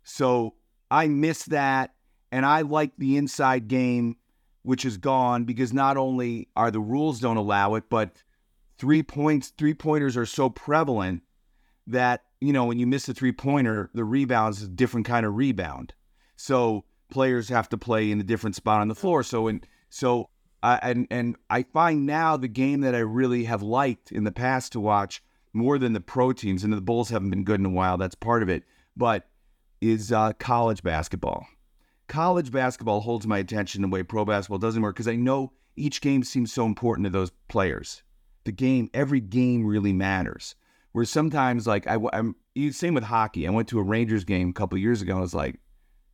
so 0.03 0.55
I 0.89 1.07
miss 1.07 1.45
that, 1.45 1.93
and 2.31 2.43
I 2.43 2.61
like 2.61 2.93
the 2.97 3.17
inside 3.17 3.67
game, 3.67 4.17
which 4.63 4.83
is 4.83 4.97
gone 4.97 5.43
because 5.43 5.73
not 5.73 5.95
only 5.95 6.47
are 6.55 6.71
the 6.71 6.79
rules 6.79 7.19
don't 7.19 7.37
allow 7.37 7.75
it, 7.75 7.83
but 7.87 8.23
three 8.79 9.03
points, 9.03 9.53
three 9.55 9.75
pointers 9.75 10.17
are 10.17 10.25
so 10.25 10.49
prevalent 10.49 11.21
that 11.85 12.23
you 12.39 12.51
know 12.51 12.65
when 12.65 12.79
you 12.79 12.87
miss 12.87 13.07
a 13.09 13.13
three 13.13 13.31
pointer, 13.31 13.91
the 13.93 14.03
rebound 14.03 14.55
is 14.55 14.63
a 14.63 14.67
different 14.67 15.05
kind 15.05 15.23
of 15.23 15.35
rebound. 15.35 15.93
So 16.41 16.85
players 17.11 17.49
have 17.49 17.69
to 17.69 17.77
play 17.77 18.09
in 18.09 18.19
a 18.19 18.23
different 18.23 18.55
spot 18.55 18.81
on 18.81 18.87
the 18.87 18.95
floor. 18.95 19.21
So 19.21 19.47
and 19.47 19.63
so 19.89 20.29
I 20.63 20.79
and 20.81 21.07
and 21.11 21.35
I 21.51 21.61
find 21.61 22.07
now 22.07 22.35
the 22.35 22.47
game 22.47 22.81
that 22.81 22.95
I 22.95 22.99
really 22.99 23.43
have 23.43 23.61
liked 23.61 24.11
in 24.11 24.23
the 24.23 24.31
past 24.31 24.71
to 24.71 24.79
watch 24.79 25.23
more 25.53 25.77
than 25.77 25.93
the 25.93 26.01
pro 26.01 26.33
teams, 26.33 26.63
and 26.63 26.73
the 26.73 26.81
Bulls 26.81 27.09
haven't 27.09 27.29
been 27.29 27.43
good 27.43 27.59
in 27.59 27.65
a 27.67 27.69
while. 27.69 27.97
That's 27.97 28.15
part 28.15 28.41
of 28.41 28.49
it, 28.49 28.63
but 28.97 29.27
is 29.81 30.11
uh, 30.11 30.33
college 30.33 30.81
basketball. 30.81 31.45
College 32.07 32.51
basketball 32.51 33.01
holds 33.01 33.27
my 33.27 33.37
attention 33.37 33.83
the 33.83 33.87
way 33.87 34.01
pro 34.01 34.25
basketball 34.25 34.57
doesn't 34.57 34.81
work 34.81 34.95
because 34.95 35.07
I 35.07 35.17
know 35.17 35.51
each 35.75 36.01
game 36.01 36.23
seems 36.23 36.51
so 36.51 36.65
important 36.65 37.05
to 37.05 37.11
those 37.11 37.31
players. 37.49 38.01
The 38.45 38.51
game, 38.51 38.89
every 38.95 39.19
game 39.19 39.63
really 39.63 39.93
matters. 39.93 40.55
Where 40.91 41.05
sometimes, 41.05 41.67
like 41.67 41.85
I, 41.85 41.97
am 42.13 42.35
same 42.71 42.95
with 42.95 43.03
hockey. 43.03 43.47
I 43.47 43.51
went 43.51 43.67
to 43.69 43.79
a 43.79 43.83
Rangers 43.83 44.23
game 44.23 44.49
a 44.49 44.53
couple 44.53 44.79
years 44.79 45.03
ago. 45.03 45.13
and 45.13 45.19
I 45.19 45.21
was 45.21 45.35
like, 45.35 45.59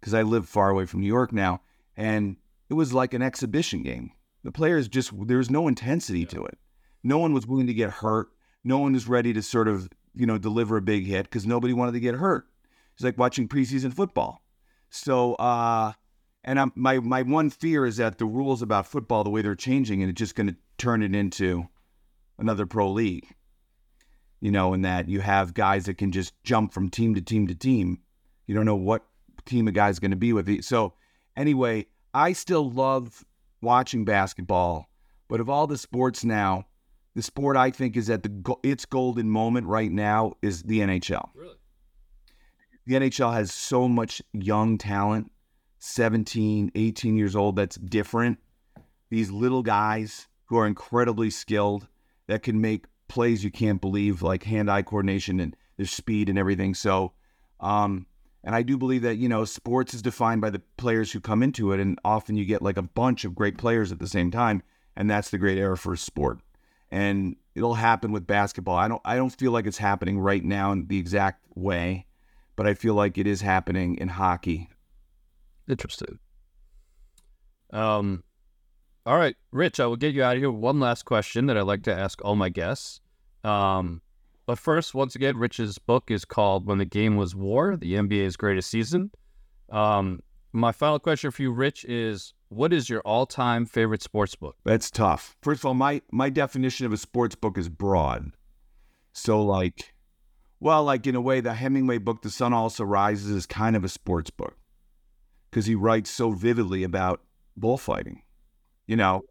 because 0.07 0.17
I 0.17 0.21
live 0.21 0.47
far 0.47 0.69
away 0.69 0.85
from 0.85 1.01
New 1.01 1.07
York 1.07 1.33
now, 1.33 1.59
and 1.97 2.37
it 2.69 2.75
was 2.75 2.93
like 2.93 3.13
an 3.13 3.21
exhibition 3.21 3.83
game. 3.83 4.11
The 4.45 4.53
players 4.53 4.87
just 4.87 5.11
there 5.27 5.37
was 5.37 5.49
no 5.49 5.67
intensity 5.67 6.25
to 6.27 6.45
it. 6.45 6.57
No 7.03 7.17
one 7.17 7.33
was 7.33 7.45
willing 7.45 7.67
to 7.67 7.73
get 7.73 7.89
hurt. 7.89 8.29
No 8.63 8.77
one 8.77 8.93
was 8.93 9.09
ready 9.09 9.33
to 9.33 9.41
sort 9.41 9.67
of 9.67 9.89
you 10.15 10.25
know 10.25 10.37
deliver 10.37 10.77
a 10.77 10.81
big 10.81 11.05
hit 11.05 11.23
because 11.23 11.45
nobody 11.45 11.73
wanted 11.73 11.91
to 11.91 11.99
get 11.99 12.15
hurt. 12.15 12.45
It's 12.95 13.03
like 13.03 13.17
watching 13.17 13.49
preseason 13.49 13.93
football. 13.93 14.41
So, 14.89 15.33
uh, 15.35 15.91
and 16.45 16.57
I'm, 16.57 16.71
my 16.75 16.99
my 16.99 17.23
one 17.23 17.49
fear 17.49 17.85
is 17.85 17.97
that 17.97 18.17
the 18.17 18.25
rules 18.25 18.61
about 18.61 18.87
football, 18.87 19.25
the 19.25 19.29
way 19.29 19.41
they're 19.41 19.55
changing, 19.55 20.01
and 20.01 20.09
it's 20.09 20.19
just 20.19 20.35
going 20.35 20.47
to 20.47 20.55
turn 20.77 21.03
it 21.03 21.13
into 21.13 21.67
another 22.39 22.65
pro 22.65 22.89
league. 22.89 23.27
You 24.39 24.51
know, 24.51 24.73
and 24.73 24.85
that 24.85 25.09
you 25.09 25.19
have 25.19 25.53
guys 25.53 25.87
that 25.87 25.97
can 25.97 26.13
just 26.13 26.41
jump 26.45 26.71
from 26.71 26.87
team 26.87 27.13
to 27.15 27.21
team 27.21 27.47
to 27.47 27.55
team. 27.55 27.99
You 28.45 28.55
don't 28.55 28.65
know 28.65 28.77
what 28.77 29.03
team 29.47 29.67
a 29.67 29.71
guy's 29.71 29.99
going 29.99 30.11
to 30.11 30.17
be 30.17 30.33
with. 30.33 30.47
You. 30.47 30.61
So, 30.61 30.93
anyway, 31.35 31.87
I 32.13 32.33
still 32.33 32.69
love 32.69 33.25
watching 33.61 34.05
basketball, 34.05 34.89
but 35.27 35.39
of 35.39 35.49
all 35.49 35.67
the 35.67 35.77
sports 35.77 36.23
now, 36.23 36.65
the 37.15 37.23
sport 37.23 37.57
I 37.57 37.71
think 37.71 37.97
is 37.97 38.09
at 38.09 38.23
the 38.23 38.55
its 38.63 38.85
golden 38.85 39.29
moment 39.29 39.65
right 39.65 39.91
now 39.91 40.33
is 40.41 40.61
the 40.63 40.79
NHL. 40.79 41.29
Really? 41.33 41.55
The 42.85 42.93
NHL 42.93 43.33
has 43.33 43.51
so 43.51 43.87
much 43.87 44.21
young 44.33 44.77
talent, 44.77 45.31
17, 45.79 46.71
18 46.75 47.17
years 47.17 47.35
old 47.35 47.55
that's 47.55 47.75
different. 47.75 48.39
These 49.09 49.31
little 49.31 49.63
guys 49.63 50.27
who 50.45 50.57
are 50.57 50.67
incredibly 50.67 51.29
skilled 51.29 51.87
that 52.27 52.43
can 52.43 52.61
make 52.61 52.85
plays 53.07 53.43
you 53.43 53.51
can't 53.51 53.81
believe 53.81 54.21
like 54.21 54.43
hand-eye 54.43 54.83
coordination 54.83 55.39
and 55.39 55.55
their 55.77 55.85
speed 55.85 56.29
and 56.29 56.37
everything. 56.37 56.73
So 56.73 57.13
um 57.59 58.05
and 58.47 58.55
I 58.55 58.63
do 58.63 58.77
believe 58.77 59.01
that, 59.01 59.17
you 59.17 59.27
know, 59.27 59.43
sports 59.43 59.93
is 59.93 60.01
defined 60.01 60.39
by 60.39 60.51
the 60.51 60.61
players 60.77 61.11
who 61.11 61.19
come 61.19 61.43
into 61.43 61.73
it 61.73 61.81
and 61.81 61.99
often 62.05 62.37
you 62.37 62.45
get 62.45 62.61
like 62.61 62.77
a 62.77 62.81
bunch 62.81 63.25
of 63.25 63.35
great 63.35 63.57
players 63.57 63.91
at 63.91 63.99
the 63.99 64.07
same 64.07 64.31
time 64.31 64.63
and 64.95 65.09
that's 65.09 65.31
the 65.31 65.37
great 65.37 65.57
era 65.57 65.77
for 65.77 65.91
a 65.91 65.97
sport 65.97 66.39
and 66.89 67.35
it'll 67.55 67.73
happen 67.73 68.13
with 68.13 68.25
basketball. 68.25 68.77
I 68.77 68.87
don't 68.87 69.01
I 69.03 69.17
don't 69.17 69.37
feel 69.37 69.51
like 69.51 69.67
it's 69.67 69.79
happening 69.79 70.17
right 70.17 70.41
now 70.41 70.71
in 70.71 70.87
the 70.87 70.97
exact 70.97 71.43
way, 71.55 72.05
but 72.55 72.65
I 72.65 72.73
feel 72.73 72.93
like 72.93 73.17
it 73.17 73.27
is 73.27 73.41
happening 73.41 73.97
in 73.97 74.07
hockey. 74.07 74.69
Interesting. 75.67 76.17
Um, 77.73 78.23
all 79.05 79.17
right, 79.17 79.35
Rich, 79.51 79.81
I 79.81 79.87
will 79.87 79.97
get 79.97 80.13
you 80.13 80.23
out 80.23 80.37
of 80.37 80.41
here. 80.41 80.49
One 80.49 80.79
last 80.79 81.03
question 81.03 81.47
that 81.47 81.57
I 81.57 81.63
like 81.63 81.83
to 81.83 81.93
ask 81.93 82.23
all 82.23 82.37
my 82.37 82.47
guests. 82.47 83.01
Um, 83.43 84.01
but 84.47 84.57
first, 84.57 84.95
once 84.95 85.13
again, 85.13 85.37
Rich's 85.37 85.77
book 85.77 86.09
is 86.09 86.25
called 86.25 86.65
"When 86.65 86.79
the 86.79 86.85
Game 86.85 87.17
Was 87.17 87.35
War: 87.35 87.75
The 87.75 87.93
NBA's 87.93 88.37
Greatest 88.37 88.71
Season." 88.71 89.11
Um, 89.69 90.21
my 90.53 90.71
final 90.71 90.97
question 90.99 91.29
for 91.31 91.41
you, 91.41 91.51
Rich, 91.51 91.85
is 91.85 92.33
what 92.47 92.71
is 92.71 92.89
your 92.89 93.01
all-time 93.01 93.65
favorite 93.65 94.01
sports 94.01 94.35
book? 94.35 94.55
That's 94.63 94.89
tough. 94.89 95.35
First 95.41 95.61
of 95.61 95.65
all, 95.65 95.73
my 95.73 96.01
my 96.11 96.29
definition 96.29 96.85
of 96.85 96.93
a 96.93 96.97
sports 96.97 97.35
book 97.35 97.57
is 97.57 97.67
broad. 97.67 98.31
So 99.11 99.41
like 99.41 99.93
well, 100.59 100.83
like 100.83 101.05
in 101.05 101.15
a 101.15 101.21
way 101.21 101.41
the 101.41 101.53
Hemingway 101.53 101.97
book 101.97 102.21
The 102.21 102.31
Sun 102.31 102.53
Also 102.53 102.83
Rises 102.85 103.29
is 103.29 103.45
kind 103.45 103.75
of 103.75 103.83
a 103.83 103.89
sports 103.89 104.29
book 104.29 104.55
cuz 105.51 105.65
he 105.65 105.75
writes 105.75 106.09
so 106.09 106.31
vividly 106.31 106.83
about 106.83 107.21
bullfighting. 107.57 108.21
You 108.85 108.95
know, 108.95 109.23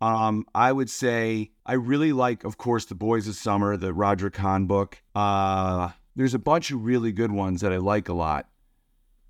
um, 0.00 0.46
I 0.54 0.72
would 0.72 0.90
say 0.90 1.50
I 1.66 1.74
really 1.74 2.12
like, 2.12 2.44
of 2.44 2.58
course, 2.58 2.86
The 2.86 2.94
Boys 2.94 3.28
of 3.28 3.34
Summer, 3.34 3.76
the 3.76 3.92
Roger 3.92 4.30
Kahn 4.30 4.66
book. 4.66 5.02
Uh, 5.14 5.90
there's 6.16 6.34
a 6.34 6.38
bunch 6.38 6.70
of 6.70 6.84
really 6.84 7.12
good 7.12 7.30
ones 7.30 7.60
that 7.60 7.72
I 7.72 7.76
like 7.76 8.08
a 8.08 8.14
lot. 8.14 8.48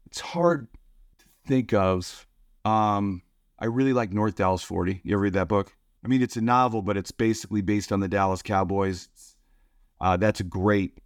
It's 0.06 0.20
hard 0.20 0.68
to 1.18 1.24
think 1.46 1.72
of 1.72 2.26
um, 2.64 3.22
I 3.58 3.66
really 3.66 3.92
like 3.92 4.12
North 4.12 4.36
Dallas 4.36 4.62
40. 4.62 5.00
You 5.04 5.14
ever 5.14 5.22
read 5.22 5.34
that 5.34 5.48
book? 5.48 5.76
I 6.04 6.08
mean, 6.08 6.22
it's 6.22 6.36
a 6.36 6.40
novel, 6.40 6.82
but 6.82 6.96
it's 6.96 7.10
basically 7.10 7.60
based 7.60 7.92
on 7.92 8.00
the 8.00 8.08
Dallas 8.08 8.42
Cowboys. 8.42 9.08
Uh, 10.00 10.16
that's 10.16 10.40
a 10.40 10.44
great, 10.44 10.98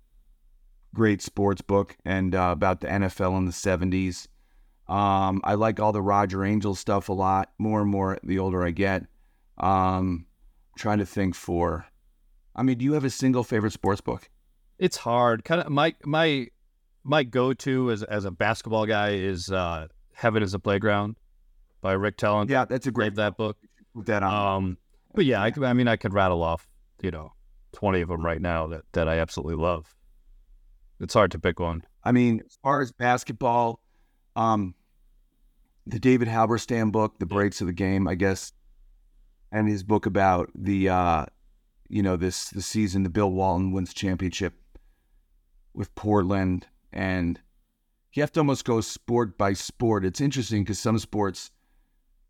great 0.94 1.20
sports 1.20 1.62
book 1.62 1.96
and 2.04 2.34
uh, 2.34 2.50
about 2.52 2.80
the 2.80 2.86
NFL 2.86 3.36
in 3.38 3.46
the 3.46 3.50
70s. 3.50 4.28
Um, 4.86 5.40
I 5.42 5.54
like 5.54 5.80
all 5.80 5.92
the 5.92 6.02
Roger 6.02 6.44
Angell 6.44 6.74
stuff 6.74 7.08
a 7.08 7.12
lot, 7.12 7.52
more 7.58 7.80
and 7.80 7.90
more 7.90 8.18
the 8.22 8.38
older 8.38 8.64
I 8.64 8.70
get. 8.70 9.04
Um, 9.58 10.26
trying 10.76 10.98
to 10.98 11.06
think 11.06 11.34
for, 11.34 11.86
I 12.56 12.62
mean, 12.62 12.78
do 12.78 12.84
you 12.84 12.94
have 12.94 13.04
a 13.04 13.10
single 13.10 13.44
favorite 13.44 13.72
sports 13.72 14.00
book? 14.00 14.28
It's 14.78 14.96
hard. 14.96 15.44
Kind 15.44 15.60
of 15.60 15.68
my 15.70 15.94
my 16.04 16.48
my 17.04 17.22
go 17.22 17.52
to 17.52 17.90
as 17.92 18.02
as 18.02 18.24
a 18.24 18.30
basketball 18.30 18.86
guy 18.86 19.10
is 19.10 19.50
uh, 19.50 19.86
Heaven 20.12 20.42
is 20.42 20.54
a 20.54 20.58
Playground 20.58 21.16
by 21.80 21.92
Rick 21.92 22.16
Telander. 22.16 22.50
Yeah, 22.50 22.64
that's 22.64 22.86
a 22.86 22.90
great 22.90 23.12
Love 23.12 23.16
that 23.16 23.36
book. 23.36 23.56
Put 23.94 24.06
that 24.06 24.22
on. 24.24 24.56
Um, 24.56 24.78
but 25.14 25.24
yeah, 25.24 25.40
I, 25.42 25.50
could- 25.52 25.62
I 25.62 25.72
mean, 25.74 25.86
I 25.86 25.94
could 25.96 26.12
rattle 26.12 26.42
off, 26.42 26.66
you 27.02 27.12
know, 27.12 27.32
20 27.74 28.00
of 28.00 28.08
them 28.08 28.24
right 28.24 28.40
now 28.40 28.66
that, 28.68 28.82
that 28.92 29.08
I 29.08 29.18
absolutely 29.20 29.54
love. 29.62 29.94
It's 30.98 31.14
hard 31.14 31.30
to 31.32 31.38
pick 31.38 31.60
one. 31.60 31.84
I 32.02 32.10
mean, 32.10 32.42
as 32.44 32.58
far 32.62 32.80
as 32.80 32.90
basketball, 32.90 33.80
um, 34.34 34.74
the 35.86 36.00
David 36.00 36.26
Halberstam 36.26 36.90
book, 36.90 37.18
The 37.20 37.26
Breaks 37.26 37.60
of 37.60 37.66
the 37.68 37.72
Game, 37.72 38.08
I 38.08 38.14
guess, 38.16 38.52
and 39.54 39.68
his 39.68 39.84
book 39.84 40.04
about 40.04 40.50
the, 40.56 40.88
uh, 40.88 41.26
you 41.88 42.02
know, 42.02 42.16
this 42.16 42.50
the 42.50 42.60
season 42.60 43.04
the 43.04 43.08
Bill 43.08 43.30
Walton 43.30 43.70
wins 43.70 43.94
championship 43.94 44.54
with 45.72 45.94
Portland, 45.94 46.66
and 46.92 47.40
you 48.12 48.22
have 48.22 48.32
to 48.32 48.40
almost 48.40 48.64
go 48.64 48.80
sport 48.80 49.38
by 49.38 49.52
sport. 49.52 50.04
It's 50.04 50.20
interesting 50.20 50.64
because 50.64 50.80
some 50.80 50.98
sports, 50.98 51.52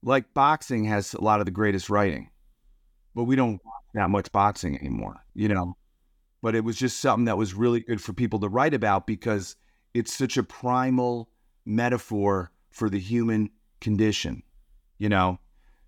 like 0.03 0.35
boxing, 0.35 0.85
has 0.85 1.15
a 1.15 1.23
lot 1.23 1.41
of 1.41 1.47
the 1.47 1.51
greatest 1.51 1.89
writing, 1.89 2.29
but 3.15 3.25
we 3.25 3.37
don't 3.37 3.53
watch 3.53 3.85
that 3.95 4.11
much 4.11 4.31
boxing 4.31 4.79
anymore, 4.79 5.25
you 5.33 5.49
know. 5.49 5.79
But 6.43 6.55
it 6.55 6.63
was 6.63 6.77
just 6.77 7.01
something 7.01 7.25
that 7.25 7.39
was 7.39 7.55
really 7.55 7.81
good 7.81 8.03
for 8.03 8.13
people 8.13 8.39
to 8.41 8.51
write 8.51 8.75
about 8.75 9.07
because 9.07 9.57
it's 9.95 10.13
such 10.13 10.37
a 10.37 10.43
primal 10.43 11.31
metaphor 11.65 12.51
for 12.71 12.91
the 12.91 13.01
human 13.01 13.49
condition. 13.81 14.43
You 14.99 15.09
know, 15.09 15.39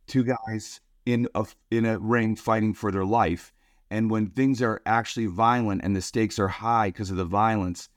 two 0.07 0.24
guys 0.24 0.80
in 1.07 1.28
a 1.34 1.46
in 1.70 1.86
a 1.86 1.98
ring 1.98 2.36
fighting 2.36 2.74
for 2.74 2.92
their 2.92 3.04
life, 3.04 3.52
and 3.90 4.11
when 4.11 4.28
things 4.30 4.61
are 4.61 4.82
actually 4.84 5.26
violent 5.26 5.82
and 5.84 5.94
the 5.96 6.02
stakes 6.02 6.38
are 6.38 6.48
high 6.48 6.88
because 6.88 7.11
of 7.11 7.16
the 7.16 7.24
violence, 7.24 7.88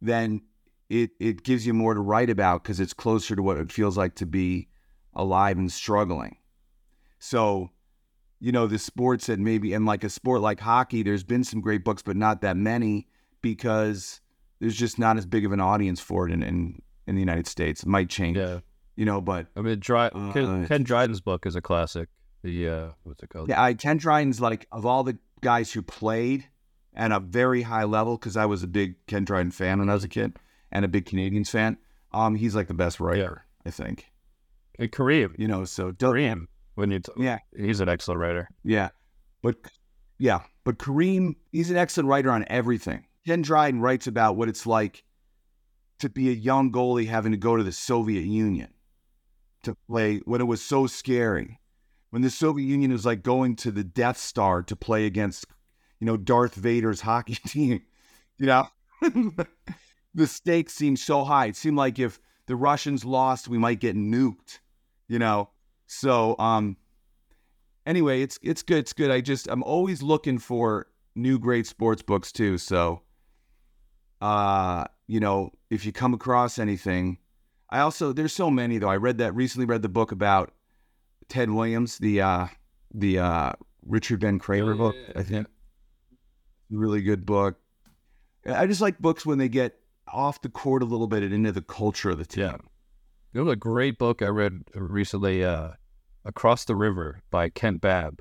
then 0.00 0.40
it 0.88 1.10
it 1.20 1.44
gives 1.44 1.66
you 1.66 1.74
more 1.74 1.94
to 1.94 2.00
write 2.00 2.30
about 2.30 2.62
because 2.62 2.80
it's 2.80 2.94
closer 2.94 3.36
to 3.36 3.42
what 3.42 3.56
it 3.58 3.70
feels 3.70 3.96
like 3.96 4.14
to 4.16 4.26
be 4.26 4.68
alive 5.14 5.56
and 5.58 5.70
struggling. 5.70 6.36
So, 7.18 7.70
you 8.40 8.52
know, 8.52 8.66
the 8.66 8.78
sports 8.78 9.26
that 9.26 9.38
maybe 9.38 9.72
and 9.72 9.86
like 9.86 10.04
a 10.04 10.08
sport 10.10 10.40
like 10.40 10.60
hockey, 10.60 11.02
there's 11.02 11.24
been 11.24 11.44
some 11.44 11.60
great 11.60 11.84
books, 11.84 12.02
but 12.02 12.16
not 12.16 12.40
that 12.42 12.56
many 12.56 13.06
because 13.40 14.20
there's 14.60 14.76
just 14.76 14.98
not 14.98 15.16
as 15.16 15.26
big 15.26 15.44
of 15.44 15.52
an 15.52 15.60
audience 15.60 16.00
for 16.00 16.26
it 16.28 16.32
in 16.32 16.42
in, 16.42 16.82
in 17.06 17.14
the 17.14 17.20
United 17.20 17.46
States. 17.46 17.82
It 17.82 17.88
might 17.88 18.08
change, 18.08 18.36
Yeah. 18.36 18.60
you 18.96 19.04
know, 19.04 19.20
but 19.20 19.46
I 19.56 19.60
mean, 19.60 19.78
Dry, 19.80 20.08
Uh, 20.08 20.32
Ken, 20.32 20.66
Ken 20.66 20.82
Dryden's 20.84 21.20
book 21.20 21.46
is 21.46 21.54
a 21.56 21.60
classic. 21.62 22.08
The, 22.44 22.68
uh, 22.68 22.88
what's 23.04 23.22
it 23.22 23.30
called? 23.30 23.48
Yeah, 23.48 23.62
I 23.62 23.72
Ken 23.72 23.96
Dryden's 23.96 24.38
like 24.38 24.68
of 24.70 24.84
all 24.84 25.02
the 25.02 25.16
guys 25.40 25.72
who 25.72 25.80
played 25.80 26.46
at 26.94 27.10
a 27.10 27.18
very 27.18 27.62
high 27.62 27.84
level 27.84 28.18
because 28.18 28.36
I 28.36 28.44
was 28.44 28.62
a 28.62 28.66
big 28.66 28.96
Ken 29.06 29.24
Dryden 29.24 29.50
fan 29.50 29.78
when 29.78 29.88
I 29.88 29.94
was 29.94 30.04
a 30.04 30.08
kid 30.08 30.36
and 30.70 30.84
a 30.84 30.88
big 30.88 31.06
Canadiens 31.06 31.48
fan. 31.48 31.78
Um, 32.12 32.34
he's 32.34 32.54
like 32.54 32.68
the 32.68 32.74
best 32.74 33.00
writer, 33.00 33.46
I 33.64 33.70
think. 33.70 34.12
And 34.78 34.92
Kareem. 34.92 35.34
You 35.38 35.48
know, 35.48 35.64
so 35.64 35.90
don't, 35.92 36.14
Kareem. 36.14 36.46
When 36.74 36.90
you 36.90 37.00
t- 37.00 37.12
yeah, 37.16 37.38
he's 37.56 37.80
an 37.80 37.88
excellent 37.88 38.20
writer. 38.20 38.48
yeah, 38.62 38.90
but 39.42 39.56
yeah, 40.18 40.40
but 40.64 40.78
Kareem, 40.78 41.36
he's 41.50 41.70
an 41.70 41.78
excellent 41.78 42.10
writer 42.10 42.30
on 42.30 42.44
everything. 42.48 43.06
Ken 43.26 43.40
Dryden 43.40 43.80
writes 43.80 44.06
about 44.06 44.36
what 44.36 44.50
it's 44.50 44.66
like 44.66 45.02
to 46.00 46.10
be 46.10 46.28
a 46.28 46.32
young 46.32 46.70
goalie 46.70 47.06
having 47.06 47.32
to 47.32 47.38
go 47.38 47.56
to 47.56 47.62
the 47.62 47.72
Soviet 47.72 48.24
Union 48.24 48.68
to 49.62 49.74
play 49.88 50.18
when 50.26 50.42
it 50.42 50.44
was 50.44 50.60
so 50.60 50.86
scary. 50.86 51.58
When 52.14 52.22
the 52.22 52.30
Soviet 52.30 52.66
Union 52.66 52.92
was 52.92 53.04
like 53.04 53.24
going 53.24 53.56
to 53.56 53.72
the 53.72 53.82
Death 53.82 54.18
Star 54.18 54.62
to 54.62 54.76
play 54.76 55.04
against, 55.04 55.46
you 55.98 56.06
know, 56.06 56.16
Darth 56.16 56.54
Vader's 56.54 57.00
hockey 57.00 57.34
team. 57.48 57.82
You 58.38 58.46
know, 58.46 58.68
the 60.14 60.28
stakes 60.28 60.74
seemed 60.74 61.00
so 61.00 61.24
high. 61.24 61.46
It 61.46 61.56
seemed 61.56 61.76
like 61.76 61.98
if 61.98 62.20
the 62.46 62.54
Russians 62.54 63.04
lost, 63.04 63.48
we 63.48 63.58
might 63.58 63.80
get 63.80 63.96
nuked. 63.96 64.60
You 65.08 65.18
know, 65.18 65.50
so 65.88 66.36
um. 66.38 66.76
Anyway, 67.84 68.22
it's 68.22 68.38
it's 68.44 68.62
good. 68.62 68.78
It's 68.78 68.92
good. 68.92 69.10
I 69.10 69.20
just 69.20 69.48
I'm 69.48 69.64
always 69.64 70.00
looking 70.00 70.38
for 70.38 70.86
new 71.16 71.36
great 71.40 71.66
sports 71.66 72.02
books 72.02 72.30
too. 72.30 72.58
So, 72.58 73.02
uh, 74.20 74.84
you 75.08 75.18
know, 75.18 75.50
if 75.68 75.84
you 75.84 75.90
come 75.90 76.14
across 76.14 76.60
anything, 76.60 77.18
I 77.70 77.80
also 77.80 78.12
there's 78.12 78.32
so 78.32 78.52
many 78.52 78.78
though. 78.78 78.88
I 78.88 78.98
read 78.98 79.18
that 79.18 79.34
recently. 79.34 79.66
Read 79.66 79.82
the 79.82 79.88
book 79.88 80.12
about 80.12 80.52
Ted 81.28 81.50
Williams, 81.50 81.98
the 81.98 82.20
uh, 82.20 82.46
the 82.92 83.18
uh, 83.18 83.52
Richard 83.86 84.20
Ben 84.20 84.38
Cramer 84.38 84.72
Yeah, 84.72 84.78
book. 84.78 84.94
yeah, 84.96 85.12
yeah. 85.14 85.20
I 85.20 85.22
think 85.22 85.46
really 86.70 87.02
good 87.02 87.24
book. 87.26 87.56
I 88.46 88.66
just 88.66 88.80
like 88.80 88.98
books 88.98 89.24
when 89.24 89.38
they 89.38 89.48
get 89.48 89.76
off 90.12 90.42
the 90.42 90.48
court 90.48 90.82
a 90.82 90.86
little 90.86 91.06
bit 91.06 91.22
and 91.22 91.32
into 91.32 91.52
the 91.52 91.62
culture 91.62 92.10
of 92.10 92.18
the 92.18 92.26
team. 92.26 92.44
Yeah. 92.44 92.56
You 93.32 93.44
know, 93.44 93.50
a 93.50 93.56
great 93.56 93.98
book 93.98 94.22
I 94.22 94.26
read 94.26 94.62
recently, 94.74 95.44
uh, 95.44 95.70
Across 96.26 96.66
the 96.66 96.76
River 96.76 97.20
by 97.30 97.48
Kent 97.50 97.80
Babb, 97.80 98.20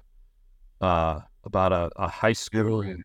uh, 0.81 1.19
about 1.43 1.71
a, 1.71 1.89
a 1.97 2.07
high 2.07 2.33
school 2.33 2.83
Yeah. 2.83 2.95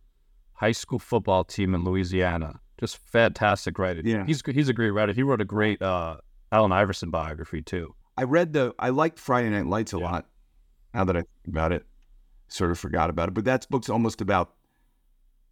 high 0.55 0.73
school 0.73 0.99
football 0.99 1.45
team 1.45 1.75
in 1.75 1.85
Louisiana. 1.85 2.61
Just 2.81 2.99
fantastic 2.99 3.79
writing. 3.79 4.07
Yeah. 4.07 4.25
He's 4.27 4.43
he's 4.47 4.69
a 4.69 4.73
great 4.73 4.91
writer. 4.91 5.13
He 5.13 5.23
wrote 5.23 5.41
a 5.41 5.45
great 5.45 5.83
uh, 5.83 6.17
Allen 6.53 6.73
Iverson 6.73 7.11
biography 7.11 7.63
too. 7.63 7.95
I 8.19 8.25
read 8.25 8.53
the 8.53 8.75
I 8.79 8.91
liked 8.91 9.19
Friday 9.19 9.49
Night 9.51 9.67
Lights 9.67 9.93
a 9.93 9.99
Yeah. 9.99 10.05
lot. 10.11 10.27
Now 10.93 11.05
that 11.05 11.17
I 11.17 11.21
think 11.21 11.47
about 11.47 11.73
it, 11.73 11.87
sort 12.49 12.71
of 12.71 12.79
forgot 12.79 13.11
about 13.11 13.29
it. 13.29 13.35
But 13.35 13.45
that 13.45 13.67
book's 13.71 13.89
almost 13.89 14.21
about 14.21 14.55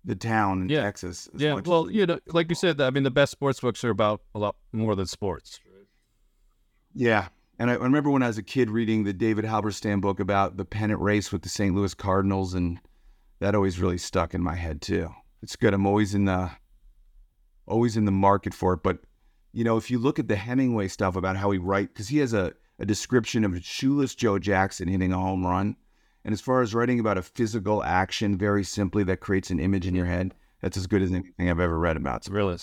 the 0.04 0.16
town 0.16 0.62
in 0.62 0.68
Yeah. 0.68 0.82
Texas. 0.82 1.28
Yeah, 1.36 1.60
well, 1.64 1.90
you 1.90 2.06
know, 2.06 2.18
like 2.26 2.48
you 2.48 2.54
said, 2.54 2.80
I 2.80 2.90
mean, 2.90 3.02
the 3.02 3.10
best 3.10 3.32
sports 3.32 3.60
books 3.60 3.84
are 3.84 3.90
about 3.90 4.22
a 4.34 4.38
lot 4.38 4.56
more 4.72 4.94
than 4.96 5.06
sports. 5.06 5.60
yeah. 6.94 7.28
And 7.58 7.70
I, 7.70 7.74
I 7.74 7.76
remember 7.76 8.10
when 8.10 8.22
I 8.22 8.26
was 8.26 8.38
a 8.38 8.42
kid 8.42 8.68
reading 8.70 9.04
the 9.04 9.12
David 9.12 9.44
Halberstam 9.44 10.00
book 10.00 10.20
about 10.20 10.56
the 10.56 10.64
pennant 10.64 11.00
race 11.00 11.32
with 11.32 11.42
the 11.42 11.48
St. 11.48 11.74
Louis 11.74 11.94
Cardinals 11.94 12.52
and 12.54 12.78
that 13.40 13.54
always 13.54 13.78
really 13.80 13.98
stuck 13.98 14.34
in 14.34 14.42
my 14.42 14.54
head 14.54 14.80
too. 14.82 15.08
It's 15.42 15.56
good. 15.56 15.72
I'm 15.74 15.86
always 15.86 16.14
in 16.14 16.24
the 16.26 16.50
always 17.66 17.96
in 17.96 18.04
the 18.04 18.12
market 18.12 18.54
for 18.54 18.74
it. 18.74 18.82
But 18.82 18.98
you 19.56 19.64
know, 19.64 19.78
if 19.78 19.90
you 19.90 19.98
look 19.98 20.18
at 20.18 20.28
the 20.28 20.36
Hemingway 20.36 20.86
stuff 20.86 21.16
about 21.16 21.38
how 21.38 21.50
he 21.50 21.56
writes, 21.58 21.88
because 21.90 22.08
he 22.08 22.18
has 22.18 22.34
a, 22.34 22.52
a 22.78 22.84
description 22.84 23.42
of 23.42 23.64
shoeless 23.64 24.14
Joe 24.14 24.38
Jackson 24.38 24.86
hitting 24.86 25.14
a 25.14 25.18
home 25.18 25.46
run. 25.46 25.76
And 26.26 26.34
as 26.34 26.42
far 26.42 26.60
as 26.60 26.74
writing 26.74 27.00
about 27.00 27.16
a 27.16 27.22
physical 27.22 27.82
action, 27.82 28.36
very 28.36 28.64
simply, 28.64 29.02
that 29.04 29.20
creates 29.20 29.50
an 29.50 29.58
image 29.58 29.86
in 29.86 29.94
your 29.94 30.04
head, 30.04 30.34
that's 30.60 30.76
as 30.76 30.86
good 30.86 31.00
as 31.00 31.10
anything 31.10 31.48
I've 31.48 31.58
ever 31.58 31.78
read 31.78 31.96
about. 31.96 32.28
Really? 32.28 32.58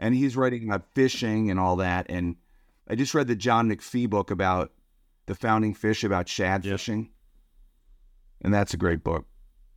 And 0.00 0.16
he's 0.16 0.36
writing 0.36 0.64
about 0.64 0.92
fishing 0.96 1.48
and 1.48 1.60
all 1.60 1.76
that. 1.76 2.06
And 2.08 2.34
I 2.88 2.96
just 2.96 3.14
read 3.14 3.28
the 3.28 3.36
John 3.36 3.70
McPhee 3.70 4.10
book 4.10 4.32
about 4.32 4.72
the 5.26 5.36
founding 5.36 5.74
fish, 5.74 6.02
about 6.02 6.28
shad 6.28 6.64
Yeah. 6.64 6.72
fishing. 6.72 7.10
And 8.40 8.52
that's 8.52 8.74
a 8.74 8.76
great 8.76 9.04
book. 9.04 9.26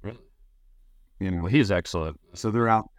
Really? 0.01 0.18
You 1.20 1.30
know, 1.30 1.38
Well, 1.43 1.51
he's 1.51 1.70
excellent. 1.70 2.20
so 2.34 2.49
they're 2.49 2.68
out. 2.70 2.89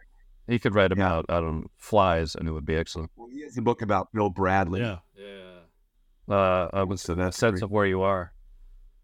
He 0.47 0.59
could 0.59 0.73
write 0.75 0.91
Yeah. 0.91 1.05
about 1.05 1.25
I 1.29 1.39
don't 1.41 1.61
know, 1.61 1.67
flies, 1.77 2.35
and 2.35 2.47
it 2.47 2.51
would 2.51 2.65
be 2.65 2.75
excellent. 2.75 3.11
Well, 3.15 3.27
he 3.29 3.41
has 3.43 3.57
a 3.57 3.61
book 3.61 3.81
about 3.81 4.11
Bill 4.13 4.29
Bradley. 4.29 4.79
yeah. 4.81 4.99
Uh, 6.29 6.67
I 6.73 6.83
would 6.83 6.99
So 6.99 7.15
that's 7.15 7.37
sense 7.37 7.53
great. 7.59 7.63
of 7.63 7.71
where 7.71 7.85
you 7.85 8.01
are. 8.01 8.33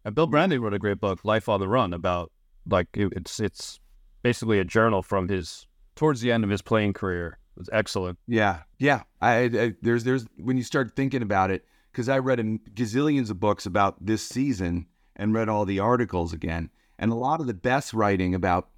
And 0.03 0.13
Bill 0.13 0.27
Bradley 0.27 0.57
wrote 0.57 0.73
a 0.73 0.79
great 0.79 0.99
book, 0.99 1.23
Life 1.23 1.47
on 1.47 1.59
the 1.61 1.67
Run, 1.69 1.93
about 1.93 2.31
like 2.69 2.87
it, 2.95 3.13
it's 3.15 3.39
it's 3.39 3.79
basically 4.21 4.59
a 4.59 4.65
journal 4.65 5.01
from 5.01 5.29
his 5.29 5.65
towards 5.95 6.19
the 6.21 6.31
end 6.31 6.43
of 6.43 6.49
his 6.49 6.61
playing 6.61 6.93
career. 6.93 7.37
It 7.55 7.59
was 7.59 7.69
excellent. 7.71 8.19
Yeah, 8.27 8.63
yeah. 8.79 9.03
I, 9.21 9.43
I 9.43 9.73
there's 9.81 10.03
there's 10.03 10.25
when 10.37 10.57
you 10.57 10.63
start 10.63 10.95
thinking 10.95 11.21
about 11.21 11.51
it, 11.51 11.65
because 11.91 12.09
I 12.09 12.17
read 12.19 12.39
a 12.41 12.43
gazillions 12.43 13.29
of 13.29 13.39
books 13.39 13.65
about 13.65 14.05
this 14.05 14.23
season 14.27 14.87
and 15.15 15.33
read 15.33 15.47
all 15.47 15.63
the 15.63 15.79
articles 15.79 16.33
again, 16.33 16.69
and 16.99 17.11
a 17.11 17.15
lot 17.15 17.39
of 17.39 17.47
the 17.47 17.53
best 17.53 17.93
writing 17.93 18.35
about 18.35 18.69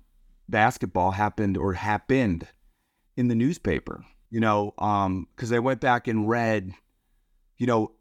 basketball 0.49 1.11
happened 1.11 1.57
or 1.57 1.73
happened 1.73 2.47
in 3.15 3.27
the 3.27 3.35
newspaper. 3.35 4.05
You 4.29 4.39
know, 4.41 4.73
um, 4.79 5.27
because 5.35 5.51
I 5.51 5.59
went 5.59 5.79
back 5.79 6.07
and 6.07 6.27
read, 6.27 6.73
you 7.57 7.67
know, 7.67 7.93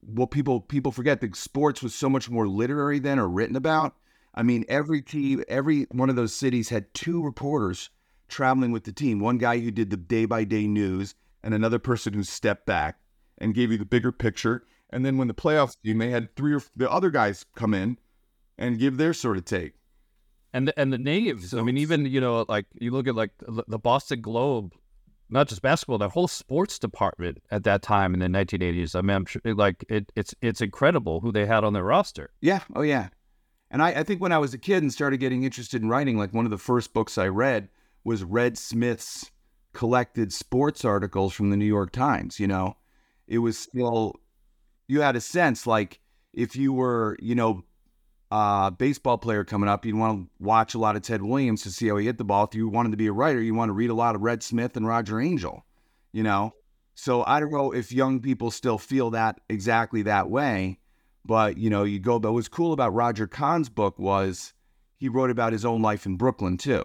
what 0.00 0.30
people 0.30 0.60
people 0.60 0.92
forget 0.92 1.20
that 1.20 1.36
sports 1.36 1.82
was 1.82 1.94
so 1.94 2.08
much 2.08 2.30
more 2.30 2.48
literary 2.48 2.98
then 2.98 3.18
or 3.18 3.28
written 3.28 3.56
about. 3.56 3.94
I 4.34 4.42
mean, 4.42 4.64
every 4.68 5.02
team, 5.02 5.42
every 5.48 5.86
one 5.90 6.10
of 6.10 6.16
those 6.16 6.34
cities 6.34 6.68
had 6.68 6.94
two 6.94 7.22
reporters 7.22 7.90
traveling 8.28 8.72
with 8.72 8.84
the 8.84 8.92
team. 8.92 9.18
One 9.18 9.38
guy 9.38 9.58
who 9.58 9.70
did 9.70 9.90
the 9.90 9.96
day 9.96 10.26
by 10.26 10.44
day 10.44 10.66
news, 10.66 11.14
and 11.42 11.54
another 11.54 11.78
person 11.78 12.12
who 12.12 12.22
stepped 12.22 12.66
back 12.66 12.98
and 13.38 13.54
gave 13.54 13.72
you 13.72 13.78
the 13.78 13.84
bigger 13.84 14.12
picture. 14.12 14.64
And 14.90 15.04
then 15.04 15.18
when 15.18 15.28
the 15.28 15.34
playoffs 15.34 15.76
came, 15.84 15.98
they 15.98 16.10
had 16.10 16.34
three 16.34 16.54
or 16.54 16.62
the 16.76 16.90
other 16.90 17.10
guys 17.10 17.44
come 17.56 17.74
in 17.74 17.98
and 18.56 18.78
give 18.78 18.96
their 18.96 19.12
sort 19.12 19.36
of 19.36 19.44
take. 19.44 19.74
And 20.52 20.68
the, 20.68 20.80
and 20.80 20.92
the 20.92 20.98
natives. 20.98 21.52
I 21.52 21.62
mean, 21.62 21.76
even 21.76 22.06
you 22.06 22.20
know, 22.20 22.44
like 22.48 22.66
you 22.74 22.90
look 22.90 23.06
at 23.06 23.14
like 23.14 23.32
the 23.38 23.64
the 23.68 23.78
Boston 23.78 24.22
Globe, 24.22 24.72
not 25.28 25.48
just 25.48 25.62
basketball, 25.62 25.98
the 25.98 26.08
whole 26.08 26.28
sports 26.28 26.78
department 26.78 27.38
at 27.50 27.64
that 27.64 27.82
time 27.82 28.14
in 28.14 28.20
the 28.20 28.26
1980s. 28.26 28.96
I 28.96 29.02
mean, 29.02 29.16
I'm 29.16 29.26
sure 29.26 29.42
like 29.44 29.84
it, 29.88 30.10
it's 30.16 30.34
it's 30.40 30.60
incredible 30.60 31.20
who 31.20 31.32
they 31.32 31.46
had 31.46 31.64
on 31.64 31.74
their 31.74 31.84
roster. 31.84 32.30
Yeah. 32.40 32.60
Oh, 32.74 32.82
yeah. 32.82 33.08
And 33.70 33.82
I, 33.82 33.88
I 33.88 34.02
think 34.02 34.20
when 34.20 34.32
I 34.32 34.38
was 34.38 34.54
a 34.54 34.58
kid 34.58 34.82
and 34.82 34.92
started 34.92 35.18
getting 35.18 35.44
interested 35.44 35.82
in 35.82 35.88
writing, 35.88 36.16
like 36.16 36.32
one 36.32 36.46
of 36.46 36.50
the 36.50 36.58
first 36.58 36.94
books 36.94 37.18
I 37.18 37.28
read 37.28 37.68
was 38.04 38.24
Red 38.24 38.56
Smith's 38.56 39.30
collected 39.74 40.32
sports 40.32 40.84
articles 40.84 41.34
from 41.34 41.50
the 41.50 41.56
New 41.56 41.66
York 41.66 41.92
Times. 41.92 42.40
You 42.40 42.46
know, 42.46 42.76
it 43.26 43.38
was 43.38 43.58
still, 43.58 44.14
you 44.86 45.02
had 45.02 45.16
a 45.16 45.20
sense 45.20 45.66
like 45.66 46.00
if 46.32 46.56
you 46.56 46.72
were, 46.72 47.16
you 47.20 47.34
know, 47.34 47.64
a 48.30 48.72
baseball 48.76 49.18
player 49.18 49.44
coming 49.44 49.68
up, 49.68 49.86
you'd 49.86 49.96
want 49.96 50.20
to 50.20 50.44
watch 50.44 50.74
a 50.74 50.78
lot 50.78 50.96
of 50.96 51.02
Ted 51.02 51.22
Williams 51.22 51.62
to 51.62 51.70
see 51.70 51.88
how 51.88 51.96
he 51.96 52.06
hit 52.06 52.18
the 52.18 52.24
ball. 52.24 52.44
If 52.44 52.54
you 52.54 52.68
wanted 52.68 52.90
to 52.90 52.96
be 52.96 53.06
a 53.06 53.12
writer, 53.12 53.40
you 53.40 53.54
want 53.54 53.68
to 53.70 53.74
read 53.74 53.90
a 53.90 53.94
lot 53.94 54.14
of 54.14 54.22
Red 54.22 54.42
Smith 54.42 54.76
and 54.76 54.86
Roger 54.86 55.20
Angell, 55.20 55.64
you 56.12 56.22
know? 56.22 56.54
So 56.94 57.22
I 57.24 57.38
don't 57.38 57.52
know 57.52 57.72
if 57.72 57.92
young 57.92 58.20
people 58.20 58.50
still 58.50 58.76
feel 58.76 59.10
that 59.10 59.40
exactly 59.48 60.02
that 60.02 60.28
way, 60.28 60.80
but 61.24 61.56
you 61.56 61.70
know, 61.70 61.84
you 61.84 62.00
go. 62.00 62.18
But 62.18 62.32
what's 62.32 62.48
cool 62.48 62.72
about 62.72 62.92
Roger 62.92 63.28
Kahn's 63.28 63.68
book 63.68 64.00
was 64.00 64.52
he 64.96 65.08
wrote 65.08 65.30
about 65.30 65.52
his 65.52 65.64
own 65.64 65.80
life 65.80 66.06
in 66.06 66.16
Brooklyn 66.16 66.58
too, 66.58 66.84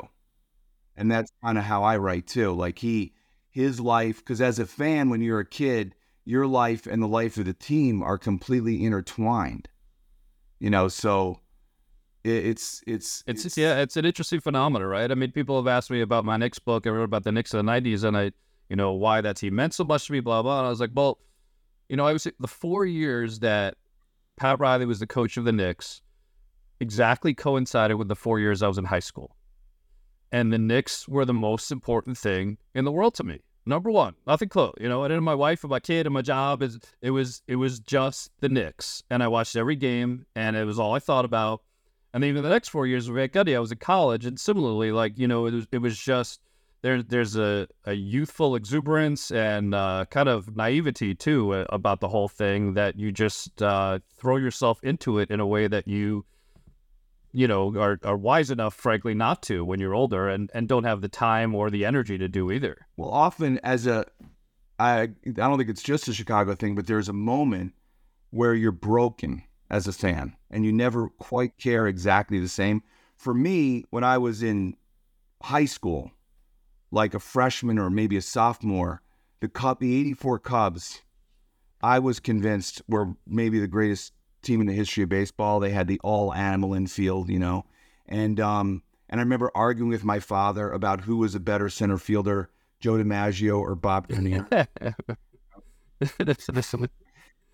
and 0.96 1.12
that's 1.12 1.32
kind 1.44 1.58
of 1.58 1.64
how 1.64 1.82
I 1.82 1.98
write 1.98 2.28
too. 2.28 2.54
Like 2.54 2.78
he, 2.78 3.14
his 3.50 3.80
life, 3.80 4.18
because 4.18 4.40
as 4.40 4.60
a 4.60 4.68
fan, 4.68 5.10
when 5.10 5.22
you're 5.22 5.40
a 5.40 5.46
kid, 5.46 5.96
your 6.26 6.46
life 6.46 6.86
and 6.86 7.02
the 7.02 7.08
life 7.08 7.38
of 7.38 7.46
the 7.46 7.54
team 7.54 8.04
are 8.04 8.20
completely 8.20 8.86
intertwined. 8.86 9.68
You 10.64 10.70
know, 10.70 10.88
so 10.88 11.42
it, 12.24 12.46
it's 12.46 12.82
it's 12.88 13.22
It's, 13.28 13.58
yeah, 13.58 13.82
it's 13.82 13.98
an 13.98 14.06
interesting 14.06 14.40
phenomenon, 14.40 14.88
right? 14.88 15.12
I 15.12 15.14
mean, 15.14 15.34
people 15.34 15.58
have 15.58 15.68
asked 15.68 15.92
me 15.92 16.00
about 16.00 16.24
my 16.24 16.38
Knicks 16.38 16.58
book. 16.58 16.88
I 16.88 16.90
wrote 16.90 17.04
about 17.04 17.26
the 17.26 17.34
Knicks 17.34 17.54
of 17.54 17.66
the 17.66 17.70
'90s, 17.70 18.06
and 18.06 18.16
I, 18.16 18.32
you 18.70 18.78
know, 18.78 18.94
why 18.94 19.20
that 19.20 19.36
team 19.36 19.56
meant 19.56 19.74
so 19.74 19.84
much 19.84 20.06
to 20.08 20.14
me, 20.14 20.22
blah 20.22 20.42
blah. 20.42 20.60
And 20.60 20.68
I 20.68 20.70
was 20.70 20.80
like, 20.80 20.92
well, 20.94 21.20
you 21.90 21.98
know, 21.98 22.08
I 22.08 22.14
was 22.14 22.26
the 22.40 22.48
four 22.48 22.86
years 22.86 23.40
that 23.40 23.76
Pat 24.38 24.58
Riley 24.62 24.86
was 24.86 25.02
the 25.02 25.06
coach 25.06 25.36
of 25.36 25.44
the 25.44 25.52
Knicks, 25.52 26.02
exactly 26.80 27.34
coincided 27.34 27.98
with 27.98 28.08
the 28.08 28.16
four 28.16 28.40
years 28.40 28.64
I 28.64 28.70
was 28.70 28.78
in 28.78 28.86
high 28.86 29.00
school, 29.00 29.36
and 30.32 30.54
the 30.54 30.58
Knicks 30.58 31.10
were 31.10 31.26
the 31.26 31.34
most 31.34 31.74
important 31.74 32.18
thing 32.18 32.58
in 32.74 32.86
the 32.86 32.92
world 32.94 33.16
to 33.16 33.26
me. 33.26 33.42
Number 33.66 33.90
one, 33.90 34.16
nothing 34.28 34.50
close. 34.50 34.74
You 34.80 34.90
know, 34.90 35.04
and 35.04 35.14
then 35.14 35.24
my 35.24 35.36
wife 35.36 35.64
and 35.64 35.72
my 35.72 35.80
kid 35.80 36.06
and 36.06 36.14
my 36.14 36.22
job 36.22 36.62
is 36.62 36.80
it 37.02 37.12
was 37.12 37.42
it 37.48 37.56
was 37.56 37.80
just 37.80 38.32
the 38.40 38.50
Knicks, 38.50 39.04
and 39.10 39.24
I 39.24 39.28
watched 39.28 39.56
every 39.56 39.76
game, 39.76 40.26
and 40.36 40.56
it 40.56 40.66
was 40.66 40.80
all 40.80 40.94
I 40.94 41.00
thought 41.00 41.26
about. 41.26 41.62
And 42.14 42.24
even 42.24 42.44
the 42.44 42.50
next 42.50 42.70
four 42.70 42.86
years 42.86 43.10
Red 43.10 43.32
Gutty, 43.32 43.56
I 43.56 43.60
was 43.60 43.72
in 43.72 43.78
college, 43.80 44.26
and 44.26 44.40
similarly, 44.40 44.92
like 44.92 45.18
you 45.18 45.28
know, 45.28 45.46
it 45.46 45.54
was 45.54 45.68
it 45.72 45.80
was 45.80 45.98
just 45.98 46.42
there. 46.82 47.02
There's 47.02 47.36
a, 47.36 47.68
a 47.86 47.94
youthful 47.94 48.56
exuberance 48.56 49.32
and 49.32 49.74
uh, 49.74 50.06
kind 50.12 50.30
of 50.30 50.56
naivety 50.56 51.16
too 51.16 51.54
uh, 51.54 51.66
about 51.70 52.02
the 52.02 52.10
whole 52.10 52.28
thing 52.28 52.74
that 52.76 53.00
you 53.00 53.12
just 53.12 53.62
uh, 53.62 54.00
throw 54.16 54.38
yourself 54.38 54.84
into 54.84 55.18
it 55.20 55.32
in 55.32 55.40
a 55.40 55.48
way 55.48 55.68
that 55.68 55.88
you, 55.88 56.26
you 57.34 57.48
know, 57.48 57.76
are 57.76 58.00
are 58.04 58.16
wise 58.16 58.52
enough, 58.52 58.76
frankly, 58.76 59.16
not 59.16 59.42
to 59.44 59.66
when 59.66 59.80
you're 59.80 59.96
older 59.96 60.30
and 60.30 60.50
and 60.54 60.68
don't 60.68 60.84
have 60.84 61.02
the 61.02 61.10
time 61.10 61.54
or 61.56 61.70
the 61.70 61.84
energy 61.84 62.18
to 62.20 62.30
do 62.30 62.52
either. 62.52 62.88
Well, 62.96 63.10
often 63.10 63.60
as 63.64 63.88
a, 63.88 64.06
I 64.80 65.02
I 65.02 65.10
don't 65.26 65.58
think 65.58 65.70
it's 65.70 65.84
just 65.84 66.08
a 66.08 66.14
Chicago 66.14 66.54
thing, 66.54 66.76
but 66.76 66.86
there's 66.86 67.10
a 67.10 67.14
moment 67.14 67.74
where 68.30 68.54
you're 68.54 68.72
broken 68.72 69.44
as 69.70 69.88
a 69.88 69.94
fan 69.94 70.36
and 70.52 70.64
you 70.64 70.72
never 70.72 71.10
quite 71.10 71.58
care 71.58 71.88
exactly 71.88 72.40
the 72.40 72.48
same. 72.48 72.84
For 73.18 73.34
me, 73.34 73.86
when 73.90 74.04
I 74.04 74.20
was 74.20 74.44
in 74.44 74.76
high 75.42 75.66
school, 75.66 76.12
like 76.92 77.16
a 77.16 77.20
freshman 77.20 77.80
or 77.80 77.90
maybe 77.90 78.16
a 78.16 78.22
sophomore, 78.22 79.02
the 79.40 79.50
Cub, 79.50 79.80
the 79.80 80.00
'84 80.00 80.40
Cubs, 80.40 81.02
I 81.82 81.98
was 81.98 82.20
convinced 82.20 82.84
were 82.88 83.16
maybe 83.26 83.60
the 83.60 83.68
greatest 83.68 84.14
team 84.44 84.62
in 84.62 84.68
the 84.68 84.74
history 84.74 85.04
of 85.04 85.10
baseball. 85.10 85.60
They 85.60 85.72
had 85.72 85.88
the 85.88 86.00
all 86.04 86.34
animal 86.34 86.74
infield, 86.74 87.30
you 87.30 87.40
know, 87.40 87.66
and 88.08 88.40
um, 88.40 88.84
and 89.10 89.20
I 89.20 89.24
remember 89.24 89.52
arguing 89.54 89.90
with 89.90 90.04
my 90.04 90.20
father 90.20 90.72
about 90.72 91.02
who 91.02 91.18
was 91.18 91.36
a 91.36 91.40
better 91.40 91.70
center 91.70 91.98
fielder, 91.98 92.50
Joe 92.80 92.94
DiMaggio 92.94 93.60
or 93.60 93.76
Bob 93.76 94.08
Dernier. 94.08 94.48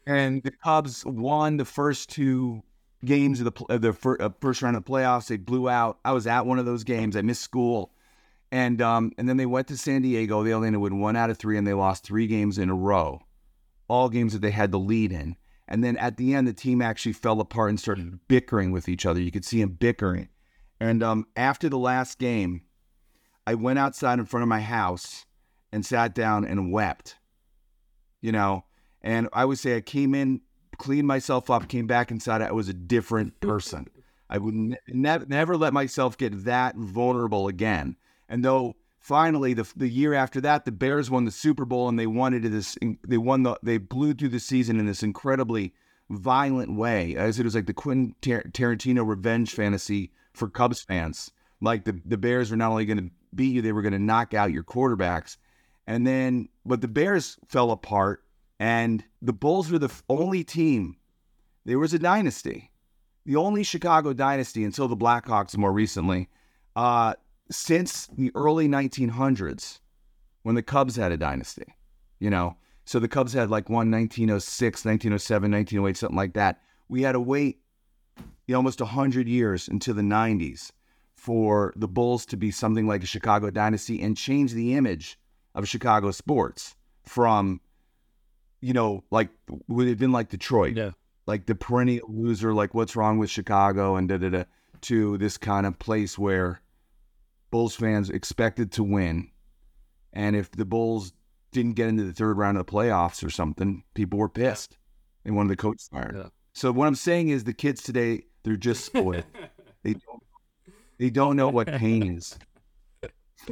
and 0.07 0.41
the 0.43 0.51
Cubs 0.51 1.05
won 1.05 1.57
the 1.57 1.65
first 1.65 2.09
two 2.09 2.63
games 3.05 3.41
of 3.41 3.53
the 3.53 3.65
of 3.69 3.81
the 3.81 4.17
uh, 4.19 4.29
first 4.41 4.61
round 4.61 4.75
of 4.75 4.83
the 4.83 4.91
playoffs. 4.91 5.27
They 5.27 5.37
blew 5.37 5.69
out. 5.69 5.99
I 6.03 6.11
was 6.11 6.27
at 6.27 6.45
one 6.45 6.59
of 6.59 6.65
those 6.65 6.83
games. 6.83 7.15
I 7.15 7.21
missed 7.21 7.41
school, 7.41 7.91
and 8.51 8.81
um, 8.81 9.11
and 9.17 9.27
then 9.27 9.37
they 9.37 9.45
went 9.45 9.67
to 9.67 9.77
San 9.77 10.01
Diego. 10.01 10.43
They 10.43 10.53
only 10.53 10.67
ended 10.67 10.81
with 10.81 10.93
one 10.93 11.15
out 11.15 11.29
of 11.29 11.37
three, 11.37 11.57
and 11.57 11.67
they 11.67 11.73
lost 11.73 12.03
three 12.03 12.27
games 12.27 12.57
in 12.57 12.69
a 12.69 12.75
row, 12.75 13.21
all 13.87 14.09
games 14.09 14.33
that 14.33 14.41
they 14.41 14.51
had 14.51 14.71
the 14.71 14.79
lead 14.79 15.11
in. 15.11 15.35
And 15.69 15.83
then 15.83 15.95
at 15.97 16.17
the 16.17 16.33
end, 16.33 16.47
the 16.47 16.53
team 16.53 16.81
actually 16.81 17.13
fell 17.13 17.39
apart 17.39 17.69
and 17.69 17.79
started 17.79 18.27
bickering 18.27 18.71
with 18.71 18.89
each 18.89 19.05
other. 19.05 19.21
You 19.21 19.31
could 19.31 19.45
see 19.45 19.61
them 19.61 19.69
bickering. 19.69 20.27
And 20.79 21.03
um, 21.03 21.27
after 21.35 21.69
the 21.69 21.77
last 21.77 22.17
game, 22.17 22.63
I 23.45 23.53
went 23.53 23.77
outside 23.77 24.17
in 24.17 24.25
front 24.25 24.41
of 24.41 24.49
my 24.49 24.61
house 24.61 25.25
and 25.71 25.85
sat 25.85 26.15
down 26.15 26.43
and 26.43 26.73
wept. 26.73 27.17
You 28.19 28.31
know, 28.31 28.65
and 29.03 29.29
I 29.31 29.45
would 29.45 29.59
say 29.59 29.77
I 29.77 29.81
came 29.81 30.15
in, 30.15 30.41
cleaned 30.79 31.07
myself 31.07 31.51
up, 31.51 31.69
came 31.69 31.85
back 31.85 32.09
inside. 32.09 32.41
I 32.41 32.51
was 32.51 32.67
a 32.67 32.73
different 32.73 33.39
person. 33.39 33.87
I 34.27 34.39
would 34.39 34.55
ne- 34.55 34.77
ne- 34.87 35.25
never 35.27 35.55
let 35.55 35.71
myself 35.71 36.17
get 36.17 36.45
that 36.45 36.75
vulnerable 36.75 37.47
again. 37.47 37.95
And 38.27 38.43
though 38.43 38.75
finally 39.09 39.55
the 39.55 39.67
the 39.75 39.89
year 39.89 40.13
after 40.13 40.39
that, 40.39 40.65
the 40.65 40.71
Bears 40.71 41.09
won 41.09 41.25
the 41.25 41.31
Super 41.31 41.65
Bowl 41.65 41.89
and 41.89 41.97
they 41.97 42.05
it 42.05 42.49
this. 42.51 42.77
They 43.05 43.17
won 43.17 43.41
the. 43.41 43.59
They 43.63 43.79
blew 43.79 44.13
through 44.13 44.29
the 44.29 44.39
season 44.39 44.79
in 44.79 44.85
this 44.85 45.01
incredibly 45.01 45.73
violent 46.11 46.77
way. 46.77 47.15
As 47.15 47.39
it 47.39 47.43
was 47.43 47.55
like 47.55 47.65
the 47.65 47.73
Quentin 47.73 48.15
Tar- 48.21 48.43
Tarantino 48.51 49.05
revenge 49.05 49.55
fantasy 49.55 50.11
for 50.33 50.47
Cubs 50.47 50.81
fans. 50.81 51.31
Like 51.59 51.85
the 51.85 51.99
the 52.05 52.19
Bears 52.19 52.51
were 52.51 52.57
not 52.57 52.69
only 52.69 52.85
going 52.85 52.99
to 52.99 53.09
beat 53.33 53.55
you, 53.55 53.63
they 53.63 53.71
were 53.71 53.81
going 53.81 53.93
to 53.93 53.99
knock 53.99 54.35
out 54.35 54.51
your 54.51 54.63
quarterbacks. 54.63 55.37
And 55.87 56.05
then, 56.05 56.49
but 56.63 56.81
the 56.81 56.87
Bears 56.87 57.37
fell 57.47 57.71
apart, 57.71 58.23
and 58.59 59.03
the 59.23 59.33
Bulls 59.33 59.71
were 59.71 59.79
the 59.79 59.91
only 60.07 60.43
team. 60.43 60.97
There 61.65 61.79
was 61.79 61.95
a 61.95 61.99
dynasty, 61.99 62.69
the 63.25 63.37
only 63.37 63.63
Chicago 63.63 64.13
dynasty 64.13 64.63
until 64.63 64.87
the 64.87 64.95
Blackhawks 64.95 65.57
more 65.57 65.73
recently 65.73 66.29
uh, 66.75 67.13
since 67.51 68.07
the 68.07 68.31
early 68.35 68.67
1900s, 68.67 69.79
when 70.43 70.55
the 70.55 70.63
Cubs 70.63 70.95
had 70.95 71.11
a 71.11 71.17
dynasty, 71.17 71.75
you 72.19 72.29
know, 72.29 72.55
so 72.85 72.99
the 72.99 73.07
Cubs 73.07 73.33
had 73.33 73.49
like 73.49 73.69
one 73.69 73.91
1906, 73.91 74.85
1907, 74.85 75.51
1908, 75.51 75.97
something 75.97 76.15
like 76.17 76.33
that. 76.33 76.61
We 76.87 77.03
had 77.03 77.11
to 77.13 77.19
wait 77.19 77.59
you 78.47 78.53
know, 78.53 78.57
almost 78.57 78.81
100 78.81 79.27
years 79.27 79.67
into 79.67 79.93
the 79.93 80.01
90s 80.01 80.71
for 81.15 81.71
the 81.75 81.87
Bulls 81.87 82.25
to 82.27 82.37
be 82.37 82.49
something 82.49 82.87
like 82.87 83.03
a 83.03 83.05
Chicago 83.05 83.51
dynasty 83.51 84.01
and 84.01 84.17
change 84.17 84.53
the 84.53 84.73
image 84.73 85.19
of 85.53 85.67
Chicago 85.67 86.09
sports 86.11 86.75
from, 87.03 87.61
you 88.61 88.73
know, 88.73 89.03
like 89.11 89.29
would 89.67 89.87
have 89.87 89.99
been 89.99 90.11
like 90.11 90.29
Detroit, 90.29 90.75
Yeah. 90.75 90.91
like 91.27 91.45
the 91.45 91.53
perennial 91.55 92.07
loser, 92.09 92.53
like 92.53 92.73
what's 92.73 92.95
wrong 92.95 93.19
with 93.19 93.29
Chicago 93.29 93.95
and 93.95 94.09
da 94.09 94.17
da 94.17 94.29
da, 94.29 94.43
to 94.81 95.17
this 95.19 95.37
kind 95.37 95.65
of 95.67 95.77
place 95.77 96.17
where 96.17 96.61
Bulls 97.51 97.75
fans 97.75 98.09
expected 98.09 98.71
to 98.73 98.83
win, 98.83 99.29
and 100.13 100.35
if 100.35 100.51
the 100.51 100.65
Bulls 100.65 101.13
didn't 101.51 101.73
get 101.73 101.89
into 101.89 102.03
the 102.03 102.13
third 102.13 102.37
round 102.37 102.57
of 102.57 102.65
the 102.65 102.71
playoffs 102.71 103.25
or 103.25 103.29
something, 103.29 103.83
people 103.93 104.19
were 104.19 104.29
pissed 104.29 104.77
and 105.25 105.35
wanted 105.35 105.49
the 105.49 105.55
coach 105.55 105.81
fired. 105.91 106.15
Yeah. 106.15 106.29
So 106.53 106.71
what 106.71 106.87
I'm 106.87 106.95
saying 106.95 107.29
is 107.29 107.43
the 107.43 107.53
kids 107.53 107.81
today 107.81 108.23
they're 108.43 108.55
just 108.55 108.85
spoiled. 108.85 109.23
they 109.83 109.93
don't 109.93 110.23
they 110.97 111.09
don't 111.09 111.35
know 111.35 111.49
what 111.49 111.67
pain 111.67 112.17
is. 112.17 112.37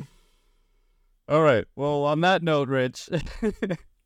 All 1.29 1.41
right. 1.41 1.65
Well, 1.75 2.03
on 2.05 2.21
that 2.21 2.41
note, 2.41 2.69
Rich, 2.69 3.09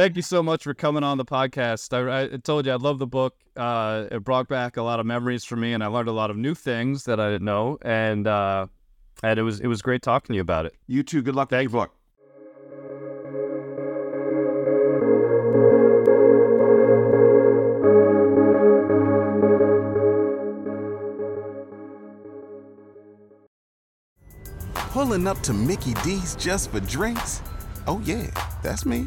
thank 0.00 0.16
you 0.16 0.22
so 0.22 0.42
much 0.42 0.64
for 0.64 0.72
coming 0.72 1.04
on 1.04 1.18
the 1.18 1.26
podcast. 1.26 1.92
I, 1.92 2.22
I 2.22 2.36
told 2.38 2.64
you 2.64 2.72
I 2.72 2.76
love 2.76 2.98
the 2.98 3.06
book. 3.06 3.36
Uh, 3.54 4.06
it 4.10 4.24
brought 4.24 4.48
back 4.48 4.78
a 4.78 4.82
lot 4.82 4.98
of 4.98 5.04
memories 5.04 5.44
for 5.44 5.56
me, 5.56 5.74
and 5.74 5.84
I 5.84 5.88
learned 5.88 6.08
a 6.08 6.12
lot 6.12 6.30
of 6.30 6.38
new 6.38 6.54
things 6.54 7.04
that 7.04 7.20
I 7.20 7.30
didn't 7.30 7.44
know. 7.44 7.76
And 7.82 8.26
uh, 8.26 8.66
and 9.22 9.38
it 9.38 9.42
was 9.42 9.60
it 9.60 9.66
was 9.66 9.82
great 9.82 10.00
talking 10.00 10.32
to 10.32 10.36
you 10.36 10.40
about 10.40 10.64
it. 10.64 10.74
You 10.86 11.02
too. 11.02 11.20
Good 11.20 11.34
luck 11.34 11.50
with 11.50 11.60
your 11.60 11.70
book. 11.70 11.94
Pulling 24.74 25.26
up 25.26 25.40
to 25.40 25.52
Mickey 25.52 25.92
D's 26.02 26.36
just 26.36 26.70
for 26.70 26.80
drinks? 26.80 27.42
Oh, 27.86 28.00
yeah, 28.04 28.26
that's 28.62 28.86
me. 28.86 29.06